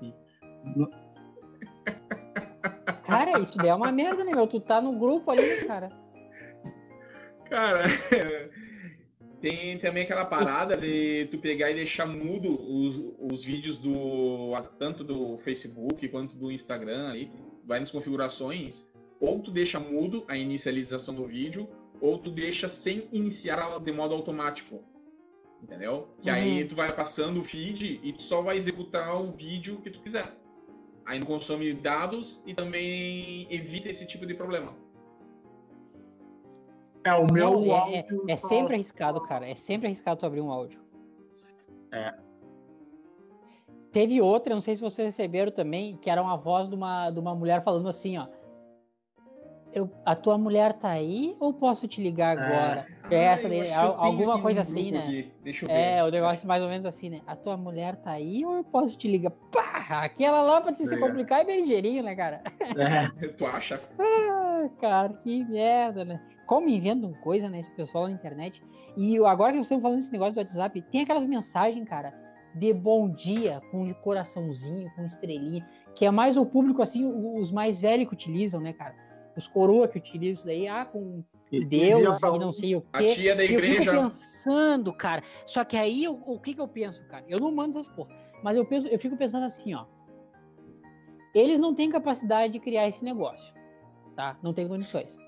Sim. 0.00 0.12
No... 0.74 1.05
Cara, 3.24 3.38
isso 3.40 3.56
daí 3.58 3.68
é 3.68 3.74
uma 3.74 3.90
merda, 3.90 4.24
né, 4.24 4.32
meu? 4.34 4.46
Tu 4.46 4.60
tá 4.60 4.80
no 4.80 4.98
grupo 4.98 5.30
ali, 5.30 5.42
né, 5.42 5.64
cara? 5.64 6.06
Cara, 7.48 7.84
tem 9.40 9.78
também 9.78 10.02
aquela 10.02 10.24
parada 10.24 10.76
de 10.76 11.26
tu 11.30 11.38
pegar 11.38 11.70
e 11.70 11.74
deixar 11.74 12.06
mudo 12.06 12.54
os, 12.54 13.32
os 13.32 13.44
vídeos 13.44 13.78
do 13.78 14.52
tanto 14.78 15.04
do 15.04 15.36
Facebook 15.36 16.06
quanto 16.08 16.36
do 16.36 16.50
Instagram 16.50 17.10
aí, 17.10 17.30
vai 17.64 17.80
nas 17.80 17.90
configurações, 17.90 18.90
ou 19.20 19.40
tu 19.40 19.50
deixa 19.50 19.80
mudo 19.80 20.24
a 20.28 20.36
inicialização 20.36 21.14
do 21.14 21.26
vídeo, 21.26 21.68
ou 22.00 22.18
tu 22.18 22.30
deixa 22.30 22.68
sem 22.68 23.08
iniciar 23.12 23.78
de 23.80 23.92
modo 23.92 24.14
automático. 24.14 24.84
Entendeu? 25.62 26.08
Que 26.20 26.28
uhum. 26.28 26.36
aí 26.36 26.64
tu 26.64 26.74
vai 26.74 26.94
passando 26.94 27.40
o 27.40 27.44
feed 27.44 28.00
e 28.02 28.12
tu 28.12 28.22
só 28.22 28.42
vai 28.42 28.56
executar 28.56 29.20
o 29.20 29.30
vídeo 29.30 29.80
que 29.80 29.90
tu 29.90 30.00
quiser. 30.00 30.36
Aí 31.06 31.20
não 31.20 31.26
consome 31.26 31.72
dados 31.72 32.42
e 32.44 32.52
também 32.52 33.46
evita 33.48 33.88
esse 33.88 34.06
tipo 34.06 34.26
de 34.26 34.34
problema. 34.34 34.74
É, 37.04 37.14
o 37.14 37.30
meu 37.32 37.60
não, 37.60 37.76
é, 37.76 38.00
é, 38.00 38.06
é 38.28 38.36
sempre 38.36 38.74
arriscado, 38.74 39.20
cara. 39.20 39.48
É 39.48 39.54
sempre 39.54 39.86
arriscado 39.86 40.18
tu 40.18 40.26
abrir 40.26 40.40
um 40.40 40.50
áudio. 40.50 40.84
É. 41.92 42.12
Teve 43.92 44.20
outra, 44.20 44.52
não 44.52 44.60
sei 44.60 44.74
se 44.74 44.82
vocês 44.82 45.06
receberam 45.06 45.52
também, 45.52 45.96
que 45.96 46.10
era 46.10 46.20
uma 46.20 46.36
voz 46.36 46.68
de 46.68 46.74
uma, 46.74 47.10
de 47.10 47.20
uma 47.20 47.34
mulher 47.34 47.62
falando 47.62 47.88
assim, 47.88 48.18
ó. 48.18 48.26
Eu, 49.76 49.90
a 50.06 50.16
tua 50.16 50.38
mulher 50.38 50.72
tá 50.72 50.88
aí 50.88 51.36
ou 51.38 51.52
posso 51.52 51.86
te 51.86 52.02
ligar 52.02 52.34
é. 52.34 52.40
agora? 52.40 52.86
É, 53.10 53.14
é 53.14 53.22
essa 53.24 53.46
daí, 53.46 53.70
alguma 53.74 54.40
coisa 54.40 54.62
assim, 54.62 54.90
né? 54.90 55.26
É, 55.68 56.02
o 56.02 56.10
negócio 56.10 56.48
mais 56.48 56.62
ou 56.62 56.68
menos 56.70 56.86
assim, 56.86 57.10
né? 57.10 57.20
A 57.26 57.36
tua 57.36 57.58
mulher 57.58 57.94
tá 57.96 58.12
aí 58.12 58.42
ou 58.42 58.56
eu 58.56 58.64
posso 58.64 58.96
te 58.96 59.06
ligar? 59.06 59.32
Pá! 59.52 60.00
Aquela 60.02 60.40
lá 60.40 60.62
pra 60.62 60.72
te 60.72 60.84
é. 60.84 60.86
se 60.86 60.96
complicar 60.96 61.42
é 61.42 61.44
bem 61.44 61.60
ligeirinho, 61.60 62.02
né, 62.02 62.16
cara? 62.16 62.42
É, 62.58 63.28
tu 63.28 63.44
acha? 63.44 63.78
Ah, 64.58 64.70
cara, 64.80 65.12
que 65.12 65.44
merda, 65.44 66.04
né? 66.04 66.20
como 66.46 66.68
inventam 66.68 67.12
coisa, 67.12 67.50
né? 67.50 67.58
Esse 67.58 67.70
pessoal 67.70 68.04
na 68.04 68.12
internet. 68.12 68.62
E 68.96 69.18
agora 69.18 69.52
que 69.52 69.58
nós 69.58 69.66
estamos 69.66 69.82
falando 69.82 69.98
desse 69.98 70.12
negócio 70.12 70.32
do 70.32 70.38
WhatsApp, 70.38 70.80
tem 70.80 71.02
aquelas 71.02 71.26
mensagens, 71.26 71.86
cara, 71.86 72.14
de 72.54 72.72
bom 72.72 73.10
dia, 73.10 73.60
com 73.70 73.92
coraçãozinho, 73.94 74.90
com 74.96 75.04
estrelinha, 75.04 75.68
que 75.94 76.06
é 76.06 76.10
mais 76.10 76.38
o 76.38 76.46
público, 76.46 76.80
assim, 76.80 77.04
os 77.38 77.52
mais 77.52 77.82
velhos 77.82 78.08
que 78.08 78.14
utilizam, 78.14 78.60
né, 78.60 78.72
cara? 78.72 79.05
Os 79.36 79.46
coroa 79.46 79.86
que 79.86 79.98
utilizam 79.98 80.32
isso 80.32 80.46
daí, 80.46 80.66
ah, 80.66 80.84
com 80.84 81.22
Deus 81.50 82.18
e, 82.22 82.38
não 82.38 82.52
sei 82.52 82.74
o 82.74 82.80
quê. 82.80 82.88
A 82.92 83.14
tia 83.14 83.36
da 83.36 83.44
igreja. 83.44 83.68
Eu 83.68 83.78
fico 83.80 84.02
pensando, 84.02 84.92
cara. 84.92 85.22
Só 85.44 85.64
que 85.64 85.76
aí, 85.76 86.08
o, 86.08 86.14
o 86.26 86.40
que 86.40 86.54
que 86.54 86.60
eu 86.60 86.68
penso, 86.68 87.06
cara? 87.06 87.24
Eu 87.28 87.38
não 87.38 87.52
mando 87.52 87.78
essas 87.78 87.88
porra. 87.88 88.10
Mas 88.42 88.56
eu, 88.56 88.64
penso, 88.64 88.86
eu 88.88 88.98
fico 88.98 89.16
pensando 89.16 89.44
assim, 89.44 89.74
ó. 89.74 89.84
Eles 91.34 91.60
não 91.60 91.74
têm 91.74 91.90
capacidade 91.90 92.54
de 92.54 92.58
criar 92.58 92.88
esse 92.88 93.04
negócio, 93.04 93.52
tá? 94.14 94.38
Não 94.42 94.54
tem 94.54 94.66
condições. 94.66 95.18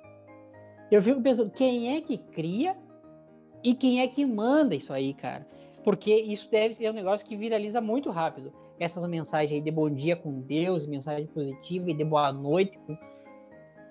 Eu 0.90 1.02
fico 1.02 1.20
pensando, 1.20 1.50
quem 1.50 1.96
é 1.96 2.00
que 2.00 2.16
cria 2.16 2.76
e 3.62 3.74
quem 3.74 4.00
é 4.00 4.08
que 4.08 4.24
manda 4.24 4.74
isso 4.74 4.92
aí, 4.92 5.12
cara? 5.12 5.46
Porque 5.84 6.14
isso 6.14 6.50
deve 6.50 6.74
ser 6.74 6.90
um 6.90 6.94
negócio 6.94 7.26
que 7.26 7.36
viraliza 7.36 7.80
muito 7.80 8.10
rápido. 8.10 8.52
Essas 8.80 9.06
mensagens 9.06 9.52
aí 9.52 9.60
de 9.60 9.70
bom 9.70 9.90
dia 9.90 10.16
com 10.16 10.40
Deus, 10.40 10.86
mensagem 10.86 11.26
positiva 11.26 11.90
e 11.90 11.94
de 11.94 12.04
boa 12.04 12.32
noite 12.32 12.78
com... 12.86 12.96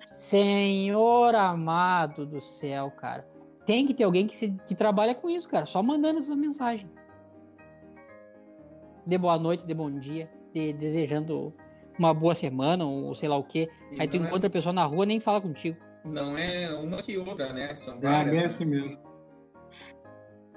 Senhor 0.07 1.35
amado 1.35 2.25
do 2.25 2.41
céu, 2.41 2.91
cara. 2.91 3.27
Tem 3.65 3.85
que 3.85 3.93
ter 3.93 4.03
alguém 4.03 4.27
que, 4.27 4.35
se, 4.35 4.53
que 4.65 4.73
trabalha 4.73 5.13
com 5.13 5.29
isso, 5.29 5.47
cara. 5.47 5.65
Só 5.65 5.83
mandando 5.83 6.19
essas 6.19 6.35
mensagens. 6.35 6.89
De 9.05 9.17
boa 9.17 9.37
noite, 9.37 9.65
de 9.65 9.73
bom 9.73 9.91
dia, 9.91 10.29
de, 10.53 10.73
desejando 10.73 11.53
uma 11.97 12.13
boa 12.13 12.35
semana, 12.35 12.85
ou 12.85 13.13
sei 13.15 13.27
lá 13.29 13.37
o 13.37 13.43
quê. 13.43 13.69
E 13.91 14.01
aí 14.01 14.07
tu 14.07 14.17
é 14.17 14.19
encontra 14.19 14.47
é... 14.47 14.49
a 14.49 14.51
pessoa 14.51 14.73
na 14.73 14.83
rua 14.83 15.05
nem 15.05 15.19
fala 15.19 15.41
contigo 15.41 15.77
não 16.07 16.37
é 16.37 16.73
uma 16.73 17.03
que 17.03 17.17
outra, 17.17 17.53
né? 17.53 17.75
São 17.75 17.99
várias. 17.99 18.27
É 18.27 18.31
bem 18.31 18.45
assim 18.45 18.65
mesmo. 18.65 18.99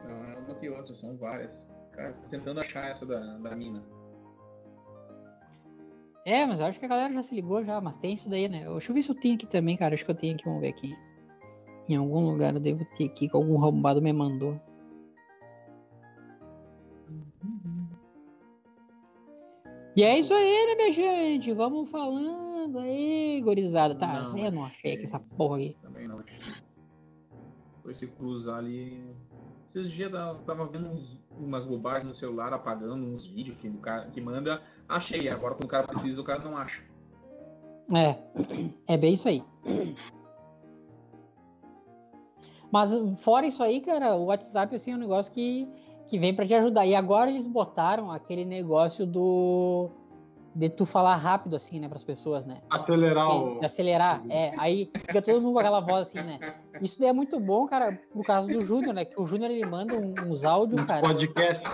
Não 0.04 0.24
é 0.24 0.38
uma 0.38 0.54
que 0.54 0.68
outra, 0.68 0.94
são 0.94 1.16
várias. 1.16 1.70
Cara, 1.92 2.12
tô 2.12 2.28
tentando 2.28 2.60
achar 2.60 2.86
essa 2.88 3.06
da, 3.06 3.38
da 3.38 3.56
mina. 3.56 3.82
É, 6.24 6.44
mas 6.44 6.60
eu 6.60 6.66
acho 6.66 6.78
que 6.78 6.84
a 6.84 6.88
galera 6.88 7.12
já 7.12 7.22
se 7.22 7.34
ligou 7.34 7.64
já, 7.64 7.80
mas 7.80 7.96
tem 7.96 8.12
isso 8.12 8.28
daí, 8.28 8.48
né? 8.48 8.64
Deixa 8.64 8.90
eu 8.90 8.94
ver 8.94 9.02
se 9.02 9.10
eu 9.10 9.14
tenho 9.14 9.34
aqui 9.34 9.46
também, 9.46 9.76
cara. 9.76 9.94
Acho 9.94 10.04
que 10.04 10.10
eu 10.10 10.14
tenho 10.14 10.34
aqui, 10.34 10.44
vamos 10.44 10.60
ver 10.60 10.68
aqui. 10.68 10.94
Em 11.88 11.96
algum 11.96 12.30
lugar 12.30 12.54
eu 12.54 12.60
devo 12.60 12.84
ter 12.96 13.06
aqui, 13.06 13.28
que 13.28 13.36
algum 13.36 13.56
arrombado 13.56 14.02
me 14.02 14.12
mandou. 14.12 14.60
E 19.96 20.04
é 20.04 20.18
isso 20.18 20.32
aí, 20.32 20.66
né, 20.66 20.74
minha 20.76 20.92
gente? 20.92 21.52
Vamos 21.52 21.90
falando 21.90 22.78
aí, 22.78 23.40
gorizada. 23.42 23.94
Tá, 23.94 24.22
não, 24.22 24.38
eu 24.38 24.52
não 24.52 24.64
achei 24.64 24.96
que 24.96 25.04
essa 25.04 25.18
porra 25.18 25.56
aqui. 25.56 25.76
Também 25.82 26.06
não 26.06 26.22
Foi 27.82 27.92
se 27.92 28.06
cruzar 28.06 28.58
ali. 28.58 29.02
Esses 29.66 29.90
dias 29.90 30.12
eu 30.12 30.36
tava 30.46 30.66
vendo 30.66 30.88
uns, 30.88 31.18
umas 31.38 31.66
bobagens 31.66 32.04
no 32.04 32.14
celular, 32.14 32.52
apagando 32.52 33.04
uns 33.04 33.26
vídeos 33.26 33.56
que, 33.58 33.70
que 34.12 34.20
manda. 34.20 34.62
Achei, 34.90 35.28
agora 35.28 35.54
quando 35.54 35.64
o 35.64 35.68
cara 35.68 35.86
precisa, 35.86 36.20
o 36.20 36.24
cara 36.24 36.40
não 36.40 36.56
acha. 36.56 36.82
É, 37.94 38.16
é 38.86 38.96
bem 38.96 39.14
isso 39.14 39.28
aí. 39.28 39.42
Mas 42.70 42.90
fora 43.20 43.46
isso 43.46 43.62
aí, 43.62 43.80
cara, 43.80 44.14
o 44.14 44.26
WhatsApp 44.26 44.74
assim, 44.74 44.92
é 44.92 44.94
um 44.94 44.98
negócio 44.98 45.32
que 45.32 45.68
que 46.10 46.18
vem 46.18 46.34
para 46.34 46.44
te 46.44 46.52
ajudar. 46.52 46.84
E 46.86 46.94
agora 46.94 47.30
eles 47.30 47.46
botaram 47.46 48.10
aquele 48.10 48.44
negócio 48.44 49.06
do 49.06 49.88
de 50.52 50.68
tu 50.68 50.84
falar 50.84 51.14
rápido 51.14 51.54
assim, 51.54 51.78
né, 51.78 51.86
para 51.86 51.94
as 51.94 52.02
pessoas, 52.02 52.44
né? 52.44 52.60
Acelerar 52.68 53.30
o... 53.30 53.64
acelerar, 53.64 54.20
é. 54.28 54.52
Aí 54.58 54.90
fica 54.92 55.22
todo 55.22 55.40
mundo 55.40 55.52
com 55.52 55.60
aquela 55.60 55.78
voz 55.78 56.08
assim, 56.08 56.20
né? 56.20 56.56
Isso 56.82 57.02
é 57.04 57.12
muito 57.12 57.38
bom, 57.38 57.68
cara, 57.68 58.00
por 58.12 58.26
causa 58.26 58.52
do 58.52 58.60
Júnior, 58.60 58.92
né? 58.92 59.04
Que 59.04 59.20
o 59.20 59.24
Júnior 59.24 59.52
ele 59.52 59.64
manda 59.64 59.94
uns 59.96 60.44
áudios, 60.44 60.82
cara. 60.82 61.02
Podcast. 61.02 61.64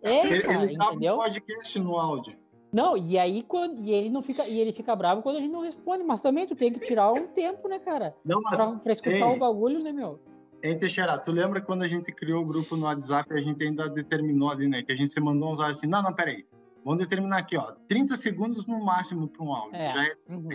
É, 0.00 0.40
cara, 0.40 0.62
ele, 0.62 0.72
ele 0.72 0.82
entendeu? 0.82 1.16
Um 1.16 1.18
podcast 1.18 1.78
no 1.78 1.98
áudio. 1.98 2.34
Não, 2.76 2.94
e 2.94 3.18
aí 3.18 3.42
quando 3.42 3.80
e 3.80 3.90
ele 3.90 4.10
não 4.10 4.20
fica 4.20 4.46
e 4.46 4.60
ele 4.60 4.70
fica 4.70 4.94
bravo 4.94 5.22
quando 5.22 5.38
a 5.38 5.40
gente 5.40 5.50
não 5.50 5.62
responde, 5.62 6.04
mas 6.04 6.20
também 6.20 6.46
tu 6.46 6.54
tem 6.54 6.70
que 6.70 6.78
tirar 6.80 7.10
um 7.10 7.26
tempo, 7.26 7.66
né, 7.68 7.78
cara? 7.78 8.14
Não, 8.22 8.42
mas 8.42 8.54
pra, 8.54 8.72
pra 8.72 8.92
escutar 8.92 9.16
ei, 9.16 9.22
o 9.22 9.38
bagulho, 9.38 9.82
né, 9.82 9.92
meu? 9.92 10.20
Hein, 10.62 10.78
Teixeira, 10.78 11.16
tu 11.16 11.32
lembra 11.32 11.62
quando 11.62 11.84
a 11.84 11.88
gente 11.88 12.12
criou 12.12 12.42
o 12.42 12.44
grupo 12.44 12.76
no 12.76 12.84
WhatsApp, 12.84 13.32
a 13.32 13.40
gente 13.40 13.64
ainda 13.64 13.88
determinou 13.88 14.50
ali, 14.50 14.68
né? 14.68 14.82
Que 14.82 14.92
a 14.92 14.94
gente 14.94 15.10
se 15.10 15.18
mandou 15.18 15.52
uns 15.52 15.58
áudios 15.58 15.78
assim, 15.78 15.86
não, 15.86 16.02
não, 16.02 16.12
peraí. 16.12 16.44
Vamos 16.84 17.00
determinar 17.00 17.38
aqui, 17.38 17.56
ó. 17.56 17.72
30 17.88 18.14
segundos 18.14 18.66
no 18.66 18.78
máximo 18.84 19.26
para 19.26 19.42
um 19.42 19.54
áudio. 19.54 19.74
É. 19.74 19.94
Já 19.94 20.04
é... 20.04 20.16
Uhum. 20.28 20.48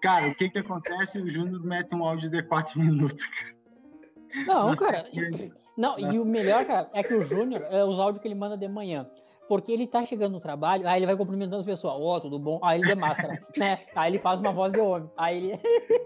Cara, 0.00 0.28
o 0.28 0.34
que 0.36 0.48
que 0.48 0.58
acontece? 0.58 1.18
O 1.20 1.28
Júnior 1.28 1.64
mete 1.64 1.96
um 1.96 2.04
áudio 2.04 2.30
de 2.30 2.44
4 2.44 2.78
minutos, 2.80 3.24
cara. 3.24 3.56
Não, 4.46 4.68
Nossa, 4.68 4.86
cara. 4.86 5.10
Não, 5.76 5.98
e 5.98 6.16
o 6.16 6.24
melhor, 6.24 6.64
cara, 6.64 6.88
é 6.92 7.02
que 7.02 7.12
o 7.12 7.22
Júnior, 7.22 7.62
é 7.70 7.84
os 7.84 7.98
áudios 7.98 8.22
que 8.22 8.28
ele 8.28 8.36
manda 8.36 8.56
de 8.56 8.68
manhã. 8.68 9.10
Porque 9.48 9.70
ele 9.70 9.86
tá 9.86 10.04
chegando 10.04 10.32
no 10.32 10.40
trabalho, 10.40 10.88
aí 10.88 10.98
ele 10.98 11.06
vai 11.06 11.16
cumprimentando 11.16 11.58
as 11.58 11.64
pessoas, 11.64 11.94
ó, 11.94 12.16
oh, 12.16 12.20
tudo 12.20 12.38
bom? 12.38 12.58
Aí 12.62 12.80
ele 12.80 12.88
demáscara, 12.88 13.40
né? 13.56 13.78
Aí 13.94 14.10
ele 14.10 14.18
faz 14.18 14.40
uma 14.40 14.52
voz 14.52 14.72
de 14.72 14.80
homem. 14.80 15.08
Aí 15.16 15.36
ele. 15.36 15.60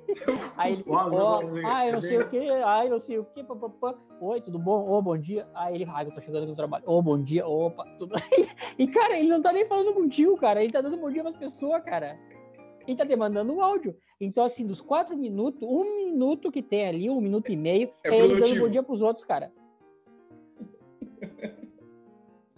aí 0.59 0.75
ele. 0.75 0.85
Ó, 0.87 1.09
oh, 1.09 1.67
ah, 1.67 1.87
eu 1.87 1.95
não 1.95 2.03
sei 2.03 2.19
o 2.19 2.29
que, 2.29 2.51
ai, 2.51 2.89
não 2.89 2.99
sei 2.99 3.19
o 3.19 3.25
que, 3.25 3.43
papapá. 3.43 3.95
Oi, 4.21 4.41
tudo 4.43 4.59
bom? 4.59 4.87
Ô, 4.87 4.99
oh, 4.99 5.03
bom 5.03 5.17
dia. 5.17 5.49
Aí 5.55 5.75
ele, 5.75 5.87
ai, 5.89 6.07
eu 6.07 6.15
tô 6.15 6.21
chegando 6.21 6.43
aqui 6.43 6.51
no 6.51 6.57
trabalho. 6.57 6.85
Ô, 6.87 6.99
oh, 6.99 7.03
bom 7.03 7.23
dia, 7.23 7.47
opa, 7.47 7.85
tudo. 7.97 8.15
e, 8.79 8.87
cara, 8.89 9.19
ele 9.19 9.29
não 9.29 9.41
tá 9.41 9.53
nem 9.53 9.67
falando 9.67 9.95
contigo, 9.95 10.37
cara. 10.37 10.63
Ele 10.63 10.73
tá 10.73 10.83
dando 10.83 10.99
bom 10.99 11.11
dia 11.11 11.23
pras 11.23 11.37
pessoas, 11.37 11.83
cara. 11.83 12.19
Ele 12.87 12.97
tá 12.97 13.07
te 13.07 13.17
mandando 13.17 13.55
um 13.55 13.63
áudio. 13.63 13.97
Então, 14.21 14.45
assim, 14.45 14.67
dos 14.67 14.83
quatro 14.83 15.17
minutos, 15.17 15.63
um 15.63 15.97
minuto 15.97 16.53
que 16.53 16.63
tem 16.63 16.87
ali, 16.87 17.09
um 17.09 17.21
minuto 17.21 17.51
e 17.51 17.57
meio, 17.57 17.91
é, 18.05 18.11
é 18.11 18.19
ele 18.19 18.41
dando 18.41 18.61
bom 18.61 18.69
dia 18.69 18.83
pros 18.83 19.01
outros, 19.01 19.25
cara. 19.25 19.51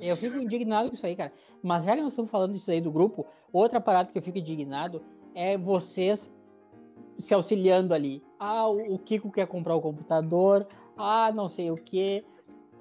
Eu 0.02 0.16
fico 0.16 0.36
indignado 0.36 0.88
com 0.88 0.94
isso 0.94 1.06
aí, 1.06 1.14
cara. 1.14 1.32
Mas 1.62 1.84
já 1.84 1.94
que 1.94 2.02
nós 2.02 2.12
estamos 2.12 2.30
falando 2.30 2.54
disso 2.54 2.70
aí 2.72 2.80
do 2.80 2.90
grupo, 2.90 3.24
outra 3.52 3.80
parada 3.80 4.10
que 4.10 4.18
eu 4.18 4.22
fico 4.22 4.38
indignado 4.38 5.00
é 5.32 5.56
vocês 5.56 6.28
se 7.16 7.32
auxiliando 7.32 7.94
ali. 7.94 8.20
Ah, 8.38 8.68
o 8.68 8.98
Kiko 8.98 9.30
quer 9.30 9.46
comprar 9.46 9.76
o 9.76 9.80
computador. 9.80 10.66
Ah, 10.96 11.30
não 11.32 11.48
sei 11.48 11.70
o 11.70 11.76
quê. 11.76 12.24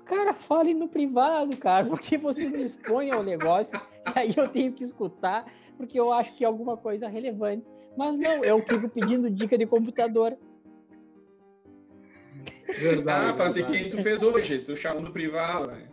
Cara, 0.04 0.34
fale 0.34 0.74
no 0.74 0.88
privado, 0.88 1.56
cara, 1.58 1.86
porque 1.88 2.18
vocês 2.18 2.52
me 2.52 2.64
expõem 2.64 3.12
ao 3.12 3.22
negócio. 3.22 3.80
e 4.16 4.20
aí 4.20 4.34
eu 4.36 4.48
tenho 4.50 4.74
que 4.74 4.84
escutar, 4.84 5.46
porque 5.78 6.00
eu 6.00 6.12
acho 6.12 6.36
que 6.36 6.44
é 6.44 6.48
alguma 6.48 6.76
coisa 6.76 7.08
relevante. 7.08 7.64
Mas 7.96 8.18
não, 8.18 8.44
é 8.44 8.52
o 8.52 8.64
Kiko 8.64 8.90
pedindo 8.90 9.30
dica 9.30 9.56
de 9.58 9.68
computador. 9.68 10.36
Verdade. 12.66 13.32
Ah, 13.32 13.34
fazer 13.36 13.68
que 13.68 13.90
tu 13.90 14.02
fez 14.02 14.24
hoje, 14.24 14.60
tu 14.60 14.76
chamando 14.76 15.06
no 15.06 15.14
privado, 15.14 15.70
né? 15.70 15.91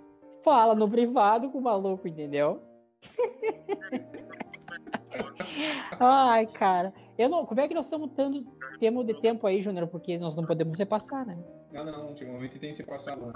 Fala 0.49 0.75
no 0.75 0.89
privado 0.89 1.51
com 1.51 1.59
o 1.59 1.63
maluco, 1.63 2.09
entendeu? 2.09 2.63
Ai, 6.01 6.47
cara. 6.47 6.95
Eu 7.19 7.29
não, 7.29 7.45
como 7.45 7.61
é 7.61 7.69
que 7.69 7.75
nós 7.75 7.85
estamos 7.85 8.11
tendo 8.17 8.51
tempo 8.81 9.05
de 9.05 9.13
tempo 9.21 9.47
aí, 9.47 9.61
Júnior? 9.61 9.87
Porque 9.89 10.17
nós 10.17 10.35
não 10.35 10.45
podemos 10.45 10.79
repassar, 10.79 11.27
né? 11.27 11.37
Não, 11.71 11.85
não, 11.85 12.09
ultimamente 12.09 12.59
tem 12.59 12.71
que 12.71 12.77
se 12.77 12.87
passar 12.87 13.19
lá. 13.19 13.31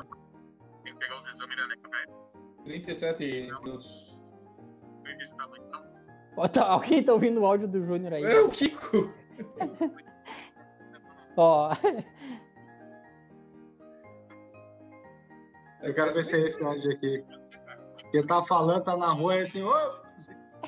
Tem 0.83 0.95
que 0.95 0.99
pegar 0.99 1.19
os 1.19 1.27
exames, 1.27 1.55
né, 1.55 1.65
velho? 1.91 2.13
37 2.65 3.53
minutos. 3.63 4.19
Tá, 6.51 6.67
alguém 6.67 7.05
tá 7.05 7.13
ouvindo 7.13 7.43
o 7.43 7.47
áudio 7.47 7.69
do 7.69 7.85
Júnior 7.85 8.15
aí? 8.15 8.25
É 8.25 8.41
o 8.41 8.49
Kiko! 8.49 9.13
Ó. 11.37 11.73
Eu 15.83 15.93
quero 15.93 16.13
ver 16.13 16.25
se 16.25 16.37
é 16.37 16.47
esse 16.47 16.63
áudio 16.63 16.93
aqui. 16.93 17.25
Ele 18.13 18.27
tá 18.27 18.43
falando, 18.43 18.85
tá 18.85 18.97
na 18.97 19.13
rua, 19.13 19.37
é 19.37 19.43
assim, 19.43 19.63
ô! 19.63 19.75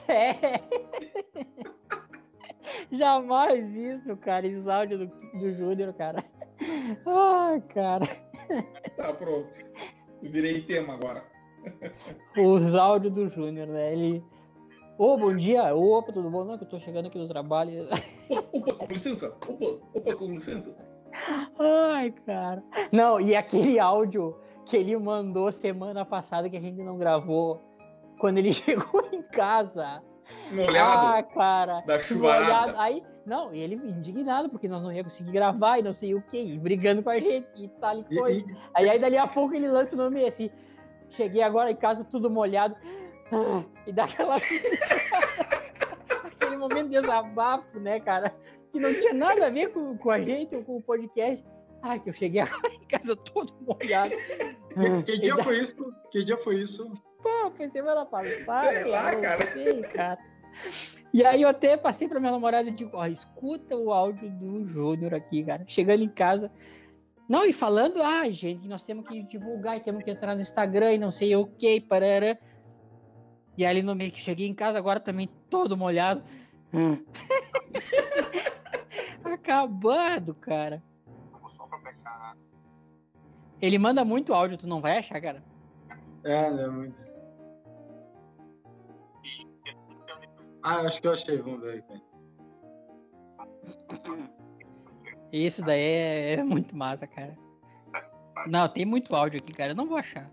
É. 0.08 0.60
Jamais 2.90 3.76
isso, 3.76 4.16
cara. 4.16 4.46
Esse 4.46 4.68
áudio 4.68 4.98
do, 4.98 5.06
do 5.38 5.54
Júnior, 5.54 5.92
cara. 5.94 6.24
Ai, 7.06 7.60
cara. 7.60 8.06
Tá 8.96 9.12
pronto. 9.12 9.56
virei 10.22 10.60
tema 10.62 10.94
agora. 10.94 11.22
Os 12.36 12.74
áudios 12.74 13.14
do 13.14 13.28
Júnior, 13.28 13.68
né? 13.68 13.92
Ele. 13.92 14.24
Ô, 14.98 15.12
oh, 15.12 15.16
bom 15.16 15.34
dia. 15.34 15.74
Opa, 15.74 16.12
tudo 16.12 16.30
bom? 16.30 16.44
Não, 16.44 16.58
que 16.58 16.64
eu 16.64 16.68
tô 16.68 16.78
chegando 16.80 17.06
aqui 17.06 17.18
no 17.18 17.28
trabalho. 17.28 17.88
Opa, 18.52 18.74
com 18.74 18.92
licença. 18.92 19.36
Opa, 19.46 19.80
opa, 19.94 20.16
com 20.16 20.26
licença. 20.26 20.76
Ai, 21.58 22.10
cara. 22.26 22.62
Não, 22.92 23.20
e 23.20 23.34
aquele 23.34 23.78
áudio 23.78 24.36
que 24.64 24.76
ele 24.76 24.96
mandou 24.96 25.52
semana 25.52 26.04
passada 26.04 26.48
que 26.48 26.56
a 26.56 26.60
gente 26.60 26.82
não 26.82 26.96
gravou, 26.96 27.62
quando 28.18 28.38
ele 28.38 28.52
chegou 28.54 29.06
em 29.12 29.22
casa. 29.22 30.02
Molhado. 30.50 31.06
Ah, 31.06 31.22
cara. 31.22 31.80
Da 31.82 31.98
chuvarada. 31.98 32.80
Aí, 32.80 33.02
não, 33.26 33.52
ele 33.52 33.74
indignado, 33.74 34.48
porque 34.48 34.66
nós 34.68 34.82
não 34.82 34.92
ia 34.92 35.04
conseguir 35.04 35.32
gravar 35.32 35.78
e 35.78 35.82
não 35.82 35.92
sei 35.92 36.14
o 36.14 36.22
que, 36.22 36.38
e 36.38 36.58
brigando 36.58 37.02
com 37.02 37.10
a 37.10 37.20
gente 37.20 37.46
e 37.56 37.68
tal 37.68 38.00
e 38.00 38.04
coisa. 38.04 38.44
Aí, 38.74 38.88
aí 38.88 38.98
dali 38.98 39.18
a 39.18 39.26
pouco 39.26 39.54
ele 39.54 39.68
lança 39.68 39.94
o 39.94 39.98
nome 39.98 40.24
assim. 40.24 40.50
Cheguei 41.10 41.42
agora 41.42 41.70
em 41.70 41.76
casa 41.76 42.04
tudo 42.04 42.30
molhado. 42.30 42.74
E 43.86 43.92
dá 43.92 44.04
aquela. 44.04 44.34
Aquele 46.24 46.56
momento 46.56 46.90
de 46.90 47.00
desabafo, 47.00 47.78
né, 47.80 48.00
cara? 48.00 48.34
Que 48.70 48.78
não 48.78 48.92
tinha 48.92 49.14
nada 49.14 49.46
a 49.46 49.50
ver 49.50 49.72
com, 49.72 49.96
com 49.96 50.10
a 50.10 50.20
gente 50.20 50.54
ou 50.54 50.62
com 50.62 50.76
o 50.76 50.82
podcast. 50.82 51.44
Ai, 51.84 52.00
que 52.00 52.08
eu 52.08 52.14
cheguei 52.14 52.40
agora 52.40 52.72
em 52.72 52.86
casa 52.86 53.14
todo 53.14 53.52
molhado. 53.60 54.14
Que, 55.06 55.18
dia 55.18 55.36
foi 55.36 55.60
isso? 55.60 55.94
Que 56.10 56.24
dia 56.24 56.36
foi 56.36 56.60
isso? 56.60 57.00
Pô, 57.22 57.52
foi 57.56 57.70
semana 57.70 58.04
passada. 58.04 58.72
Sei 58.72 58.84
lá, 58.86 59.14
cara. 59.14 59.46
Sei, 59.52 59.82
cara. 59.82 60.18
E 61.12 61.24
aí 61.24 61.42
eu 61.42 61.48
até 61.48 61.76
passei 61.76 62.08
pra 62.08 62.18
minha 62.18 62.32
namorada 62.32 62.68
e 62.68 62.72
digo, 62.72 62.90
ó, 62.94 63.06
escuta 63.06 63.76
o 63.76 63.92
áudio 63.92 64.28
do 64.30 64.66
Júnior 64.66 65.14
aqui, 65.14 65.44
cara. 65.44 65.62
Chegando 65.68 66.02
em 66.02 66.08
casa. 66.08 66.50
Não, 67.28 67.44
e 67.44 67.52
falando, 67.52 68.02
ah, 68.02 68.28
gente, 68.30 68.66
nós 68.66 68.82
temos 68.82 69.06
que 69.06 69.22
divulgar 69.22 69.76
e 69.76 69.80
temos 69.80 70.02
que 70.02 70.10
entrar 70.10 70.34
no 70.34 70.40
Instagram 70.40 70.94
e 70.94 70.98
não 70.98 71.12
sei 71.12 71.36
o 71.36 71.46
que, 71.46 71.80
parará. 71.80 72.36
E 73.56 73.64
ali 73.64 73.80
no 73.80 73.94
meio 73.94 74.10
que 74.10 74.20
cheguei 74.20 74.48
em 74.48 74.54
casa 74.54 74.76
agora 74.76 74.98
também 74.98 75.30
todo 75.48 75.76
molhado. 75.76 76.24
Acabado, 79.22 80.34
cara. 80.34 80.82
Ele 83.60 83.78
manda 83.78 84.04
muito 84.04 84.34
áudio, 84.34 84.58
tu 84.58 84.68
não 84.68 84.80
vai 84.80 84.98
achar, 84.98 85.20
cara? 85.20 85.42
É, 86.24 86.50
não 86.50 86.64
é 86.64 86.68
muito. 86.68 87.04
Ah, 90.62 90.80
acho 90.80 91.00
que 91.00 91.06
eu 91.06 91.12
achei, 91.12 91.38
vamos 91.38 91.60
ver 91.60 91.78
aqui. 91.78 92.02
Isso 95.32 95.62
daí 95.62 95.80
é, 95.80 96.32
é 96.34 96.42
muito 96.42 96.76
massa, 96.76 97.06
cara. 97.06 97.36
Não, 98.46 98.68
tem 98.68 98.84
muito 98.84 99.14
áudio 99.14 99.40
aqui, 99.40 99.52
cara. 99.52 99.72
Eu 99.72 99.76
não 99.76 99.86
vou 99.86 99.96
achar. 99.96 100.30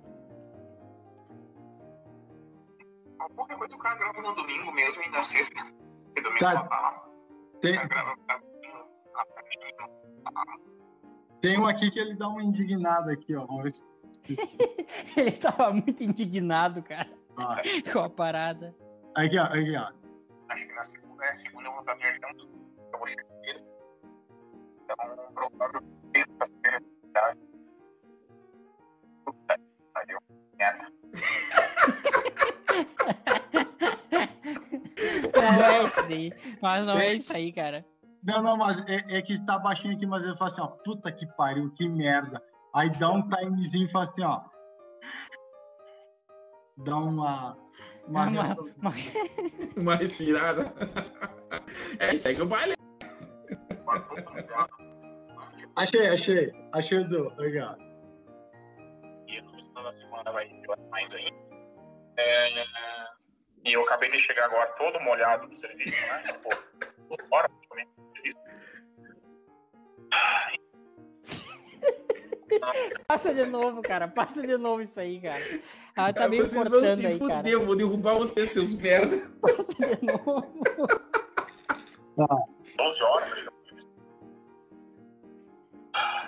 Qualquer 3.35 3.57
coisa 3.57 3.75
o 3.75 3.79
cara 3.79 3.95
grava 3.95 4.21
no 4.21 4.35
domingo 4.35 4.71
mesmo 4.71 5.01
e 5.03 5.09
na 5.09 5.23
sexta. 5.23 5.63
Porque 6.05 6.21
domingo 6.21 6.39
tá. 6.39 6.67
tá 6.67 7.05
Tem... 7.61 7.75
Tem 11.41 11.59
um 11.59 11.65
aqui 11.65 11.89
que 11.89 11.99
ele 11.99 12.13
dá 12.13 12.27
uma 12.27 12.43
indignada 12.43 13.11
aqui, 13.11 13.35
ó. 13.35 13.45
Vamos 13.45 13.63
ver 13.63 13.71
se... 13.71 13.83
ele 15.17 15.31
tava 15.31 15.73
muito 15.73 16.03
indignado, 16.03 16.83
cara. 16.83 17.09
Ah. 17.37 17.61
Com 17.91 17.99
a 17.99 18.09
parada. 18.09 18.75
Aqui, 19.15 19.37
ó, 19.39 19.43
aqui, 19.45 19.75
ó. 19.75 19.91
Acho 20.49 20.67
que 20.67 20.73
na 20.73 20.83
segunda, 20.83 21.25
é, 21.25 21.35
segunda 21.37 21.67
eu 21.67 21.71
vou 21.71 21.79
estar 21.79 21.95
viajando. 21.95 22.49
Eu 22.93 22.99
vou 22.99 23.07
chegar. 23.07 23.25
Então, 24.83 25.31
provavelmente, 25.33 25.97
terça-feira, 26.11 26.81
Puta 29.25 29.57
que 29.57 29.83
pariu. 29.93 30.19
Merda. 30.57 30.91
Não 35.33 35.63
é 35.65 35.83
isso 35.83 35.99
aí. 36.01 36.33
Mas 36.61 36.85
não 36.85 36.99
é 36.99 37.13
isso 37.13 37.33
aí, 37.33 37.51
cara. 37.51 37.85
Não, 38.23 38.41
não, 38.41 38.55
mas 38.55 38.79
é, 38.87 39.17
é, 39.17 39.21
que 39.21 39.43
tá 39.45 39.57
baixinho 39.57 39.95
aqui, 39.95 40.05
mas 40.05 40.23
ele 40.23 40.35
fala 40.35 40.51
assim, 40.51 40.61
ó, 40.61 40.67
puta 40.67 41.11
que 41.11 41.25
pariu, 41.25 41.71
que 41.71 41.89
merda. 41.89 42.41
Aí 42.73 42.89
dá 42.91 43.09
um 43.09 43.27
timezinho 43.27 43.87
e 43.87 43.91
fala 43.91 44.05
assim, 44.05 44.23
ó. 44.23 44.41
Dá 46.77 46.95
uma. 46.95 47.57
Uma, 48.07 48.27
uma, 48.27 48.43
uma... 48.77 48.93
uma 49.75 49.95
respirada. 49.95 50.71
É, 51.99 52.15
segue 52.15 52.41
o 52.41 52.45
baile. 52.45 52.75
Achei, 55.75 56.07
achei. 56.07 56.53
Achei 56.73 56.99
o 56.99 57.07
do. 57.07 57.33
Legal. 57.37 57.75
E 59.27 59.41
no 59.41 59.63
final 59.63 59.83
da 59.83 59.93
semana 59.93 60.31
vai 60.31 60.47
ter 60.47 60.89
mais 60.89 61.11
ainda. 61.13 61.41
É, 62.17 62.63
e 63.65 63.73
eu 63.73 63.83
acabei 63.83 64.11
de 64.11 64.19
chegar 64.19 64.45
agora 64.45 64.67
todo 64.73 64.99
molhado 65.01 65.47
do 65.47 65.55
serviço, 65.55 65.99
né? 66.07 66.23
Pô, 66.43 66.49
fora 67.29 67.49
praticamente 67.49 67.60
Passa 73.07 73.33
de 73.33 73.45
novo, 73.45 73.81
cara. 73.81 74.07
Passa 74.07 74.41
de 74.41 74.57
novo 74.57 74.81
isso 74.81 74.99
aí, 74.99 75.21
cara. 75.21 75.43
Ah, 75.95 76.13
tá 76.13 76.27
meio 76.27 76.47
vocês 76.47 76.67
vão 76.69 76.79
se 76.81 77.07
aí, 77.07 77.17
fuder, 77.17 77.35
cara. 77.35 77.49
eu 77.49 77.65
vou 77.65 77.75
derrubar 77.75 78.15
vocês, 78.15 78.51
seus 78.51 78.73
merda. 78.73 79.17
Passa 79.41 79.63
de 79.63 80.05
novo. 80.05 80.53
12 82.77 83.03
horas. 83.03 83.45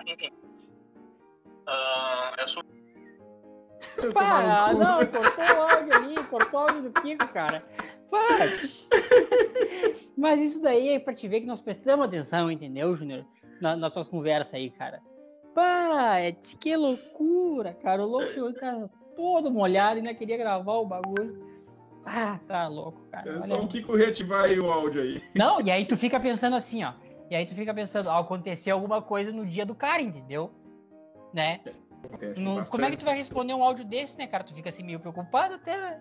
Enfim. 0.05 0.31
Uh, 1.67 2.41
eu 2.41 2.47
sou. 2.47 2.63
Pá, 4.13 4.73
não, 4.73 5.05
cortou 5.05 5.45
o 5.45 5.61
áudio 5.61 5.95
ali, 5.95 6.15
cortou 6.25 6.59
o 6.59 6.63
áudio 6.63 6.81
do 6.83 7.01
Kiko, 7.01 7.27
cara. 7.33 7.63
Pá. 8.09 8.19
Mas 10.17 10.41
isso 10.41 10.61
daí 10.61 10.89
é 10.89 10.99
pra 10.99 11.13
te 11.13 11.27
ver 11.27 11.41
que 11.41 11.47
nós 11.47 11.61
prestamos 11.61 12.05
atenção, 12.05 12.51
entendeu, 12.51 12.95
Júnior? 12.95 13.25
nas 13.63 13.79
nossas 13.79 14.07
conversas 14.07 14.53
aí, 14.53 14.69
cara. 14.69 15.01
Pá, 15.55 16.17
é 16.19 16.31
que 16.31 16.75
loucura, 16.75 17.73
cara. 17.73 18.03
O 18.03 18.07
louco 18.07 18.31
chegou 18.31 18.49
em 18.49 18.55
casa 18.55 18.89
todo 19.15 19.51
molhado 19.51 19.97
e 19.97 19.99
ainda 19.99 20.13
queria 20.13 20.37
gravar 20.37 20.73
o 20.73 20.85
bagulho. 20.85 21.47
Ah, 22.05 22.39
tá 22.47 22.67
louco, 22.67 22.99
cara. 23.09 23.37
É 23.37 23.41
só 23.41 23.61
o 23.61 23.67
Kiko 23.67 23.95
reativar 23.95 24.45
aí 24.45 24.59
o 24.59 24.69
áudio 24.69 25.01
aí. 25.01 25.21
Não, 25.33 25.61
e 25.61 25.71
aí 25.71 25.85
tu 25.85 25.95
fica 25.95 26.19
pensando 26.19 26.55
assim, 26.55 26.83
ó. 26.83 26.93
E 27.29 27.35
aí 27.35 27.45
tu 27.45 27.55
fica 27.55 27.73
pensando, 27.73 28.07
ó, 28.07 28.19
aconteceu 28.19 28.75
alguma 28.75 29.01
coisa 29.01 29.31
no 29.31 29.45
dia 29.45 29.65
do 29.65 29.73
cara, 29.73 30.01
entendeu? 30.01 30.51
Né? 31.33 31.61
No, 32.37 32.61
como 32.69 32.83
é 32.83 32.91
que 32.91 32.97
tu 32.97 33.05
vai 33.05 33.15
responder 33.15 33.53
um 33.53 33.63
áudio 33.63 33.85
desse, 33.85 34.17
né, 34.17 34.27
cara? 34.27 34.43
Tu 34.43 34.53
fica 34.53 34.67
assim 34.69 34.83
meio 34.83 34.99
preocupado 34.99 35.55
até. 35.55 35.99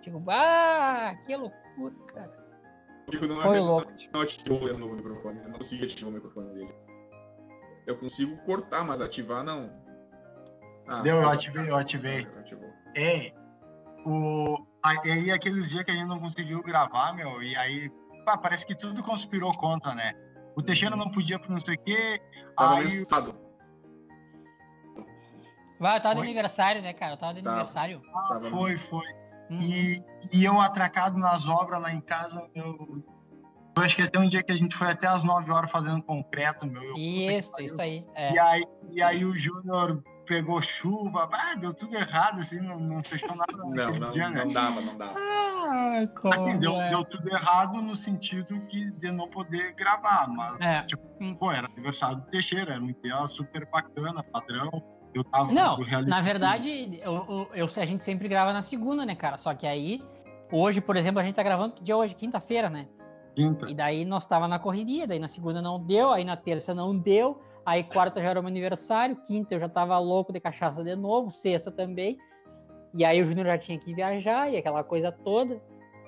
Tipo, 0.00 0.22
ah, 0.28 1.14
que 1.24 1.36
loucura, 1.36 1.94
cara. 2.12 2.43
Não 3.12 3.40
Foi 3.40 3.60
louco. 3.60 3.92
Não 4.12 4.20
ativou 4.22 4.58
o 4.58 4.96
microfone, 4.96 5.40
não 5.42 5.52
consegui 5.52 5.84
ativar 5.84 6.10
o 6.10 6.14
microfone 6.14 6.54
dele. 6.54 6.74
Eu 7.86 7.98
consigo 7.98 8.36
cortar, 8.44 8.84
mas 8.84 9.00
ativar 9.00 9.44
não. 9.44 9.70
Ah, 10.88 11.02
Deu, 11.02 11.16
eu 11.16 11.28
ativei, 11.28 11.70
eu 11.70 11.76
ativei. 11.76 12.26
Ativou. 12.38 12.70
É, 12.96 13.32
o, 14.06 14.58
aí 14.82 15.30
aqueles 15.30 15.68
dias 15.68 15.84
que 15.84 15.90
a 15.90 15.94
gente 15.94 16.08
não 16.08 16.18
conseguiu 16.18 16.62
gravar, 16.62 17.14
meu, 17.14 17.42
e 17.42 17.54
aí 17.56 17.90
pá, 18.24 18.38
parece 18.38 18.66
que 18.66 18.74
tudo 18.74 19.02
conspirou 19.02 19.52
contra, 19.56 19.94
né? 19.94 20.12
O 20.56 20.62
Teixeira 20.62 20.96
não 20.96 21.10
podia 21.10 21.38
por 21.38 21.50
não 21.50 21.58
sei 21.58 21.74
o 21.74 21.78
quê. 21.78 22.20
Tava 22.56 22.76
aí... 22.76 22.86
Estado. 22.86 23.44
Vai, 25.78 26.00
tava 26.00 26.14
de 26.14 26.20
aniversário, 26.20 26.80
né, 26.80 26.92
cara? 26.92 27.16
tava 27.16 27.34
de 27.34 27.42
tava. 27.42 27.56
aniversário. 27.56 28.00
Ah, 28.14 28.40
foi, 28.40 28.76
foi. 28.76 29.04
Uhum. 29.50 29.60
E, 29.60 30.02
e 30.32 30.44
eu 30.44 30.60
atracado 30.60 31.18
nas 31.18 31.46
obras 31.46 31.80
lá 31.80 31.92
em 31.92 32.00
casa, 32.00 32.48
eu 32.54 33.04
Eu 33.76 33.82
acho 33.82 33.96
que 33.96 34.02
até 34.02 34.18
um 34.18 34.28
dia 34.28 34.42
que 34.42 34.52
a 34.52 34.56
gente 34.56 34.76
foi 34.76 34.90
até 34.90 35.06
as 35.06 35.24
9 35.24 35.50
horas 35.50 35.70
fazendo 35.70 36.02
concreto, 36.02 36.66
meu. 36.66 36.96
Isso, 36.96 37.52
isso 37.60 37.80
aí. 37.80 38.06
É. 38.14 38.32
E 38.32 38.38
aí. 38.38 38.64
E 38.90 39.02
aí 39.02 39.24
o 39.24 39.36
Júnior 39.36 40.02
pegou 40.24 40.60
chuva, 40.62 41.28
ah, 41.32 41.54
deu 41.54 41.72
tudo 41.72 41.96
errado, 41.96 42.40
assim, 42.40 42.58
não, 42.58 42.78
não 42.78 43.02
fechou 43.02 43.34
nada. 43.36 43.44
Não, 43.74 43.98
não, 43.98 44.10
dia, 44.10 44.30
né? 44.30 44.44
não 44.44 44.52
dava, 44.52 44.80
não 44.80 44.96
dava. 44.96 45.14
Ah, 45.16 46.06
assim, 46.32 46.58
deu, 46.58 46.80
é? 46.80 46.90
deu, 46.90 47.04
tudo 47.04 47.28
errado 47.28 47.80
no 47.80 47.96
sentido 47.96 48.60
que 48.66 48.90
de 48.92 49.10
não 49.10 49.28
poder 49.28 49.74
gravar, 49.74 50.28
mas, 50.28 50.60
é. 50.60 50.82
tipo, 50.82 51.02
pô, 51.36 51.50
era 51.50 51.66
aniversário 51.66 52.18
do 52.18 52.26
Teixeira, 52.26 52.74
era 52.74 52.82
um 52.82 52.92
dia 53.02 53.26
super 53.28 53.66
bacana, 53.66 54.22
padrão. 54.22 54.70
Eu 55.14 55.22
tava 55.24 55.52
não, 55.52 55.78
na 56.06 56.20
verdade, 56.20 57.00
eu, 57.02 57.48
eu, 57.54 57.66
a 57.66 57.84
gente 57.84 58.02
sempre 58.02 58.26
grava 58.26 58.52
na 58.52 58.62
segunda, 58.62 59.06
né, 59.06 59.14
cara? 59.14 59.36
Só 59.36 59.54
que 59.54 59.66
aí, 59.66 60.02
hoje, 60.50 60.80
por 60.80 60.96
exemplo, 60.96 61.20
a 61.20 61.22
gente 61.22 61.36
tá 61.36 61.42
gravando, 61.42 61.74
que 61.74 61.84
dia 61.84 61.94
é 61.94 61.96
hoje? 61.96 62.14
Quinta-feira, 62.14 62.68
né? 62.68 62.88
Quinta. 63.34 63.70
E 63.70 63.74
daí 63.74 64.04
nós 64.04 64.26
tava 64.26 64.48
na 64.48 64.58
correria, 64.58 65.06
daí 65.06 65.18
na 65.18 65.28
segunda 65.28 65.62
não 65.62 65.80
deu, 65.80 66.10
aí 66.10 66.24
na 66.24 66.36
terça 66.36 66.74
não 66.74 66.96
deu, 66.96 67.40
Aí 67.66 67.82
quarta 67.82 68.20
já 68.20 68.30
era 68.30 68.42
meu 68.42 68.48
aniversário, 68.48 69.16
quinta 69.16 69.54
eu 69.54 69.60
já 69.60 69.68
tava 69.68 69.98
louco 69.98 70.32
de 70.32 70.38
cachaça 70.38 70.84
de 70.84 70.94
novo, 70.94 71.30
sexta 71.30 71.70
também. 71.70 72.18
E 72.92 73.04
aí 73.04 73.20
o 73.22 73.24
Júnior 73.24 73.46
já 73.46 73.58
tinha 73.58 73.78
que 73.78 73.94
viajar 73.94 74.52
e 74.52 74.56
aquela 74.56 74.84
coisa 74.84 75.10
toda. 75.10 75.60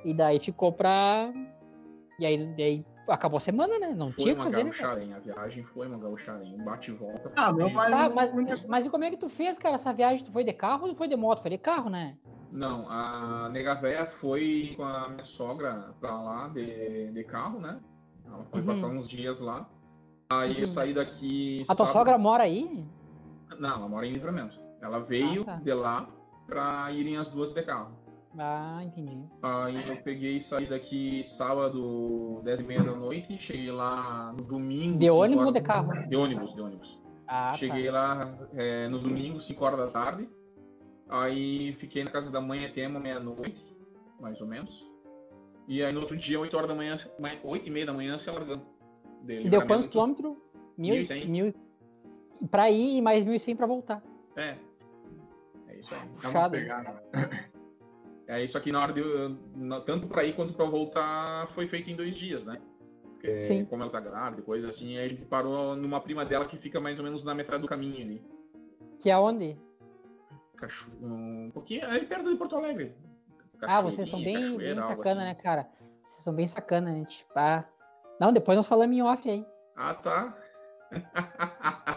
E 0.05 0.13
daí 0.13 0.39
ficou 0.39 0.71
pra. 0.71 1.33
E 2.19 2.27
aí, 2.27 2.47
daí 2.55 2.85
acabou 3.09 3.39
a 3.39 3.41
semana, 3.41 3.79
né? 3.79 3.95
Não 3.95 4.11
foi 4.11 4.25
tinha 4.25 4.37
que 4.37 4.43
fazer. 4.43 4.65
Né, 4.65 5.17
a 5.17 5.19
viagem 5.19 5.65
foi 5.65 5.87
uma 5.87 5.99
gaucharem. 5.99 6.55
Um 6.55 6.65
bate 6.65 6.91
e 6.91 6.95
volta. 6.95 7.33
Ah, 7.37 7.53
não, 7.53 7.71
mas... 7.71 7.93
Ah, 7.93 8.11
mas, 8.11 8.67
mas 8.67 8.87
e 8.87 8.91
como 8.91 9.05
é 9.05 9.11
que 9.11 9.17
tu 9.17 9.29
fez, 9.29 9.59
cara, 9.59 9.77
essa 9.77 9.93
viagem? 9.93 10.25
Tu 10.25 10.33
foi 10.33 10.45
de 10.45 10.53
carro 10.53 10.89
ou 10.89 10.95
foi 10.95 11.09
de 11.09 11.17
moto? 11.17 11.41
Foi 11.43 11.51
de 11.51 11.59
carro, 11.59 11.91
né? 11.91 12.17
Não, 12.53 12.89
a 12.89 13.49
Nega 13.51 13.75
Véia 13.75 14.07
foi 14.07 14.73
com 14.77 14.85
a 14.85 15.09
minha 15.09 15.25
sogra 15.25 15.95
pra 16.01 16.21
lá 16.21 16.49
de, 16.49 17.11
de 17.13 17.25
carro, 17.25 17.61
né? 17.61 17.79
Ela 18.25 18.45
foi 18.45 18.61
uhum. 18.61 18.67
passar 18.67 18.87
uns 18.87 19.09
dias 19.09 19.41
lá. 19.41 19.69
Aí 20.31 20.61
eu 20.61 20.67
saí 20.67 20.93
daqui. 20.93 21.63
A 21.63 21.75
tua 21.75 21.87
sábado. 21.87 21.93
sogra 21.93 22.19
mora 22.19 22.45
aí? 22.45 22.85
Não, 23.59 23.77
ela 23.77 23.89
mora 23.89 24.07
em 24.07 24.13
livramento. 24.13 24.59
Ela 24.81 24.99
veio 24.99 25.43
ah, 25.43 25.45
tá. 25.45 25.57
de 25.57 25.75
lá 25.75 26.09
pra 26.47 26.91
irem 26.93 27.17
as 27.17 27.29
duas 27.31 27.53
de 27.53 27.63
carro. 27.63 27.93
Ah, 28.39 28.81
entendi. 28.85 29.25
Aí 29.43 29.89
eu 29.89 29.97
peguei 29.97 30.37
e 30.37 30.41
saí 30.41 30.67
daqui 30.67 31.23
sábado, 31.25 32.41
10 32.45 32.61
e 32.61 32.65
meia 32.65 32.83
da 32.83 32.93
noite, 32.93 33.39
cheguei 33.39 33.71
lá 33.71 34.33
no 34.37 34.45
domingo. 34.45 34.99
De 34.99 35.11
ônibus 35.11 35.47
ou 35.47 35.53
de 35.53 35.61
carro? 35.61 35.93
De 36.09 36.17
ônibus, 36.17 36.55
de 36.55 36.61
ônibus. 36.61 37.01
Ah, 37.27 37.51
tá. 37.51 37.57
cheguei 37.57 37.87
tá. 37.87 37.93
lá 37.93 38.39
é, 38.55 38.89
no 38.89 38.99
domingo, 38.99 39.41
5 39.41 39.65
horas 39.65 39.79
da 39.79 39.87
tarde. 39.89 40.29
Aí 41.09 41.73
fiquei 41.75 42.05
na 42.05 42.11
casa 42.11 42.31
da 42.31 42.41
mãe 42.41 42.65
até 42.67 42.87
uma 42.87 43.01
meia-noite, 43.01 43.63
mais 44.21 44.41
ou 44.41 44.47
menos. 44.47 44.87
E 45.67 45.83
aí 45.83 45.93
no 45.93 46.01
outro 46.01 46.17
dia, 46.17 46.39
8 46.39 46.57
horas 46.57 46.69
da 46.69 46.75
manhã, 46.75 46.97
8 47.43 47.67
e 47.67 47.71
meia 47.71 47.87
da 47.87 47.93
manhã, 47.93 48.19
se 48.19 48.29
alargando. 48.29 48.63
Deu 49.23 49.67
quantos 49.67 49.87
quilômetros? 49.87 50.37
Mil, 50.77 50.95
1.100. 50.97 51.29
Mil, 51.29 51.55
pra 52.51 52.71
ir 52.71 52.99
e 52.99 53.03
mais 53.03 53.25
1.100 53.25 53.57
pra 53.57 53.67
voltar. 53.67 54.03
É. 54.37 54.59
É 55.69 55.79
isso 55.79 55.95
aí. 55.95 56.09
Puxado. 56.09 56.57
É 58.29 58.43
isso 58.43 58.59
aqui 58.59 58.73
na 58.73 58.83
hora 58.83 58.93
de. 58.93 59.03
Tanto 59.85 60.09
pra 60.09 60.25
ir 60.25 60.35
quanto 60.35 60.55
pra 60.55 60.65
voltar 60.67 61.47
foi 61.49 61.67
feito 61.67 61.91
em 61.91 61.97
dois 61.97 62.17
dias, 62.17 62.45
né? 62.45 62.61
Porque 63.13 63.39
Sim. 63.39 63.65
como 63.65 63.83
ela 63.83 63.91
tá 63.91 64.01
grávida, 64.01 64.43
coisa 64.43 64.69
assim, 64.69 64.99
a 64.99 65.09
gente 65.09 65.25
parou 65.25 65.75
numa 65.77 66.01
prima 66.01 66.25
dela 66.25 66.45
que 66.45 66.57
fica 66.57 66.81
mais 66.81 66.99
ou 66.99 67.05
menos 67.05 67.25
na 67.25 67.35
metade 67.35 67.63
do 67.63 67.69
caminho 67.69 68.03
ali. 68.03 68.25
Que 68.99 69.11
é 69.11 69.17
onde? 69.17 69.59
Cacho... 70.57 70.91
Um 71.01 71.51
pouquinho, 71.53 71.85
é 71.85 71.99
perto 72.01 72.31
de 72.31 72.37
Porto 72.37 72.57
Alegre. 72.57 72.95
Ah, 73.63 73.81
vocês 73.81 74.09
são 74.09 74.23
bem, 74.23 74.57
bem 74.57 74.77
sacana, 74.77 75.23
assim. 75.23 75.29
né, 75.29 75.35
cara? 75.35 75.69
Vocês 76.03 76.23
são 76.23 76.35
bem 76.35 76.47
sacana, 76.47 76.93
né? 76.93 77.05
Tipo, 77.05 77.33
ah, 77.37 77.65
não, 78.21 78.33
depois 78.33 78.57
nós 78.57 78.67
falamos 78.67 78.97
em 78.97 79.03
off 79.03 79.29
aí. 79.29 79.47
Ah, 79.77 79.95
tá. 79.95 80.37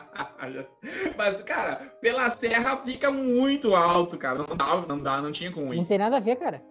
Mas, 1.18 1.42
cara, 1.42 1.76
pela 2.02 2.30
serra 2.30 2.78
fica 2.78 3.12
muito 3.12 3.76
alto, 3.76 4.18
cara. 4.18 4.40
Não 4.40 4.56
dá, 4.56 4.82
não 4.88 5.00
dá, 5.00 5.22
não 5.22 5.32
tinha 5.32 5.52
como 5.52 5.74
ir. 5.74 5.78
Não 5.78 5.86
tem 5.86 5.98
nada 5.98 6.18
a 6.18 6.20
ver, 6.20 6.36
cara. 6.36 6.64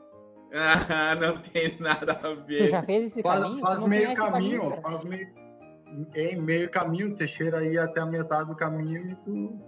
Ah, 0.52 1.14
não 1.14 1.38
tem 1.38 1.76
nada 1.78 2.18
a 2.22 2.34
ver. 2.34 2.66
Tu 2.66 2.70
já 2.70 2.82
fez 2.82 3.04
esse 3.04 3.22
faz, 3.22 3.40
caminho? 3.40 3.60
Faz 3.60 3.82
meio 3.82 4.14
caminho, 4.14 4.60
caminho 4.60 4.82
faz 4.82 5.04
meio, 5.04 5.28
em 6.16 6.36
meio 6.40 6.70
caminho, 6.70 7.14
Teixeira 7.14 7.58
aí 7.58 7.76
até 7.78 8.00
a 8.00 8.06
metade 8.06 8.48
do 8.48 8.56
caminho 8.56 9.10
e 9.10 9.14
tu. 9.16 9.60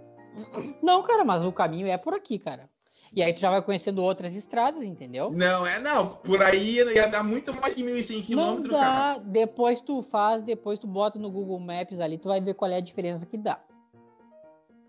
Não, 0.81 1.03
cara, 1.03 1.23
mas 1.23 1.43
o 1.43 1.51
caminho 1.51 1.87
é 1.87 1.97
por 1.97 2.13
aqui, 2.13 2.39
cara. 2.39 2.69
E 3.13 3.21
aí 3.21 3.33
tu 3.33 3.41
já 3.41 3.49
vai 3.49 3.61
conhecendo 3.61 4.01
outras 4.01 4.35
estradas, 4.35 4.83
entendeu? 4.83 5.31
Não, 5.31 5.67
é 5.67 5.79
não. 5.79 6.15
Por 6.15 6.41
aí 6.41 6.77
ia 6.77 7.07
dar 7.07 7.23
muito 7.23 7.53
mais 7.53 7.75
de 7.75 7.83
1.100 7.83 8.25
quilômetros, 8.25 8.71
cara. 8.71 9.19
Depois 9.19 9.81
tu 9.81 10.01
faz, 10.01 10.41
depois 10.41 10.79
tu 10.79 10.87
bota 10.87 11.19
no 11.19 11.29
Google 11.29 11.59
Maps 11.59 11.99
ali, 11.99 12.17
tu 12.17 12.29
vai 12.29 12.39
ver 12.39 12.53
qual 12.53 12.71
é 12.71 12.77
a 12.77 12.81
diferença 12.81 13.25
que 13.25 13.37
dá. 13.37 13.59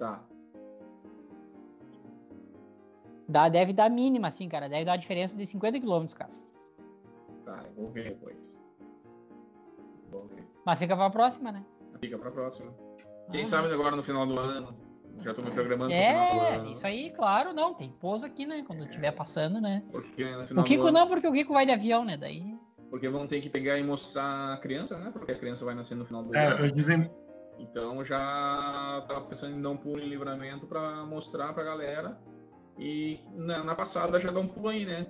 Tá. 0.02 0.20
Dá, 3.28 3.48
deve 3.48 3.72
dar 3.72 3.88
mínima, 3.88 4.26
assim, 4.26 4.48
cara. 4.48 4.68
Deve 4.68 4.84
dar 4.84 4.94
a 4.94 4.96
diferença 4.96 5.36
de 5.36 5.46
50 5.46 5.78
quilômetros, 5.78 6.12
cara. 6.12 6.32
Tá, 7.44 7.62
eu 7.64 7.72
vou 7.80 7.92
ver 7.92 8.08
depois. 8.08 8.58
Vou 10.10 10.26
ver. 10.26 10.44
Mas 10.66 10.80
fica 10.80 10.96
pra 10.96 11.08
próxima, 11.08 11.52
né? 11.52 11.64
Fica 12.00 12.18
pra 12.18 12.32
próxima. 12.32 12.74
Quem 13.30 13.42
ah. 13.42 13.46
sabe 13.46 13.72
agora 13.72 13.94
no 13.94 14.02
final 14.02 14.26
do 14.26 14.40
ano 14.40 14.76
já 15.20 15.32
tô 15.32 15.40
me 15.40 15.52
programando 15.52 15.92
É, 15.92 16.68
isso 16.68 16.84
aí, 16.84 17.10
claro, 17.10 17.52
não. 17.52 17.72
Tem 17.72 17.88
pouso 17.88 18.26
aqui, 18.26 18.44
né? 18.44 18.64
Quando 18.66 18.82
estiver 18.82 19.06
é. 19.06 19.12
passando, 19.12 19.60
né? 19.60 19.84
Porque 19.92 20.24
o 20.56 20.64
Kiko 20.64 20.90
não, 20.90 21.06
porque 21.06 21.28
o 21.28 21.32
Kiko 21.32 21.52
vai 21.52 21.64
de 21.64 21.70
avião, 21.70 22.04
né? 22.04 22.16
Daí. 22.16 22.58
Porque 22.90 23.08
vão 23.08 23.28
ter 23.28 23.40
que 23.40 23.48
pegar 23.48 23.78
e 23.78 23.84
mostrar 23.84 24.54
a 24.54 24.56
criança, 24.56 24.98
né? 24.98 25.12
Porque 25.12 25.30
a 25.30 25.38
criança 25.38 25.64
vai 25.64 25.76
nascer 25.76 25.94
no 25.94 26.04
final 26.04 26.24
do 26.24 26.34
é, 26.34 26.46
ano. 26.48 26.72
Dizem... 26.72 27.08
Então 27.62 28.04
já 28.04 29.04
tava 29.06 29.20
pensando 29.22 29.56
em 29.56 29.62
dar 29.62 29.70
um 29.70 29.76
pulo 29.76 30.00
em 30.00 30.08
livramento 30.08 30.66
para 30.66 31.04
mostrar 31.04 31.52
pra 31.52 31.62
galera. 31.62 32.18
E 32.76 33.20
na, 33.34 33.62
na, 33.62 33.74
passada 33.74 34.18
já 34.18 34.32
dá 34.32 34.40
um 34.40 34.48
pulo 34.48 34.68
aí, 34.68 34.84
né? 34.84 35.06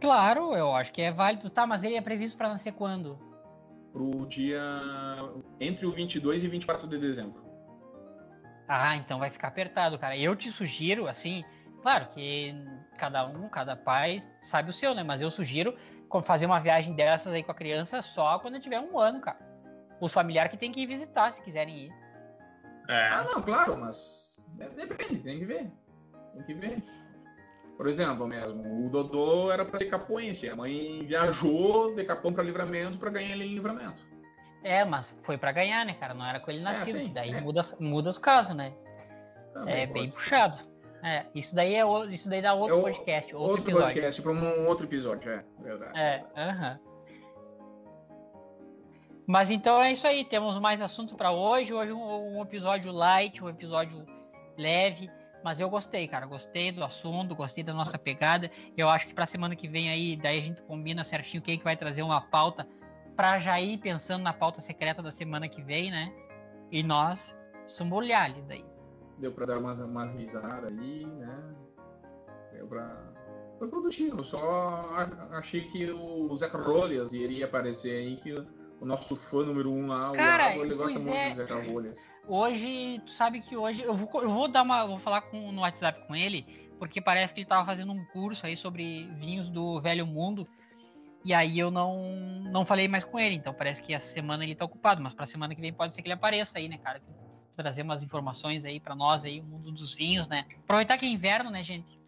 Claro, 0.00 0.54
eu 0.54 0.74
acho 0.74 0.92
que 0.92 1.00
é 1.00 1.10
válido. 1.10 1.48
Tá, 1.48 1.66
mas 1.66 1.82
ele 1.82 1.94
é 1.94 2.00
previsto 2.00 2.36
para 2.36 2.50
nascer 2.50 2.72
quando? 2.72 3.18
Pro 3.92 4.26
dia. 4.26 4.60
Entre 5.58 5.86
o 5.86 5.92
22 5.92 6.44
e 6.44 6.48
24 6.48 6.86
de 6.86 6.98
dezembro. 6.98 7.42
Ah, 8.68 8.96
então 8.96 9.18
vai 9.18 9.30
ficar 9.30 9.48
apertado, 9.48 9.98
cara. 9.98 10.16
Eu 10.16 10.36
te 10.36 10.50
sugiro, 10.50 11.06
assim, 11.06 11.44
claro 11.80 12.08
que 12.08 12.54
cada 12.98 13.24
um, 13.26 13.48
cada 13.48 13.76
pai 13.76 14.18
sabe 14.40 14.70
o 14.70 14.72
seu, 14.72 14.94
né? 14.94 15.02
Mas 15.02 15.22
eu 15.22 15.30
sugiro 15.30 15.74
fazer 16.22 16.46
uma 16.46 16.60
viagem 16.60 16.94
dessas 16.94 17.32
aí 17.32 17.42
com 17.42 17.52
a 17.52 17.54
criança 17.54 18.02
só 18.02 18.38
quando 18.38 18.60
tiver 18.60 18.80
um 18.80 18.98
ano, 18.98 19.20
cara. 19.20 19.38
Os 20.00 20.12
familiares 20.12 20.50
que 20.50 20.56
tem 20.56 20.72
que 20.72 20.80
ir 20.80 20.86
visitar, 20.86 21.32
se 21.32 21.42
quiserem 21.42 21.86
ir. 21.86 21.92
É. 22.88 23.08
Ah, 23.08 23.24
não, 23.24 23.42
claro, 23.42 23.76
mas 23.78 24.44
depende, 24.76 25.20
tem 25.20 25.38
que 25.38 25.44
ver. 25.44 25.72
Tem 26.34 26.44
que 26.44 26.54
ver. 26.54 26.82
Por 27.76 27.86
exemplo, 27.88 28.26
mesmo, 28.26 28.86
o 28.86 28.88
Dodô 28.88 29.52
era 29.52 29.64
para 29.64 29.78
ser 29.78 29.86
capoense. 29.86 30.48
A 30.48 30.56
mãe 30.56 31.04
viajou 31.06 31.94
de 31.94 32.04
Capão 32.04 32.32
para 32.32 32.42
Livramento 32.42 32.98
para 32.98 33.10
ganhar 33.10 33.32
ele 33.32 33.44
em 33.44 33.54
Livramento. 33.54 34.02
É, 34.64 34.84
mas 34.84 35.16
foi 35.22 35.36
para 35.36 35.52
ganhar, 35.52 35.84
né, 35.84 35.92
cara? 35.94 36.14
Não 36.14 36.24
era 36.24 36.40
com 36.40 36.50
ele 36.50 36.60
é, 36.60 36.62
nascido. 36.62 36.96
É, 36.96 37.00
sim, 37.00 37.12
daí 37.12 37.32
é. 37.32 37.40
muda, 37.40 37.62
muda 37.78 38.10
os 38.10 38.18
casos, 38.18 38.56
né? 38.56 38.72
Também 39.52 39.82
é 39.82 39.86
bem 39.86 40.10
puxado. 40.10 40.58
É, 41.04 41.26
isso 41.34 41.54
daí 41.54 41.74
é 41.74 41.84
isso 42.10 42.28
daí 42.28 42.42
dá 42.42 42.54
outro 42.54 42.78
é 42.78 42.82
podcast, 42.82 43.34
outro, 43.34 43.50
outro 43.50 43.64
episódio. 43.64 43.86
podcast 43.86 44.22
para 44.22 44.32
um 44.32 44.66
outro 44.66 44.86
episódio, 44.86 45.30
é 45.30 45.44
verdade. 45.62 45.98
É, 45.98 46.24
aham. 46.36 46.72
Uh 46.72 46.74
-huh. 46.74 46.85
Mas 49.26 49.50
então 49.50 49.82
é 49.82 49.90
isso 49.90 50.06
aí, 50.06 50.24
temos 50.24 50.56
mais 50.60 50.80
assuntos 50.80 51.14
para 51.14 51.32
hoje. 51.32 51.74
Hoje 51.74 51.92
um, 51.92 52.38
um, 52.38 52.42
episódio 52.42 52.92
light, 52.92 53.42
um 53.42 53.48
episódio 53.48 54.06
leve, 54.56 55.10
mas 55.42 55.58
eu 55.58 55.68
gostei, 55.68 56.06
cara, 56.06 56.26
gostei 56.26 56.70
do 56.70 56.84
assunto, 56.84 57.34
gostei 57.34 57.64
da 57.64 57.74
nossa 57.74 57.98
pegada. 57.98 58.48
Eu 58.76 58.88
acho 58.88 59.04
que 59.04 59.12
para 59.12 59.26
semana 59.26 59.56
que 59.56 59.66
vem 59.66 59.90
aí, 59.90 60.16
daí 60.16 60.38
a 60.38 60.42
gente 60.42 60.62
combina 60.62 61.02
certinho 61.02 61.42
quem 61.42 61.56
é 61.56 61.58
que 61.58 61.64
vai 61.64 61.76
trazer 61.76 62.02
uma 62.02 62.20
pauta 62.20 62.68
para 63.16 63.40
já 63.40 63.60
ir 63.60 63.78
pensando 63.78 64.22
na 64.22 64.32
pauta 64.32 64.60
secreta 64.60 65.02
da 65.02 65.10
semana 65.10 65.48
que 65.48 65.60
vem, 65.60 65.90
né? 65.90 66.14
E 66.70 66.84
nós 66.84 67.34
sumulhar 67.66 68.26
ali 68.26 68.42
daí. 68.42 68.64
Deu 69.18 69.32
para 69.32 69.46
dar 69.46 69.58
uma, 69.58 69.72
uma 69.72 70.06
risada 70.06 70.68
aí, 70.68 71.04
né? 71.04 71.54
Deu 72.52 72.66
pra... 72.68 73.12
Foi 73.58 73.68
produtivo, 73.68 74.22
só 74.22 74.90
achei 75.32 75.62
que 75.62 75.90
o 75.90 76.36
Zeca 76.36 76.58
Rolhas 76.58 77.14
iria 77.14 77.46
aparecer 77.46 77.96
aí, 77.96 78.16
que 78.18 78.34
o 78.80 78.84
nosso 78.84 79.16
fã 79.16 79.44
número 79.44 79.70
um 79.70 79.86
lá, 79.86 80.12
Cara, 80.12 80.44
o 80.44 80.48
Iago, 80.48 80.64
ele 80.64 80.74
gosta 80.74 80.98
muito 80.98 81.14
é, 81.14 81.30
do 81.30 81.36
Zeca. 81.36 81.62
Hoje, 82.28 83.00
tu 83.04 83.10
sabe 83.10 83.40
que 83.40 83.56
hoje, 83.56 83.82
eu 83.82 83.94
vou, 83.94 84.22
eu 84.22 84.28
vou 84.28 84.48
dar 84.48 84.62
uma, 84.62 84.86
vou 84.86 84.98
falar 84.98 85.22
com, 85.22 85.52
no 85.52 85.62
WhatsApp 85.62 86.06
com 86.06 86.14
ele, 86.14 86.68
porque 86.78 87.00
parece 87.00 87.32
que 87.32 87.40
ele 87.40 87.48
tava 87.48 87.64
fazendo 87.64 87.92
um 87.92 88.04
curso 88.06 88.46
aí 88.46 88.56
sobre 88.56 89.06
vinhos 89.14 89.48
do 89.48 89.80
Velho 89.80 90.06
Mundo, 90.06 90.46
e 91.24 91.32
aí 91.32 91.58
eu 91.58 91.70
não, 91.70 92.10
não 92.52 92.64
falei 92.64 92.86
mais 92.86 93.04
com 93.04 93.18
ele, 93.18 93.34
então 93.34 93.52
parece 93.52 93.82
que 93.82 93.94
essa 93.94 94.06
semana 94.06 94.44
ele 94.44 94.54
tá 94.54 94.64
ocupado, 94.64 95.02
mas 95.02 95.14
pra 95.14 95.26
semana 95.26 95.54
que 95.54 95.60
vem 95.60 95.72
pode 95.72 95.94
ser 95.94 96.02
que 96.02 96.08
ele 96.08 96.14
apareça 96.14 96.58
aí, 96.58 96.68
né, 96.68 96.78
cara? 96.78 97.02
Trazer 97.56 97.82
umas 97.82 98.04
informações 98.04 98.64
aí 98.66 98.78
para 98.78 98.94
nós 98.94 99.24
aí, 99.24 99.40
o 99.40 99.44
mundo 99.44 99.72
dos 99.72 99.94
vinhos, 99.94 100.28
né? 100.28 100.44
Aproveitar 100.62 100.98
que 100.98 101.06
é 101.06 101.08
inverno, 101.08 101.50
né, 101.50 101.62
gente? 101.62 101.98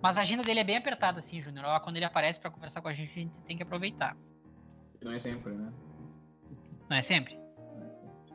Mas 0.00 0.18
a 0.18 0.20
agenda 0.20 0.42
dele 0.42 0.60
é 0.60 0.64
bem 0.64 0.76
apertada, 0.76 1.18
assim, 1.18 1.40
Júnior. 1.40 1.80
Quando 1.80 1.96
ele 1.96 2.04
aparece 2.04 2.38
para 2.38 2.50
conversar 2.50 2.82
com 2.82 2.88
a 2.88 2.92
gente, 2.92 3.10
a 3.10 3.22
gente 3.22 3.40
tem 3.40 3.56
que 3.56 3.62
aproveitar. 3.62 4.14
Não 5.04 5.12
é 5.12 5.18
sempre, 5.18 5.52
né? 5.52 5.70
Não 6.88 6.96
é 6.96 7.02
sempre? 7.02 7.38
Não 7.76 7.86
é 7.86 7.90
sempre. 7.90 8.34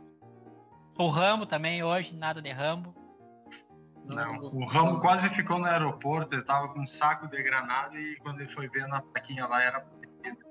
O 0.99 1.07
Rambo 1.07 1.47
também 1.47 1.83
hoje, 1.83 2.15
nada 2.15 2.41
de 2.41 2.51
Rambo. 2.51 2.95
Não, 4.05 4.39
o 4.39 4.65
Rambo 4.65 5.01
quase 5.01 5.29
ficou 5.29 5.59
no 5.59 5.65
aeroporto, 5.65 6.35
ele 6.35 6.43
tava 6.43 6.69
com 6.69 6.81
um 6.81 6.87
saco 6.87 7.27
de 7.27 7.41
granada 7.41 7.99
e 7.99 8.15
quando 8.17 8.41
ele 8.41 8.49
foi 8.49 8.69
ver 8.69 8.87
na 8.87 9.01
plaquinha 9.01 9.47
lá 9.47 9.63
era 9.63 9.81
proibido 9.81 10.45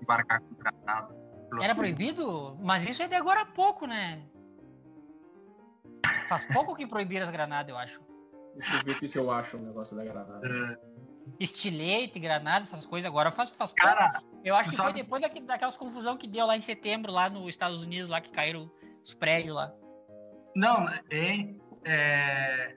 embarcar 0.00 0.40
com 0.40 0.54
granada. 0.54 1.16
Era 1.60 1.74
proibido? 1.74 2.56
Mas 2.60 2.88
isso 2.88 3.02
é 3.02 3.08
de 3.08 3.14
agora 3.14 3.40
a 3.40 3.46
pouco, 3.46 3.86
né? 3.86 4.22
Faz 6.28 6.44
pouco 6.44 6.74
que 6.74 6.86
proibiram 6.86 7.24
as 7.24 7.30
granadas, 7.30 7.70
eu 7.70 7.78
acho. 7.78 8.00
Deixa 8.54 8.76
eu 8.76 8.84
ver 8.84 8.92
o 8.92 8.98
que 8.98 9.18
eu 9.18 9.30
acho 9.30 9.56
o 9.56 9.60
negócio 9.60 9.96
da 9.96 10.04
granada. 10.04 10.46
É. 10.46 10.87
Estilete, 11.38 12.18
granada, 12.18 12.62
essas 12.62 12.86
coisas, 12.86 13.08
agora 13.08 13.30
faz, 13.30 13.50
faz 13.50 13.72
Cara, 13.72 14.10
pouco. 14.10 14.40
Eu 14.44 14.54
acho 14.54 14.70
que 14.70 14.76
sabe... 14.76 14.92
foi 14.92 15.02
depois 15.02 15.22
daquelas 15.46 15.76
confusão 15.76 16.16
que 16.16 16.28
deu 16.28 16.46
lá 16.46 16.56
em 16.56 16.60
setembro, 16.60 17.12
lá 17.12 17.28
nos 17.28 17.48
Estados 17.48 17.82
Unidos, 17.82 18.08
lá 18.08 18.20
que 18.20 18.30
caíram 18.30 18.70
os 19.02 19.14
prédios 19.14 19.54
lá. 19.54 19.72
Não, 20.54 20.86
é, 21.10 21.54
é... 21.84 22.76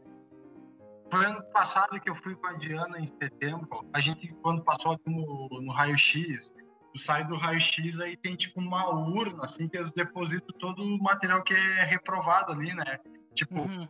Foi 1.11 1.25
ano 1.25 1.43
passado 1.51 1.99
que 1.99 2.09
eu 2.09 2.15
fui 2.15 2.35
com 2.35 2.47
a 2.47 2.53
Diana 2.53 2.99
em 2.99 3.05
setembro. 3.05 3.67
A 3.93 3.99
gente, 3.99 4.27
quando 4.41 4.63
passou 4.63 4.97
no, 5.05 5.49
no 5.61 5.71
raio-x, 5.71 6.53
tu 6.93 6.99
sai 7.01 7.25
do 7.25 7.35
raio-x 7.35 7.99
aí 7.99 8.15
tem 8.15 8.35
tipo 8.35 8.59
uma 8.59 8.89
urna, 8.89 9.43
assim, 9.43 9.67
que 9.67 9.77
eles 9.77 9.91
depositam 9.91 10.55
todo 10.57 10.83
o 10.83 11.03
material 11.03 11.43
que 11.43 11.53
é 11.53 11.83
reprovado 11.83 12.51
ali, 12.53 12.73
né? 12.73 12.99
Tipo, 13.33 13.61
uhum. 13.61 13.87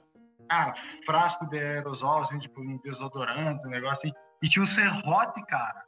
ah, 0.49 0.73
frasco 1.05 1.47
de 1.47 1.59
aerosol, 1.59 2.21
assim, 2.21 2.39
tipo, 2.39 2.61
um 2.61 2.77
desodorante, 2.77 3.67
um 3.67 3.69
negócio 3.69 4.09
assim. 4.09 4.17
E 4.41 4.49
tinha 4.49 4.63
um 4.63 4.67
serrote, 4.67 5.41
cara. 5.45 5.85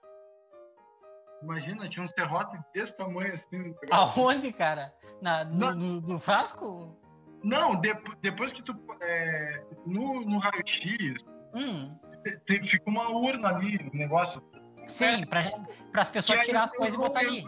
Imagina, 1.41 1.89
tinha 1.89 2.03
um 2.03 2.07
serrote 2.07 2.57
desse 2.73 2.95
tamanho 2.95 3.33
assim. 3.33 3.75
Aonde, 3.91 4.53
cara? 4.53 4.93
Na, 5.21 5.43
no, 5.43 5.75
no, 5.75 6.01
no 6.01 6.19
frasco? 6.19 6.97
Não, 7.43 7.75
de, 7.75 7.93
depois 8.21 8.53
que 8.53 8.63
tu. 8.63 8.73
É, 9.01 9.61
no, 9.85 10.21
no 10.21 10.37
raio-x, 10.37 11.23
hum. 11.53 11.97
fica 12.45 12.89
uma 12.89 13.09
urna 13.09 13.49
ali, 13.49 13.77
um 13.93 13.97
negócio. 13.97 14.41
Sim, 14.87 15.25
para 15.25 15.51
as 15.95 16.09
pessoas 16.09 16.45
tirar 16.45 16.63
as 16.63 16.71
coisas 16.71 16.93
e 16.93 16.97
botar 16.97 17.19
ali. 17.19 17.45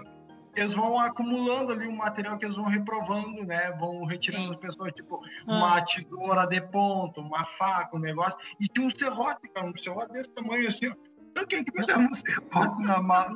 Eles 0.56 0.74
vão 0.74 0.97
acumulando 0.97 1.74
ali 1.74 1.88
um 1.88 1.95
material 1.95 2.38
que 2.38 2.45
eles 2.45 2.56
vão 2.56 2.66
reprovando, 2.66 3.43
né? 3.43 3.72
Vão 3.74 4.06
retirando 4.06 4.45
Sim. 4.45 4.51
as 4.51 4.58
pessoas, 4.58 4.93
tipo, 4.93 5.18
hum. 5.18 5.58
uma 5.58 5.82
tesoura 5.82 6.45
de 6.47 6.62
ponto, 6.62 7.22
uma 7.22 7.43
faca, 7.43 7.95
um 7.95 7.99
negócio. 7.99 8.39
E 8.60 8.68
tinha 8.68 8.88
um 8.88 8.91
serrote, 8.91 9.47
cara, 9.49 9.68
um 9.68 9.76
serrote 9.76 10.14
desse 10.14 10.30
tamanho 10.30 10.68
assim, 10.68 10.88
ó. 10.88 10.95
Então 11.32 11.45
quem 11.47 11.66
que 11.66 11.72
vai 11.72 11.86
dar 11.86 11.97
um 11.99 12.14
serrote 12.14 12.82
na 12.82 13.01
mala? 13.01 13.36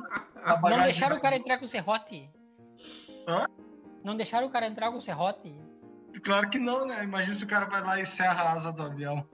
Não 0.62 0.82
deixaram 0.84 1.16
o 1.16 1.20
cara 1.20 1.36
entrar 1.36 1.58
com 1.58 1.66
o 1.66 1.68
serrote? 1.68 2.30
Hã? 3.28 3.46
Não 4.02 4.16
deixaram 4.16 4.46
o 4.46 4.50
cara 4.50 4.66
entrar 4.66 4.90
com 4.90 4.96
o 4.96 5.02
serrote? 5.02 5.54
Claro 6.24 6.48
que 6.48 6.58
não, 6.58 6.86
né? 6.86 7.04
Imagina 7.04 7.34
se 7.34 7.44
o 7.44 7.46
cara 7.46 7.66
vai 7.66 7.82
lá 7.82 8.00
e 8.00 8.06
serra 8.06 8.42
a 8.42 8.52
asa 8.52 8.72
do 8.72 8.82
avião. 8.82 9.26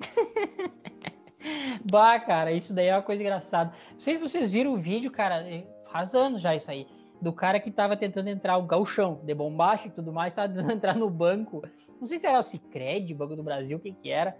bah, 1.84 2.20
cara, 2.20 2.52
isso 2.52 2.72
daí 2.72 2.86
é 2.86 2.94
uma 2.94 3.02
coisa 3.02 3.22
engraçada. 3.22 3.72
Não 3.90 3.98
sei 3.98 4.14
se 4.14 4.20
vocês 4.20 4.52
viram 4.52 4.72
o 4.72 4.76
vídeo, 4.76 5.10
cara, 5.10 5.44
faz 5.90 6.14
anos 6.14 6.40
já 6.40 6.54
isso 6.54 6.70
aí, 6.70 6.86
do 7.20 7.32
cara 7.32 7.58
que 7.58 7.70
tava 7.70 7.96
tentando 7.96 8.28
entrar, 8.28 8.56
o 8.56 8.62
galchão 8.62 9.20
de 9.22 9.34
bombacha 9.34 9.88
e 9.88 9.90
tudo 9.90 10.12
mais, 10.12 10.32
tava 10.32 10.52
tentando 10.52 10.72
entrar 10.72 10.96
no 10.96 11.10
banco. 11.10 11.62
Não 11.98 12.06
sei 12.06 12.18
se 12.18 12.26
era 12.26 12.38
o 12.38 12.42
Cicred, 12.42 13.12
Banco 13.14 13.36
do 13.36 13.42
Brasil, 13.42 13.78
o 13.78 13.80
que 13.80 13.92
que 13.92 14.10
era. 14.10 14.36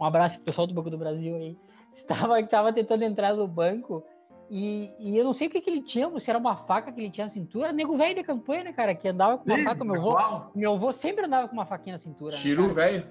Um 0.00 0.04
abraço 0.04 0.36
pro 0.36 0.44
pessoal 0.46 0.66
do 0.66 0.74
Banco 0.74 0.90
do 0.90 0.98
Brasil 0.98 1.36
aí. 1.36 1.56
Estava, 1.92 2.42
tava 2.44 2.72
tentando 2.72 3.02
entrar 3.02 3.34
no 3.34 3.48
banco 3.48 4.04
e, 4.50 4.94
e, 4.98 5.18
eu 5.18 5.24
não 5.24 5.32
sei 5.32 5.48
o 5.48 5.50
que, 5.50 5.60
que 5.60 5.68
ele 5.68 5.82
tinha, 5.82 6.08
se 6.18 6.30
era 6.30 6.38
uma 6.38 6.56
faca 6.56 6.90
que 6.90 7.00
ele 7.00 7.10
tinha 7.10 7.26
na 7.26 7.30
cintura. 7.30 7.72
Nego 7.72 7.96
velho 7.96 8.14
de 8.14 8.22
campanha, 8.22 8.64
né, 8.64 8.72
cara? 8.72 8.94
Que 8.94 9.08
andava 9.08 9.38
com 9.38 9.44
uma 9.44 9.56
Sim, 9.56 9.64
faca. 9.64 9.84
Meu 9.84 9.94
avô, 9.96 10.50
meu 10.54 10.72
avô 10.72 10.92
sempre 10.92 11.26
andava 11.26 11.48
com 11.48 11.54
uma 11.54 11.66
faquinha 11.66 11.94
na 11.94 11.98
cintura. 11.98 12.34
Tiro 12.36 12.68
né, 12.68 12.74
velho. 12.74 13.06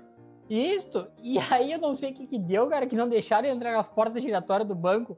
Isso. 0.49 1.07
E 1.21 1.37
aí 1.51 1.71
eu 1.71 1.79
não 1.79 1.93
sei 1.93 2.11
o 2.11 2.15
que, 2.15 2.25
que 2.25 2.39
deu, 2.39 2.67
cara, 2.67 2.87
que 2.87 2.95
não 2.95 3.07
deixaram 3.07 3.47
entrar 3.47 3.73
nas 3.73 3.87
portas 3.87 4.23
giratórias 4.23 4.67
do 4.67 4.73
banco. 4.73 5.17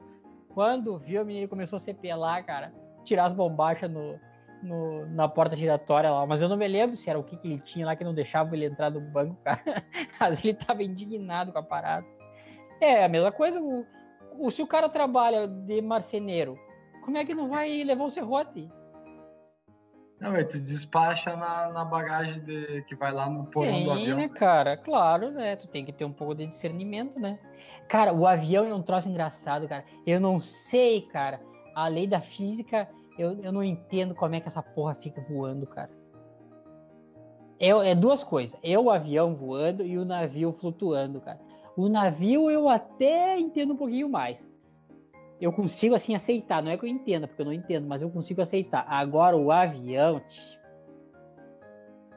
Quando 0.52 0.98
viu, 0.98 1.22
o 1.22 1.24
menino 1.24 1.48
começou 1.48 1.76
a 1.76 1.80
se 1.80 1.94
pelar, 1.94 2.44
cara. 2.44 2.74
Tirar 3.04 3.26
as 3.26 3.34
bombachas 3.34 3.90
no, 3.90 4.18
no, 4.62 5.06
na 5.06 5.28
porta 5.28 5.56
giratória 5.56 6.10
lá. 6.10 6.26
Mas 6.26 6.42
eu 6.42 6.48
não 6.48 6.56
me 6.56 6.68
lembro 6.68 6.96
se 6.96 7.08
era 7.08 7.18
o 7.18 7.24
que, 7.24 7.36
que 7.36 7.48
ele 7.48 7.60
tinha 7.60 7.86
lá 7.86 7.96
que 7.96 8.04
não 8.04 8.14
deixava 8.14 8.54
ele 8.54 8.66
entrar 8.66 8.90
no 8.90 9.00
banco, 9.00 9.36
cara. 9.44 9.84
Mas 10.18 10.44
ele 10.44 10.54
tava 10.54 10.82
indignado 10.82 11.52
com 11.52 11.58
a 11.58 11.62
parada. 11.62 12.06
É, 12.80 13.04
a 13.04 13.08
mesma 13.08 13.32
coisa. 13.32 13.60
O, 13.60 13.86
o, 14.38 14.50
se 14.50 14.62
o 14.62 14.66
cara 14.66 14.88
trabalha 14.88 15.46
de 15.46 15.80
marceneiro, 15.82 16.58
como 17.04 17.18
é 17.18 17.24
que 17.24 17.34
não 17.34 17.48
vai 17.48 17.82
levar 17.82 18.04
o 18.04 18.10
serrote? 18.10 18.70
Não, 20.20 20.36
é, 20.36 20.44
tu 20.44 20.60
despacha 20.60 21.34
na, 21.34 21.70
na 21.70 21.82
bagagem 21.82 22.40
de, 22.40 22.82
que 22.82 22.94
vai 22.94 23.10
lá 23.10 23.28
no 23.30 23.46
porão 23.46 23.84
do 23.84 23.92
avião. 23.92 24.18
né, 24.18 24.28
cara? 24.28 24.76
Claro, 24.76 25.30
né? 25.30 25.56
Tu 25.56 25.66
tem 25.66 25.82
que 25.82 25.92
ter 25.92 26.04
um 26.04 26.12
pouco 26.12 26.34
de 26.34 26.46
discernimento, 26.46 27.18
né? 27.18 27.38
Cara, 27.88 28.12
o 28.12 28.26
avião 28.26 28.66
é 28.66 28.74
um 28.74 28.82
troço 28.82 29.08
engraçado, 29.08 29.66
cara. 29.66 29.82
Eu 30.06 30.20
não 30.20 30.38
sei, 30.38 31.00
cara. 31.00 31.40
A 31.74 31.88
lei 31.88 32.06
da 32.06 32.20
física, 32.20 32.88
eu, 33.18 33.40
eu 33.42 33.52
não 33.52 33.62
entendo 33.62 34.14
como 34.14 34.34
é 34.34 34.40
que 34.40 34.48
essa 34.48 34.62
porra 34.62 34.94
fica 34.94 35.20
voando, 35.28 35.66
cara. 35.66 35.90
É, 37.58 37.68
é 37.68 37.94
duas 37.94 38.24
coisas. 38.24 38.58
É 38.62 38.78
o 38.78 38.90
avião 38.90 39.34
voando 39.34 39.84
e 39.84 39.98
o 39.98 40.04
navio 40.04 40.52
flutuando, 40.52 41.20
cara. 41.20 41.38
O 41.76 41.88
navio 41.88 42.50
eu 42.50 42.68
até 42.68 43.38
entendo 43.38 43.74
um 43.74 43.76
pouquinho 43.76 44.08
mais. 44.08 44.48
Eu 45.40 45.52
consigo 45.52 45.94
assim 45.94 46.14
aceitar, 46.14 46.62
não 46.62 46.70
é 46.70 46.76
que 46.76 46.84
eu 46.84 46.88
entenda, 46.88 47.26
porque 47.26 47.40
eu 47.40 47.46
não 47.46 47.52
entendo, 47.52 47.86
mas 47.86 48.02
eu 48.02 48.10
consigo 48.10 48.42
aceitar. 48.42 48.84
Agora 48.86 49.36
o 49.36 49.50
avião 49.50 50.20
tch, 50.20 50.58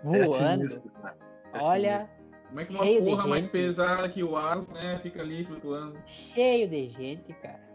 voando, 0.03 0.65
é 0.65 1.57
é 1.57 1.63
olha, 1.63 2.09
como 2.47 2.59
é 2.59 2.65
que 2.65 2.73
uma 2.73 3.11
porra 3.11 3.27
mais 3.27 3.47
pesada 3.47 4.09
que 4.09 4.21
o 4.23 4.35
ar, 4.35 4.61
né, 4.73 4.99
fica 4.99 5.21
ali 5.21 5.45
flutuando? 5.45 5.97
Cheio 6.05 6.67
de 6.67 6.89
gente, 6.89 7.33
cara. 7.35 7.72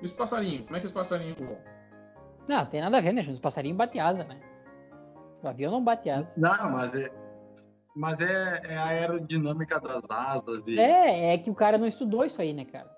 E 0.00 0.04
os 0.04 0.12
passarinhos? 0.12 0.64
Como 0.64 0.76
é 0.76 0.80
que 0.80 0.86
os 0.86 0.92
passarinhos 0.92 1.36
voam? 1.38 1.58
Não, 2.48 2.64
tem 2.66 2.80
nada 2.80 2.98
a 2.98 3.00
ver, 3.00 3.12
né? 3.12 3.20
Os 3.22 3.38
passarinhos 3.38 3.76
batem 3.76 4.00
asa, 4.00 4.24
né? 4.24 4.40
O 5.42 5.48
avião 5.48 5.70
não 5.70 5.84
bate 5.84 6.08
asa. 6.10 6.32
Não, 6.36 6.70
mas 6.70 6.94
é, 6.94 7.10
mas 7.94 8.20
é, 8.20 8.60
é 8.64 8.76
a 8.76 8.86
aerodinâmica 8.86 9.80
das 9.80 10.02
asas. 10.08 10.66
E... 10.66 10.78
É, 10.78 11.34
é 11.34 11.38
que 11.38 11.50
o 11.50 11.54
cara 11.54 11.76
não 11.76 11.86
estudou 11.86 12.24
isso 12.24 12.40
aí, 12.40 12.52
né, 12.52 12.64
cara? 12.64 12.88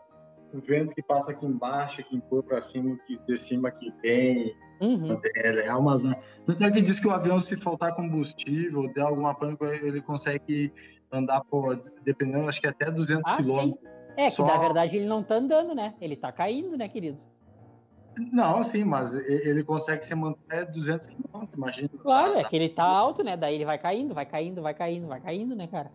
O 0.52 0.60
vento 0.60 0.94
que 0.94 1.02
passa 1.02 1.30
aqui 1.30 1.46
embaixo, 1.46 2.02
que 2.04 2.16
empurra 2.16 2.42
pra 2.42 2.60
cima, 2.60 2.96
que 3.06 3.18
de 3.26 3.38
cima 3.38 3.70
que 3.70 3.90
vem. 4.02 4.54
Uhum. 4.80 5.20
É, 5.36 5.66
é 5.66 5.74
uma... 5.74 5.98
Tanto 6.46 6.64
é 6.64 6.70
que 6.70 6.82
diz 6.82 6.98
que 6.98 7.06
o 7.06 7.12
avião, 7.12 7.38
se 7.40 7.56
faltar 7.56 7.94
combustível, 7.94 8.92
der 8.92 9.02
alguma 9.02 9.34
pânico, 9.34 9.64
ele 9.64 10.00
consegue 10.00 10.72
andar 11.12 11.42
por, 11.44 11.76
dependendo, 12.04 12.48
acho 12.48 12.60
que 12.60 12.66
até 12.66 12.90
200 12.90 13.32
ah, 13.32 13.36
quilômetros. 13.36 13.90
É, 14.16 14.30
que 14.30 14.36
Só... 14.36 14.46
na 14.46 14.58
verdade 14.58 14.96
ele 14.96 15.06
não 15.06 15.22
tá 15.22 15.36
andando, 15.36 15.74
né? 15.74 15.94
Ele 16.00 16.16
tá 16.16 16.30
caindo, 16.32 16.76
né, 16.76 16.88
querido? 16.88 17.18
Não, 18.32 18.62
sim, 18.62 18.84
mas 18.84 19.14
ele 19.14 19.62
consegue 19.62 20.04
se 20.04 20.14
manter 20.14 20.66
200 20.70 21.06
km, 21.06 21.46
imagina. 21.56 21.88
Claro, 22.02 22.36
é 22.36 22.44
que 22.44 22.56
ele 22.56 22.68
tá 22.68 22.84
alto, 22.84 23.22
né? 23.22 23.36
Daí 23.36 23.54
ele 23.54 23.64
vai 23.64 23.78
caindo, 23.78 24.12
vai 24.12 24.26
caindo, 24.26 24.60
vai 24.60 24.74
caindo, 24.74 25.06
vai 25.06 25.20
caindo, 25.20 25.56
né, 25.56 25.66
cara? 25.66 25.90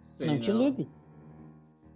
Sei 0.00 0.26
não, 0.26 0.34
não 0.34 0.40
te 0.40 0.50
ilude. 0.50 0.88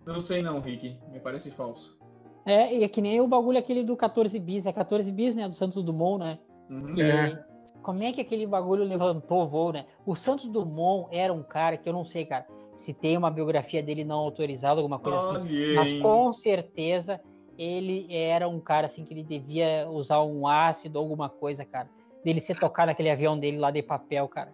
Não 0.07 0.21
sei 0.21 0.43
não, 0.43 0.61
Rick. 0.61 0.99
Me 1.11 1.21
parece 1.21 1.51
falso. 1.51 1.99
É, 2.45 2.75
e 2.75 2.83
é 2.83 2.89
que 2.89 3.01
nem 3.01 3.21
o 3.21 3.29
bagulho 3.29 3.59
aquele 3.59 3.85
do 3.85 3.97
14 3.97 4.39
bis. 4.39 4.67
É 4.67 4.73
14 4.73 5.13
bis, 5.13 5.37
né? 5.37 5.49
Do 5.49 5.55
Santos 5.55 5.83
Dumont, 5.85 6.25
né? 6.25 6.39
Uhum. 6.69 7.01
É. 7.01 7.45
Como 7.83 8.03
é 8.03 8.13
que 8.13 8.21
aquele 8.21 8.47
bagulho 8.47 8.85
levantou 8.85 9.49
voo, 9.49 9.73
né? 9.73 9.87
O 10.07 10.15
Santos 10.15 10.49
Dumont 10.49 11.09
era 11.11 11.33
um 11.33 11.43
cara 11.43 11.77
que 11.77 11.89
eu 11.89 11.93
não 11.93 12.05
sei, 12.05 12.25
cara, 12.25 12.47
se 12.75 12.93
tem 12.93 13.17
uma 13.17 13.31
biografia 13.31 13.83
dele 13.83 14.05
não 14.05 14.19
autorizada, 14.19 14.81
alguma 14.81 14.99
coisa 14.99 15.19
oh, 15.19 15.31
assim. 15.31 15.55
Yes. 15.55 15.75
Mas 15.75 15.93
com 16.01 16.33
certeza 16.33 17.21
ele 17.59 18.07
era 18.15 18.49
um 18.49 18.59
cara 18.59 18.87
assim 18.87 19.05
que 19.05 19.13
ele 19.13 19.23
devia 19.23 19.89
usar 19.91 20.23
um 20.23 20.47
ácido, 20.47 20.99
alguma 20.99 21.29
coisa, 21.29 21.65
cara. 21.65 21.89
Dele 22.25 22.41
ser 22.41 22.59
tocado 22.59 22.87
naquele 22.87 23.11
avião 23.11 23.39
dele 23.39 23.59
lá 23.59 23.71
de 23.71 23.83
papel, 23.83 24.29
cara. 24.29 24.53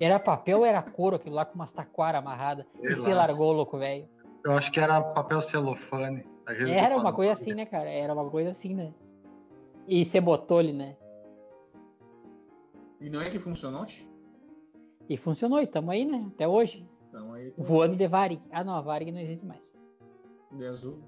Era 0.00 0.18
papel 0.18 0.58
ou 0.58 0.64
era 0.64 0.82
couro, 0.82 1.16
aquilo 1.16 1.36
lá 1.36 1.44
com 1.44 1.54
umas 1.54 1.70
taquara 1.70 2.18
amarrada. 2.18 2.66
E 2.82 2.94
se 2.96 3.14
largou, 3.14 3.52
louco, 3.52 3.78
velho. 3.78 4.08
Eu 4.44 4.52
acho 4.52 4.72
que 4.72 4.80
era 4.80 5.00
papel 5.00 5.40
celofane. 5.40 6.26
Era 6.46 6.96
uma 6.96 7.12
coisa 7.12 7.32
assim, 7.32 7.54
né, 7.54 7.64
cara? 7.64 7.88
Era 7.88 8.12
uma 8.12 8.28
coisa 8.28 8.50
assim, 8.50 8.74
né? 8.74 8.92
E 9.86 10.04
você 10.04 10.20
botou 10.20 10.60
ele, 10.60 10.72
né? 10.72 10.96
E 13.00 13.08
não 13.08 13.20
é 13.20 13.30
que 13.30 13.38
funcionou? 13.38 13.86
E 15.08 15.16
funcionou, 15.16 15.60
e 15.60 15.66
tamo 15.66 15.90
aí, 15.90 16.04
né? 16.04 16.20
Até 16.34 16.48
hoje. 16.48 16.88
Aí, 17.34 17.52
Voando 17.56 17.96
de 17.96 18.08
Varig. 18.08 18.42
Ah, 18.50 18.64
não, 18.64 18.74
a 18.74 18.80
Varig 18.80 19.12
não 19.12 19.20
existe 19.20 19.46
mais. 19.46 19.72
De 20.52 20.66
azul. 20.66 20.98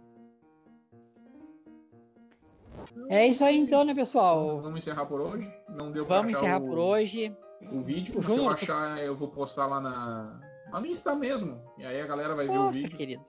É 3.09 3.27
isso 3.27 3.45
aí 3.45 3.57
então, 3.57 3.85
né, 3.85 3.95
pessoal? 3.95 4.61
Vamos 4.61 4.83
encerrar 4.83 5.07
por 5.07 5.21
hoje. 5.21 5.51
Não 5.69 5.91
deu 5.91 6.05
Vamos 6.05 6.33
encerrar 6.33 6.63
o, 6.63 6.67
por 6.67 6.79
hoje. 6.79 7.35
O 7.73 7.81
vídeo, 7.81 8.19
o 8.19 8.29
se 8.29 8.39
eu 8.39 8.49
achar, 8.49 9.03
eu 9.03 9.15
vou 9.15 9.29
postar 9.29 9.67
lá 9.67 9.81
na, 9.81 10.41
no 10.73 10.87
Insta 10.87 11.15
mesmo. 11.15 11.61
E 11.79 11.85
aí 11.85 12.01
a 12.01 12.07
galera 12.07 12.35
vai 12.35 12.47
Posta, 12.47 12.61
ver 12.61 12.69
o 12.69 12.73
vídeo. 12.73 12.97
querido. 12.97 13.25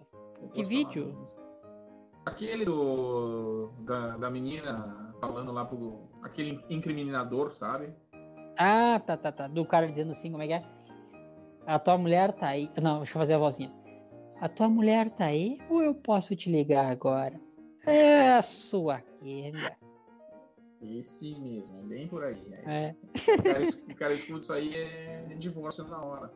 Que 0.53 0.63
vídeo? 0.63 1.23
Aquele 2.25 2.65
do, 2.65 3.71
da, 3.79 4.17
da 4.17 4.29
menina 4.29 5.13
falando 5.19 5.51
lá 5.51 5.65
pro. 5.65 6.07
Aquele 6.21 6.59
incriminador, 6.69 7.53
sabe? 7.53 7.93
Ah, 8.57 8.99
tá, 9.05 9.15
tá, 9.15 9.31
tá. 9.31 9.47
Do 9.47 9.65
cara 9.65 9.87
dizendo 9.87 10.11
assim, 10.11 10.31
como 10.31 10.43
é 10.43 10.47
que 10.47 10.53
é? 10.53 10.63
A 11.65 11.77
tua 11.77 11.97
mulher 11.97 12.31
tá 12.33 12.47
aí. 12.47 12.71
Não, 12.81 12.99
deixa 12.99 13.11
eu 13.11 13.19
fazer 13.19 13.33
a 13.33 13.37
vozinha. 13.37 13.71
A 14.39 14.47
tua 14.47 14.69
mulher 14.69 15.09
tá 15.09 15.25
aí 15.25 15.59
ou 15.69 15.81
eu 15.81 15.93
posso 15.93 16.35
te 16.35 16.51
ligar 16.51 16.85
agora? 16.87 17.39
É 17.85 18.29
a 18.31 18.41
sua 18.41 19.01
querida. 19.01 19.75
Esse 20.81 21.35
mesmo, 21.39 21.79
é 21.79 21.83
bem 21.83 22.07
por 22.07 22.23
aí. 22.23 22.37
É. 22.65 22.95
O, 23.37 23.43
cara, 23.43 23.63
o 23.63 23.95
cara 23.95 24.13
escuta 24.13 24.39
isso 24.39 24.53
aí 24.53 24.75
é 24.75 25.35
divórcio 25.37 25.85
na 25.85 26.01
hora. 26.01 26.31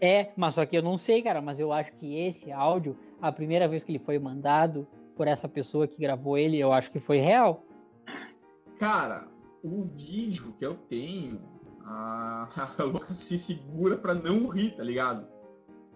É, 0.00 0.32
mas 0.36 0.54
só 0.54 0.66
que 0.66 0.76
eu 0.76 0.82
não 0.82 0.98
sei, 0.98 1.22
cara, 1.22 1.40
mas 1.40 1.58
eu 1.58 1.72
acho 1.72 1.92
que 1.92 2.18
esse 2.18 2.52
áudio, 2.52 2.98
a 3.20 3.32
primeira 3.32 3.66
vez 3.66 3.82
que 3.82 3.92
ele 3.92 3.98
foi 3.98 4.18
mandado 4.18 4.86
por 5.16 5.26
essa 5.26 5.48
pessoa 5.48 5.88
que 5.88 6.00
gravou 6.00 6.36
ele, 6.36 6.58
eu 6.58 6.72
acho 6.72 6.90
que 6.90 7.00
foi 7.00 7.18
real. 7.18 7.64
Cara, 8.78 9.26
o 9.62 9.78
vídeo 9.78 10.54
que 10.58 10.64
eu 10.64 10.74
tenho, 10.74 11.40
a, 11.88 12.48
a 12.78 12.82
louca 12.82 13.12
se 13.14 13.38
segura 13.38 13.96
pra 13.96 14.14
não 14.14 14.48
rir, 14.48 14.76
tá 14.76 14.82
ligado? 14.82 15.26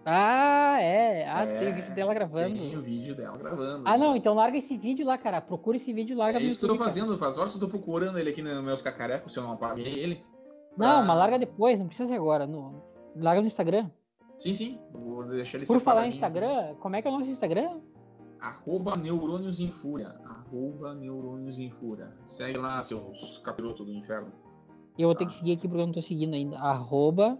Ah, 0.05 0.81
é. 0.81 1.27
Ah, 1.29 1.43
é, 1.43 1.59
tem 1.59 1.71
o 1.71 1.75
vídeo 1.75 1.95
dela 1.95 2.13
gravando. 2.13 2.55
Tem 2.55 2.77
o 2.77 2.81
vídeo 2.81 3.15
dela 3.15 3.37
gravando. 3.37 3.83
Ah, 3.85 3.97
não, 3.97 4.15
então 4.15 4.33
larga 4.33 4.57
esse 4.57 4.77
vídeo 4.77 5.05
lá, 5.05 5.17
cara. 5.17 5.39
Procura 5.39 5.77
esse 5.77 5.93
vídeo 5.93 6.17
larga 6.17 6.39
É 6.39 6.43
isso 6.43 6.59
que 6.59 6.65
eu 6.65 6.69
tô 6.69 6.77
fazendo, 6.77 7.17
faz 7.17 7.37
horas 7.37 7.51
que 7.51 7.57
eu 7.57 7.61
tô 7.61 7.69
procurando 7.69 8.19
ele 8.19 8.31
aqui 8.31 8.41
nos 8.41 8.63
meus 8.63 8.81
cacarecos, 8.81 9.31
se 9.31 9.39
eu 9.39 9.43
não 9.43 9.53
apaguei 9.53 9.93
ele. 9.93 10.23
Não, 10.77 10.99
ah. 10.99 11.03
mas 11.03 11.17
larga 11.17 11.39
depois, 11.39 11.79
não 11.79 11.87
precisa 11.87 12.09
ser 12.09 12.15
agora. 12.15 12.45
No... 12.45 12.83
Larga 13.15 13.39
no 13.39 13.47
Instagram. 13.47 13.89
Sim, 14.37 14.53
sim. 14.53 14.79
Vou 14.91 15.23
deixar 15.25 15.57
ele 15.57 15.67
Por 15.67 15.79
falar 15.79 16.07
em 16.07 16.09
Instagram, 16.09 16.75
como 16.79 16.95
é 16.95 17.01
que 17.01 17.07
é 17.07 17.11
o 17.11 17.13
nosso 17.13 17.29
Instagram? 17.29 17.79
Arroba 18.41 18.97
Neurônios 18.97 19.61
em 19.61 19.71
Fúria. 19.71 20.15
Arroba 20.25 20.93
Neurônios 20.93 21.59
em 21.59 21.69
Fúria. 21.69 22.11
Segue 22.25 22.59
lá, 22.59 22.81
seus 22.81 23.37
capirotos 23.37 23.85
do 23.85 23.93
inferno. 23.93 24.33
Eu 24.97 25.07
vou 25.07 25.15
ter 25.15 25.25
que 25.25 25.33
seguir 25.33 25.53
aqui 25.53 25.67
porque 25.67 25.81
eu 25.81 25.85
não 25.87 25.93
tô 25.93 26.01
seguindo 26.01 26.33
ainda. 26.33 26.57
Arroba 26.59 27.37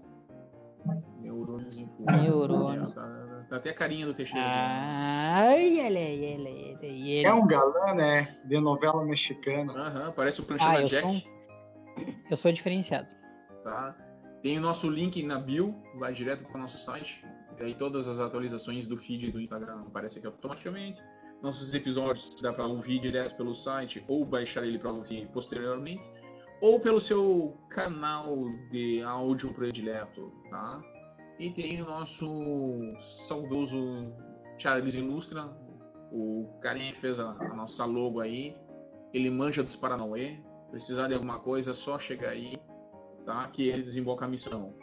Neurônios 1.19 1.77
em 1.77 1.87
Fúria. 1.87 2.21
Neurônios. 2.23 2.93
Tá, 2.93 3.45
tá, 3.49 3.55
até 3.57 3.69
a 3.69 3.73
carinha 3.73 4.05
do 4.05 4.13
Teixeira. 4.13 4.45
Ai, 4.45 5.79
ele, 5.79 5.99
ele, 5.99 6.25
ele, 6.25 6.77
ele. 6.81 7.25
É 7.25 7.33
um 7.33 7.47
galã, 7.47 7.93
né? 7.93 8.23
De 8.45 8.59
novela 8.59 9.03
mexicana. 9.03 9.73
Aham, 9.73 10.13
parece 10.15 10.41
o 10.41 10.45
Pranchana 10.45 10.79
ah, 10.79 10.83
Jack. 10.83 11.09
Sou 11.09 11.31
um... 11.31 12.13
Eu 12.29 12.37
sou 12.37 12.51
diferenciado. 12.51 13.07
Tá. 13.63 13.95
Tem 14.41 14.57
o 14.57 14.61
nosso 14.61 14.89
link 14.89 15.23
na 15.23 15.39
bio, 15.39 15.75
vai 15.97 16.11
direto 16.11 16.45
para 16.45 16.57
o 16.57 16.61
nosso 16.61 16.77
site. 16.77 17.25
E 17.59 17.63
aí 17.63 17.75
todas 17.75 18.09
as 18.09 18.19
atualizações 18.19 18.87
do 18.87 18.97
feed 18.97 19.31
do 19.31 19.39
Instagram 19.39 19.83
aparecem 19.87 20.19
aqui 20.19 20.27
automaticamente. 20.27 21.01
Nossos 21.41 21.73
episódios 21.73 22.41
dá 22.41 22.51
para 22.51 22.65
ouvir 22.65 22.99
direto 22.99 23.35
pelo 23.35 23.53
site 23.53 24.03
ou 24.07 24.25
baixar 24.25 24.65
ele 24.65 24.79
para 24.79 24.91
ouvir 24.91 25.27
posteriormente 25.27 26.09
ou 26.64 26.80
pelo 26.80 27.01
seu 27.01 27.57
canal 27.70 28.49
de 28.72 29.03
áudio 29.03 29.53
predileto, 29.53 30.32
tá? 30.49 30.82
E 31.38 31.51
tem 31.51 31.82
o 31.82 31.86
nosso 31.86 32.95
saudoso 32.97 34.14
Charles 34.57 34.95
Ilustra, 34.95 35.43
o 36.09 36.57
carinha 36.61 36.93
que 36.93 37.01
fez 37.01 37.20
a, 37.20 37.32
a 37.32 37.53
nossa 37.53 37.84
logo 37.84 38.22
aí, 38.22 38.55
ele 39.14 39.30
manja 39.30 39.61
dos 39.61 39.76
Paranauê, 39.76 40.39
precisar 40.72 41.09
de 41.09 41.16
alguma 41.16 41.38
coisa 41.38 41.72
é 41.72 41.74
só 41.74 41.99
chegar 41.99 42.30
aí, 42.30 42.55
tá? 43.26 43.45
Que 43.49 43.68
ele 43.68 43.84
desemboca 43.84 44.24
a 44.24 44.30
missão. 44.30 44.74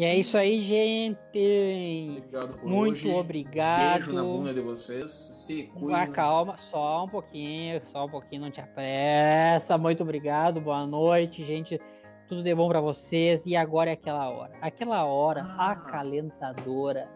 E 0.00 0.04
é 0.04 0.16
isso 0.16 0.38
aí, 0.38 0.62
gente. 0.62 2.16
Obrigado 2.16 2.54
por 2.58 2.64
Muito 2.66 2.92
hoje. 2.92 3.10
obrigado. 3.12 3.92
Beijo 3.96 4.12
na 4.14 4.22
bunda 4.22 4.54
de 4.54 4.60
vocês. 4.62 5.10
Se 5.10 5.64
cuidem. 5.64 5.94
Ah, 5.94 6.06
calma, 6.06 6.56
só 6.56 7.04
um 7.04 7.08
pouquinho, 7.08 7.82
só 7.84 8.06
um 8.06 8.08
pouquinho, 8.08 8.40
não 8.40 8.50
te 8.50 8.62
apressa. 8.62 9.76
Muito 9.76 10.02
obrigado, 10.02 10.58
boa 10.58 10.86
noite, 10.86 11.44
gente. 11.44 11.78
Tudo 12.26 12.42
de 12.42 12.54
bom 12.54 12.66
para 12.68 12.80
vocês. 12.80 13.44
E 13.44 13.54
agora 13.54 13.90
é 13.90 13.92
aquela 13.92 14.30
hora. 14.30 14.52
Aquela 14.62 15.04
hora 15.04 15.42
Ah. 15.58 15.72
acalentadora. 15.72 17.06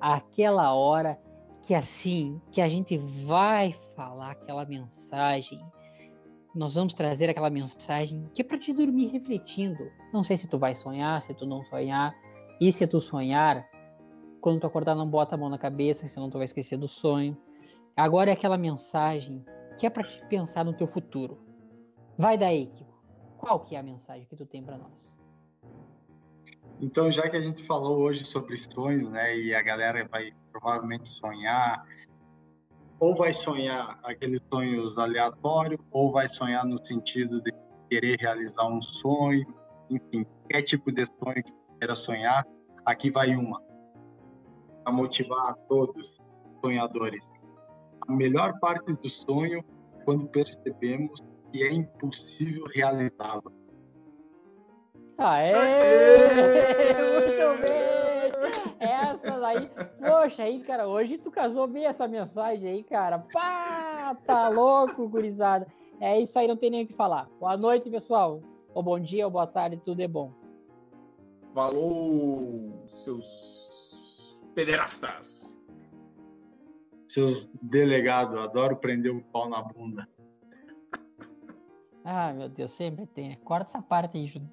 Aquela 0.00 0.74
hora 0.74 1.16
que 1.62 1.76
assim, 1.76 2.40
que 2.50 2.60
a 2.60 2.68
gente 2.68 2.98
vai 2.98 3.72
falar 3.94 4.32
aquela 4.32 4.64
mensagem. 4.64 5.64
Nós 6.56 6.74
vamos 6.74 6.94
trazer 6.94 7.28
aquela 7.28 7.50
mensagem 7.50 8.30
que 8.34 8.40
é 8.40 8.44
para 8.44 8.56
te 8.56 8.72
dormir 8.72 9.08
refletindo. 9.08 9.92
Não 10.10 10.24
sei 10.24 10.38
se 10.38 10.48
tu 10.48 10.58
vai 10.58 10.74
sonhar, 10.74 11.20
se 11.20 11.34
tu 11.34 11.44
não 11.44 11.62
sonhar. 11.64 12.16
E 12.58 12.72
se 12.72 12.86
tu 12.86 12.98
sonhar, 12.98 13.68
quando 14.40 14.60
tu 14.60 14.66
acordar, 14.66 14.94
não 14.94 15.06
bota 15.06 15.34
a 15.34 15.38
mão 15.38 15.50
na 15.50 15.58
cabeça, 15.58 16.08
senão 16.08 16.30
tu 16.30 16.38
vai 16.38 16.46
esquecer 16.46 16.78
do 16.78 16.88
sonho. 16.88 17.36
Agora 17.94 18.30
é 18.30 18.32
aquela 18.32 18.56
mensagem 18.56 19.44
que 19.76 19.86
é 19.86 19.90
para 19.90 20.04
te 20.04 20.24
pensar 20.28 20.64
no 20.64 20.72
teu 20.72 20.86
futuro. 20.86 21.38
Vai 22.16 22.38
daí, 22.38 22.68
Kiko. 22.68 23.02
Qual 23.36 23.60
que 23.60 23.76
é 23.76 23.78
a 23.78 23.82
mensagem 23.82 24.26
que 24.26 24.34
tu 24.34 24.46
tem 24.46 24.64
para 24.64 24.78
nós? 24.78 25.14
Então, 26.80 27.12
já 27.12 27.28
que 27.28 27.36
a 27.36 27.42
gente 27.42 27.62
falou 27.64 27.98
hoje 27.98 28.24
sobre 28.24 28.56
sonhos, 28.56 29.10
né, 29.10 29.36
e 29.36 29.54
a 29.54 29.60
galera 29.60 30.08
vai 30.08 30.32
provavelmente 30.50 31.10
sonhar, 31.10 31.86
ou 32.98 33.14
vai 33.14 33.32
sonhar 33.32 33.98
aqueles 34.04 34.40
sonhos 34.52 34.96
aleatórios, 34.96 35.80
ou 35.90 36.12
vai 36.12 36.28
sonhar 36.28 36.64
no 36.64 36.82
sentido 36.84 37.40
de 37.42 37.52
querer 37.88 38.18
realizar 38.18 38.66
um 38.66 38.80
sonho, 38.80 39.46
enfim, 39.90 40.24
qualquer 40.24 40.62
tipo 40.62 40.90
de 40.90 41.06
sonho 41.06 41.44
que 41.44 41.52
queira 41.78 41.94
sonhar, 41.94 42.46
aqui 42.84 43.10
vai 43.10 43.36
uma, 43.36 43.60
para 44.82 44.92
motivar 44.92 45.50
a 45.50 45.54
todos 45.68 46.20
sonhadores. 46.64 47.24
A 48.08 48.12
melhor 48.12 48.58
parte 48.60 48.92
do 48.92 49.08
sonho 49.08 49.58
é 49.58 50.04
quando 50.04 50.26
percebemos 50.28 51.20
que 51.52 51.62
é 51.62 51.72
impossível 51.72 52.64
realizá-lo. 52.74 53.52
Aê! 55.18 55.52
Muito 56.96 57.62
bem! 57.62 57.95
Essas 58.80 59.42
aí, 59.42 59.70
poxa, 59.98 60.42
aí, 60.42 60.62
cara, 60.62 60.86
hoje 60.88 61.18
tu 61.18 61.30
casou 61.30 61.66
bem 61.66 61.86
essa 61.86 62.06
mensagem 62.06 62.68
aí, 62.68 62.82
cara. 62.82 63.20
Pá, 63.32 64.16
tá 64.26 64.48
louco, 64.48 65.08
gurizada. 65.08 65.66
É 66.00 66.20
isso 66.20 66.38
aí, 66.38 66.46
não 66.46 66.56
tem 66.56 66.70
nem 66.70 66.84
o 66.84 66.86
que 66.86 66.94
falar. 66.94 67.28
Boa 67.40 67.56
noite, 67.56 67.90
pessoal. 67.90 68.40
Ou 68.74 68.82
bom 68.82 69.00
dia, 69.00 69.24
ou 69.24 69.30
boa 69.30 69.46
tarde, 69.46 69.78
tudo 69.78 70.00
é 70.02 70.08
bom. 70.08 70.32
Falou, 71.54 72.84
seus 72.88 74.38
pederastas. 74.54 75.58
Seus 77.08 77.48
delegados, 77.62 78.36
adoro 78.36 78.76
prender 78.76 79.14
o 79.14 79.22
pau 79.22 79.48
na 79.48 79.62
bunda. 79.62 80.06
Ah, 82.04 82.32
meu 82.32 82.48
Deus, 82.48 82.72
sempre 82.72 83.06
tem. 83.06 83.36
Corta 83.38 83.70
essa 83.70 83.82
parte 83.82 84.18
aí, 84.18 84.26
Júlio. 84.26 84.48